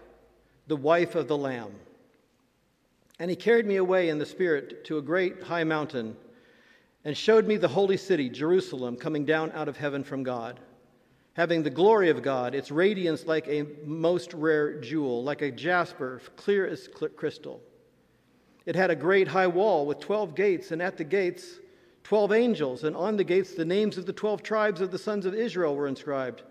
the 0.67 0.77
wife 0.77 1.15
of 1.15 1.29
the 1.29 1.37
Lamb. 1.37 1.75
And 3.19 3.31
he 3.31 3.37
carried 3.37 3.67
me 3.67 3.77
away 3.77 4.11
in 4.11 4.19
the 4.19 4.27
Spirit 4.27 4.85
to 4.85 4.99
a 4.99 5.03
great 5.03 5.43
high 5.43 5.65
mountain 5.65 6.17
and 7.05 7.17
showed 7.17 7.47
me 7.47 7.57
the 7.57 7.69
holy 7.69 7.97
city, 7.97 8.31
Jerusalem, 8.31 8.97
coming 8.97 9.25
down 9.25 9.53
out 9.53 9.69
of 9.69 9.77
heaven 9.77 10.03
from 10.03 10.23
God, 10.23 10.59
having 11.35 11.63
the 11.63 11.71
glory 11.71 12.09
of 12.09 12.23
God, 12.23 12.55
its 12.55 12.71
radiance 12.71 13.27
like 13.27 13.47
a 13.47 13.67
most 13.85 14.33
rare 14.33 14.81
jewel, 14.81 15.23
like 15.23 15.43
a 15.43 15.51
jasper, 15.51 16.23
clear 16.37 16.67
as 16.67 16.89
crystal. 17.17 17.61
It 18.65 18.75
had 18.75 18.91
a 18.91 18.97
great 18.97 19.29
high 19.29 19.47
wall 19.47 19.85
with 19.85 20.01
12 20.01 20.35
gates, 20.35 20.71
and 20.71 20.81
at 20.81 20.97
the 20.97 21.05
gates, 21.05 21.59
12 22.05 22.33
angels, 22.33 22.85
and 22.85 22.97
on 22.97 23.17
the 23.17 23.25
gates, 23.25 23.55
the 23.55 23.65
names 23.65 23.99
of 23.99 24.07
the 24.07 24.13
12 24.13 24.43
tribes 24.43 24.81
of 24.81 24.91
the 24.91 24.99
sons 24.99 25.27
of 25.27 25.35
Israel 25.35 25.77
were 25.77 25.89
inscribed. 25.89 26.43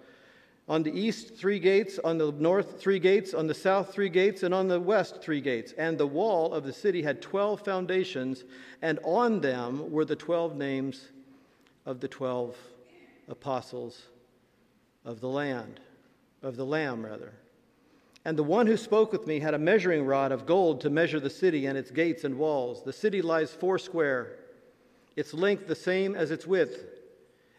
On 0.69 0.81
the 0.81 0.97
east, 0.97 1.35
three 1.35 1.59
gates, 1.59 1.99
on 2.03 2.17
the 2.17 2.31
north, 2.31 2.79
three 2.79 2.99
gates, 2.99 3.33
on 3.33 3.47
the 3.47 3.53
south, 3.53 3.93
three 3.93 4.07
gates, 4.07 4.43
and 4.43 4.53
on 4.53 4.69
the 4.69 4.79
west, 4.79 5.21
three 5.21 5.41
gates. 5.41 5.73
And 5.77 5.97
the 5.97 6.07
wall 6.07 6.53
of 6.53 6.63
the 6.63 6.71
city 6.71 7.01
had 7.01 7.21
12 7.21 7.61
foundations, 7.61 8.45
and 8.81 8.99
on 9.03 9.41
them 9.41 9.91
were 9.91 10.05
the 10.05 10.15
12 10.15 10.55
names 10.55 11.09
of 11.85 11.99
the 11.99 12.07
12 12.07 12.55
apostles 13.27 14.03
of 15.03 15.19
the 15.19 15.27
land, 15.27 15.81
of 16.41 16.55
the 16.55 16.65
Lamb, 16.65 17.05
rather. 17.05 17.33
And 18.23 18.37
the 18.37 18.43
one 18.43 18.67
who 18.67 18.77
spoke 18.77 19.11
with 19.11 19.27
me 19.27 19.39
had 19.39 19.53
a 19.53 19.59
measuring 19.59 20.05
rod 20.05 20.31
of 20.31 20.45
gold 20.45 20.79
to 20.81 20.89
measure 20.89 21.19
the 21.19 21.29
city 21.29 21.65
and 21.65 21.77
its 21.77 21.91
gates 21.91 22.23
and 22.23 22.37
walls. 22.37 22.83
The 22.83 22.93
city 22.93 23.21
lies 23.21 23.51
four 23.51 23.77
square, 23.77 24.37
its 25.17 25.33
length 25.33 25.67
the 25.67 25.75
same 25.75 26.15
as 26.15 26.31
its 26.31 26.47
width. 26.47 26.92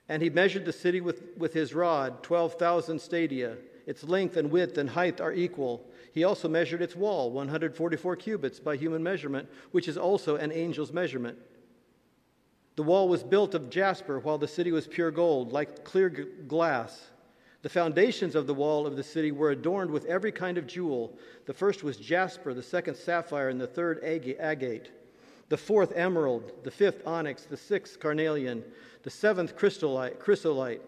And 0.09 0.22
he 0.22 0.30
measured 0.30 0.64
the 0.64 0.72
city 0.72 1.00
with, 1.00 1.22
with 1.36 1.55
his 1.55 1.74
rod, 1.74 2.22
12,000 2.22 3.00
stadia. 3.00 3.57
Its 3.86 4.05
length 4.05 4.36
and 4.36 4.50
width 4.50 4.78
and 4.78 4.90
height 4.90 5.20
are 5.20 5.32
equal. 5.32 5.84
He 6.12 6.24
also 6.24 6.48
measured 6.48 6.82
its 6.82 6.94
wall, 6.94 7.30
144 7.30 8.16
cubits 8.16 8.61
by 8.61 8.76
human 8.76 9.02
measurement, 9.02 9.48
which 9.72 9.88
is 9.88 9.98
also 9.98 10.36
an 10.36 10.52
angel's 10.52 10.92
measurement. 10.92 11.38
The 12.76 12.82
wall 12.82 13.09
was 13.09 13.22
built 13.22 13.55
of 13.55 13.70
jasper, 13.70 14.18
while 14.18 14.38
the 14.38 14.48
city 14.48 14.72
was 14.72 14.86
pure 14.86 15.11
gold, 15.11 15.52
like 15.52 15.84
clear 15.84 16.11
g- 16.11 16.24
glass. 16.48 17.09
The 17.62 17.68
foundations 17.68 18.34
of 18.34 18.46
the 18.46 18.55
wall 18.55 18.86
of 18.86 18.96
the 18.96 19.02
city 19.02 19.32
were 19.32 19.50
adorned 19.50 19.90
with 19.90 20.05
every 20.05 20.32
kind 20.32 20.59
of 20.59 20.66
jewel. 20.66 21.16
The 21.46 21.55
first 21.55 21.82
was 21.82 21.96
jasper, 21.96 22.52
the 22.52 22.62
second 22.62 22.96
sapphire, 22.96 23.48
and 23.48 23.61
the 23.61 23.66
third 23.66 24.00
agate. 24.05 24.90
The 25.48 25.57
fourth 25.57 25.92
emerald, 25.94 26.52
the 26.62 26.70
fifth 26.70 27.07
onyx, 27.07 27.44
the 27.44 27.57
sixth 27.57 28.00
carnelian, 28.00 28.64
the 29.05 29.11
seventh 29.11 29.55
chrysolite, 29.55 30.18
chrysolite 30.18 30.82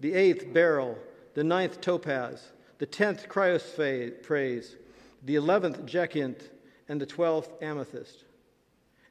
the 0.00 0.14
eighth 0.14 0.52
beryl, 0.52 0.96
the 1.34 1.44
ninth 1.44 1.80
topaz, 1.80 2.52
the 2.78 2.86
tenth 2.86 3.28
chrysoprase, 3.28 4.76
the 5.24 5.34
eleventh 5.34 5.84
jacinth, 5.84 6.50
and 6.88 7.00
the 7.00 7.06
twelfth 7.06 7.52
amethyst. 7.62 8.24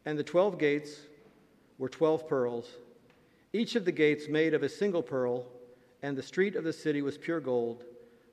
And 0.06 0.18
the 0.18 0.24
twelve 0.24 0.58
gates 0.58 1.02
were 1.78 1.90
twelve 1.90 2.28
pearls, 2.28 2.68
each 3.52 3.76
of 3.76 3.86
the 3.86 3.92
gates 3.92 4.28
made 4.28 4.54
of 4.54 4.64
a 4.64 4.70
single 4.70 5.02
pearl 5.02 5.48
and 6.04 6.18
the 6.18 6.22
street 6.22 6.56
of 6.56 6.64
the 6.64 6.74
city 6.74 7.02
was 7.02 7.18
pure 7.18 7.40
gold, 7.40 7.84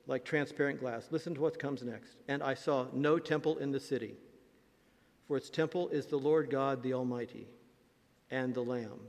like 0.05 0.25
transparent 0.25 0.79
glass. 0.79 1.07
Listen 1.11 1.33
to 1.33 1.41
what 1.41 1.57
comes 1.57 1.81
next. 1.81 2.17
And 2.27 2.43
I 2.43 2.53
saw 2.53 2.87
no 2.93 3.17
temple 3.17 3.57
in 3.57 3.71
the 3.71 3.79
city, 3.79 4.15
for 5.27 5.37
its 5.37 5.49
temple 5.49 5.87
is 5.89 6.05
the 6.05 6.17
Lord 6.17 6.49
God 6.49 6.83
the 6.83 6.93
Almighty 6.93 7.47
and 8.29 8.53
the 8.53 8.63
Lamb. 8.63 8.99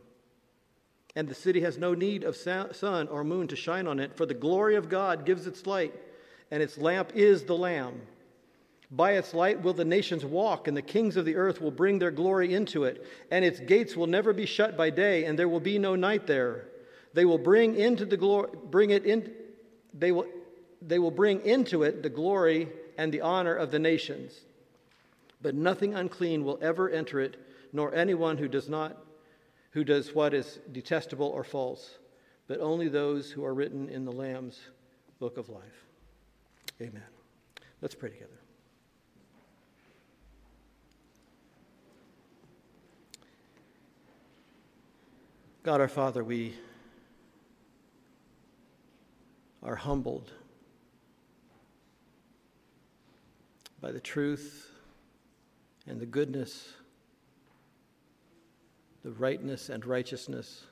And 1.16 1.28
the 1.28 1.34
city 1.34 1.60
has 1.60 1.78
no 1.78 1.94
need 1.94 2.24
of 2.24 2.36
sun 2.36 3.08
or 3.08 3.22
moon 3.22 3.46
to 3.48 3.56
shine 3.56 3.86
on 3.86 4.00
it, 4.00 4.16
for 4.16 4.26
the 4.26 4.34
glory 4.34 4.74
of 4.74 4.88
God 4.88 5.24
gives 5.24 5.46
its 5.46 5.66
light, 5.66 5.94
and 6.50 6.62
its 6.62 6.76
lamp 6.76 7.12
is 7.14 7.44
the 7.44 7.56
Lamb. 7.56 8.00
By 8.90 9.12
its 9.12 9.32
light 9.32 9.62
will 9.62 9.72
the 9.72 9.84
nations 9.84 10.24
walk, 10.24 10.68
and 10.68 10.76
the 10.76 10.82
kings 10.82 11.16
of 11.16 11.24
the 11.24 11.36
earth 11.36 11.60
will 11.60 11.70
bring 11.70 11.98
their 11.98 12.10
glory 12.10 12.52
into 12.52 12.84
it, 12.84 13.04
and 13.30 13.44
its 13.44 13.60
gates 13.60 13.96
will 13.96 14.06
never 14.06 14.32
be 14.32 14.46
shut 14.46 14.76
by 14.76 14.90
day, 14.90 15.24
and 15.24 15.38
there 15.38 15.48
will 15.48 15.60
be 15.60 15.78
no 15.78 15.96
night 15.96 16.26
there. 16.26 16.66
They 17.12 17.24
will 17.24 17.38
bring 17.38 17.76
into 17.76 18.04
the 18.04 18.16
glory, 18.16 18.50
bring 18.70 18.90
it 18.90 19.04
in, 19.04 19.32
they 19.92 20.12
will, 20.12 20.26
they 20.82 20.98
will 20.98 21.10
bring 21.10 21.44
into 21.44 21.84
it 21.84 22.02
the 22.02 22.08
glory 22.08 22.68
and 22.98 23.12
the 23.12 23.20
honor 23.20 23.54
of 23.54 23.70
the 23.70 23.78
nations. 23.78 24.32
But 25.40 25.54
nothing 25.54 25.94
unclean 25.94 26.44
will 26.44 26.58
ever 26.60 26.88
enter 26.90 27.20
it, 27.20 27.36
nor 27.72 27.94
anyone 27.94 28.36
who 28.36 28.48
does 28.48 28.68
not, 28.68 28.96
who 29.74 29.82
does 29.82 30.14
what 30.14 30.32
is 30.32 30.60
detestable 30.70 31.26
or 31.26 31.42
false, 31.42 31.98
but 32.46 32.60
only 32.60 32.88
those 32.88 33.32
who 33.32 33.44
are 33.44 33.52
written 33.52 33.88
in 33.88 34.04
the 34.04 34.12
Lamb's 34.12 34.60
book 35.18 35.36
of 35.36 35.48
life. 35.48 35.86
Amen. 36.80 37.02
Let's 37.82 37.96
pray 37.96 38.10
together. 38.10 38.30
God 45.64 45.80
our 45.80 45.88
Father, 45.88 46.22
we 46.22 46.54
are 49.60 49.74
humbled 49.74 50.30
by 53.80 53.90
the 53.90 54.00
truth 54.00 54.70
and 55.88 55.98
the 55.98 56.06
goodness, 56.06 56.74
the 59.04 59.12
rightness 59.12 59.68
and 59.68 59.84
righteousness, 59.84 60.64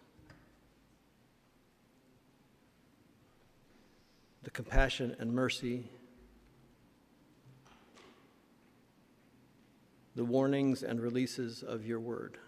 the 4.43 4.51
compassion 4.51 5.15
and 5.19 5.33
mercy, 5.33 5.85
the 10.17 10.25
warnings 10.25 10.83
and 10.83 10.99
releases 11.01 11.63
of 11.63 11.85
your 11.85 12.01
word. 12.01 12.39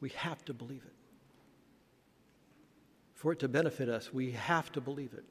We 0.00 0.10
have 0.10 0.44
to 0.44 0.54
believe 0.54 0.82
it. 0.84 0.94
For 3.14 3.32
it 3.32 3.40
to 3.40 3.48
benefit 3.48 3.88
us, 3.88 4.14
we 4.14 4.30
have 4.30 4.70
to 4.72 4.80
believe 4.80 5.14
it. 5.14 5.24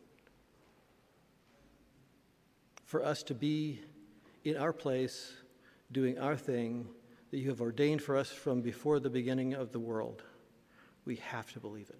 For 2.84 3.04
us 3.04 3.24
to 3.24 3.34
be 3.34 3.80
in 4.50 4.58
our 4.58 4.74
place, 4.74 5.34
doing 5.92 6.20
our 6.20 6.36
thing 6.36 6.88
that 7.32 7.38
you 7.38 7.50
have 7.50 7.62
ordained 7.62 8.02
for 8.02 8.18
us 8.18 8.30
from 8.30 8.62
before 8.62 9.00
the 9.00 9.10
beginning 9.10 9.54
of 9.54 9.72
the 9.72 9.80
world, 9.80 10.24
we 11.06 11.16
have 11.18 11.52
to 11.54 11.60
believe 11.60 11.90
it. 11.90 12.00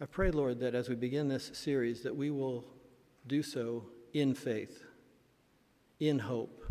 I 0.00 0.06
pray, 0.06 0.30
Lord, 0.30 0.60
that 0.60 0.74
as 0.74 0.88
we 0.88 0.94
begin 0.94 1.28
this 1.28 1.50
series, 1.54 2.02
that 2.02 2.14
we 2.14 2.30
will 2.30 2.64
do 3.26 3.42
so 3.42 3.86
in 4.12 4.34
faith, 4.34 4.84
in 6.00 6.18
hope, 6.18 6.64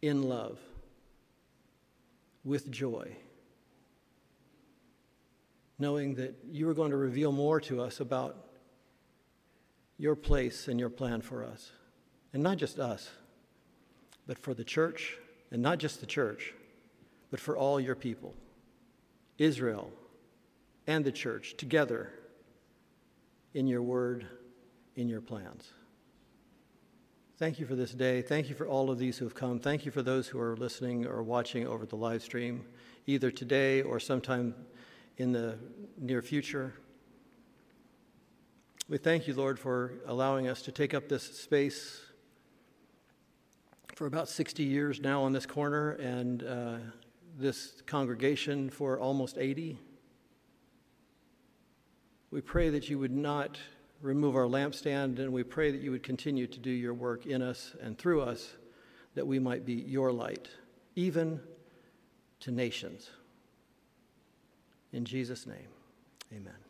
in 0.00 0.22
love, 0.22 0.58
with 2.44 2.70
joy 2.70 3.16
knowing 5.80 6.14
that 6.14 6.36
you 6.52 6.68
are 6.68 6.74
going 6.74 6.90
to 6.90 6.96
reveal 6.96 7.32
more 7.32 7.58
to 7.58 7.80
us 7.80 8.00
about 8.00 8.49
your 10.00 10.16
place 10.16 10.66
and 10.66 10.80
your 10.80 10.88
plan 10.88 11.20
for 11.20 11.44
us. 11.44 11.72
And 12.32 12.42
not 12.42 12.56
just 12.56 12.78
us, 12.78 13.10
but 14.26 14.38
for 14.38 14.54
the 14.54 14.64
church, 14.64 15.18
and 15.50 15.60
not 15.60 15.78
just 15.78 16.00
the 16.00 16.06
church, 16.06 16.54
but 17.30 17.38
for 17.38 17.56
all 17.56 17.78
your 17.78 17.94
people, 17.94 18.34
Israel 19.36 19.92
and 20.86 21.04
the 21.04 21.12
church 21.12 21.54
together 21.56 22.10
in 23.52 23.66
your 23.66 23.82
word, 23.82 24.26
in 24.96 25.06
your 25.06 25.20
plans. 25.20 25.70
Thank 27.36 27.58
you 27.58 27.66
for 27.66 27.74
this 27.74 27.92
day. 27.92 28.22
Thank 28.22 28.48
you 28.48 28.54
for 28.54 28.66
all 28.66 28.90
of 28.90 28.98
these 28.98 29.18
who 29.18 29.24
have 29.26 29.34
come. 29.34 29.60
Thank 29.60 29.84
you 29.84 29.92
for 29.92 30.02
those 30.02 30.28
who 30.28 30.40
are 30.40 30.56
listening 30.56 31.06
or 31.06 31.22
watching 31.22 31.66
over 31.66 31.84
the 31.84 31.96
live 31.96 32.22
stream, 32.22 32.64
either 33.06 33.30
today 33.30 33.82
or 33.82 34.00
sometime 34.00 34.54
in 35.18 35.32
the 35.32 35.58
near 35.98 36.22
future. 36.22 36.74
We 38.90 38.98
thank 38.98 39.28
you, 39.28 39.34
Lord, 39.34 39.56
for 39.56 39.92
allowing 40.04 40.48
us 40.48 40.62
to 40.62 40.72
take 40.72 40.94
up 40.94 41.08
this 41.08 41.22
space 41.22 42.00
for 43.94 44.06
about 44.06 44.28
60 44.28 44.64
years 44.64 45.00
now 45.00 45.22
on 45.22 45.32
this 45.32 45.46
corner, 45.46 45.92
and 45.92 46.42
uh, 46.42 46.78
this 47.38 47.84
congregation 47.86 48.68
for 48.68 48.98
almost 48.98 49.38
80. 49.38 49.78
We 52.32 52.40
pray 52.40 52.70
that 52.70 52.88
you 52.88 52.98
would 52.98 53.12
not 53.12 53.60
remove 54.02 54.34
our 54.34 54.46
lampstand, 54.46 55.20
and 55.20 55.32
we 55.32 55.44
pray 55.44 55.70
that 55.70 55.80
you 55.80 55.92
would 55.92 56.02
continue 56.02 56.48
to 56.48 56.58
do 56.58 56.72
your 56.72 56.92
work 56.92 57.26
in 57.26 57.42
us 57.42 57.76
and 57.80 57.96
through 57.96 58.22
us, 58.22 58.54
that 59.14 59.24
we 59.24 59.38
might 59.38 59.64
be 59.64 59.74
your 59.74 60.10
light, 60.10 60.48
even 60.96 61.38
to 62.40 62.50
nations. 62.50 63.08
In 64.92 65.04
Jesus' 65.04 65.46
name, 65.46 65.68
amen. 66.32 66.69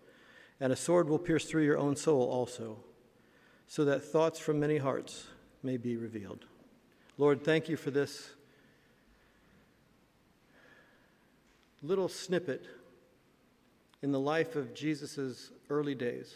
And 0.61 0.71
a 0.71 0.75
sword 0.77 1.09
will 1.09 1.19
pierce 1.19 1.45
through 1.45 1.65
your 1.65 1.77
own 1.77 1.97
soul 1.97 2.29
also, 2.29 2.77
so 3.67 3.83
that 3.85 4.03
thoughts 4.03 4.39
from 4.39 4.59
many 4.59 4.77
hearts 4.77 5.25
may 5.63 5.75
be 5.75 5.97
revealed. 5.97 6.45
Lord, 7.17 7.43
thank 7.43 7.67
you 7.67 7.75
for 7.75 7.91
this 7.91 8.29
little 11.81 12.07
snippet 12.07 12.65
in 14.03 14.11
the 14.11 14.19
life 14.19 14.55
of 14.55 14.73
Jesus' 14.73 15.51
early 15.69 15.95
days 15.95 16.35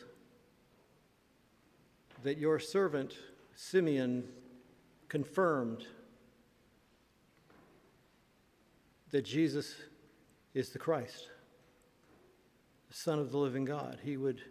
that 2.24 2.40
your 2.40 2.58
servant 2.58 3.14
Simeon 3.56 4.28
confirmed 5.08 5.86
that 9.12 9.24
Jesus 9.24 9.76
is 10.56 10.70
the 10.70 10.80
Christ, 10.80 11.30
Son 12.96 13.20
of 13.20 13.30
the 13.30 13.38
living 13.38 13.66
God. 13.66 14.00
He 14.02 14.16
would 14.16 14.41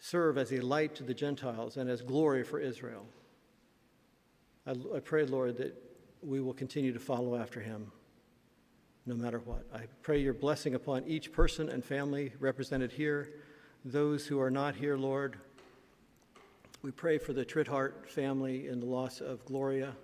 serve 0.00 0.36
as 0.36 0.52
a 0.52 0.58
light 0.58 0.96
to 0.96 1.04
the 1.04 1.14
Gentiles 1.14 1.76
and 1.76 1.88
as 1.88 2.02
glory 2.02 2.42
for 2.42 2.58
Israel. 2.58 3.06
I, 4.66 4.72
I 4.92 4.98
pray, 4.98 5.24
Lord, 5.24 5.56
that 5.58 5.80
we 6.24 6.40
will 6.40 6.52
continue 6.52 6.92
to 6.92 6.98
follow 6.98 7.36
after 7.36 7.60
him 7.60 7.92
no 9.06 9.14
matter 9.14 9.38
what. 9.38 9.64
I 9.72 9.82
pray 10.02 10.18
your 10.18 10.34
blessing 10.34 10.74
upon 10.74 11.04
each 11.06 11.30
person 11.30 11.68
and 11.68 11.84
family 11.84 12.32
represented 12.40 12.90
here, 12.90 13.34
those 13.84 14.26
who 14.26 14.40
are 14.40 14.50
not 14.50 14.74
here, 14.74 14.96
Lord. 14.96 15.36
We 16.82 16.90
pray 16.90 17.16
for 17.16 17.32
the 17.32 17.44
Trithart 17.44 18.08
family 18.08 18.66
in 18.66 18.80
the 18.80 18.86
loss 18.86 19.20
of 19.20 19.44
Gloria. 19.44 19.94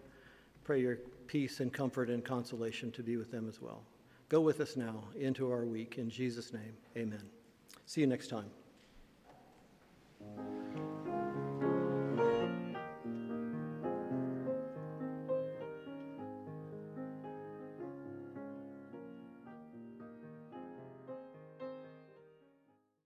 Pray 0.62 0.80
your 0.80 0.98
peace 1.26 1.58
and 1.58 1.72
comfort 1.72 2.08
and 2.08 2.24
consolation 2.24 2.92
to 2.92 3.02
be 3.02 3.16
with 3.16 3.32
them 3.32 3.48
as 3.48 3.60
well. 3.60 3.82
Go 4.32 4.40
with 4.40 4.62
us 4.62 4.78
now 4.78 5.04
into 5.14 5.52
our 5.52 5.66
week. 5.66 5.98
In 5.98 6.08
Jesus' 6.08 6.54
name, 6.54 6.72
amen. 6.96 7.22
See 7.84 8.00
you 8.00 8.06
next 8.06 8.28
time. 8.28 8.50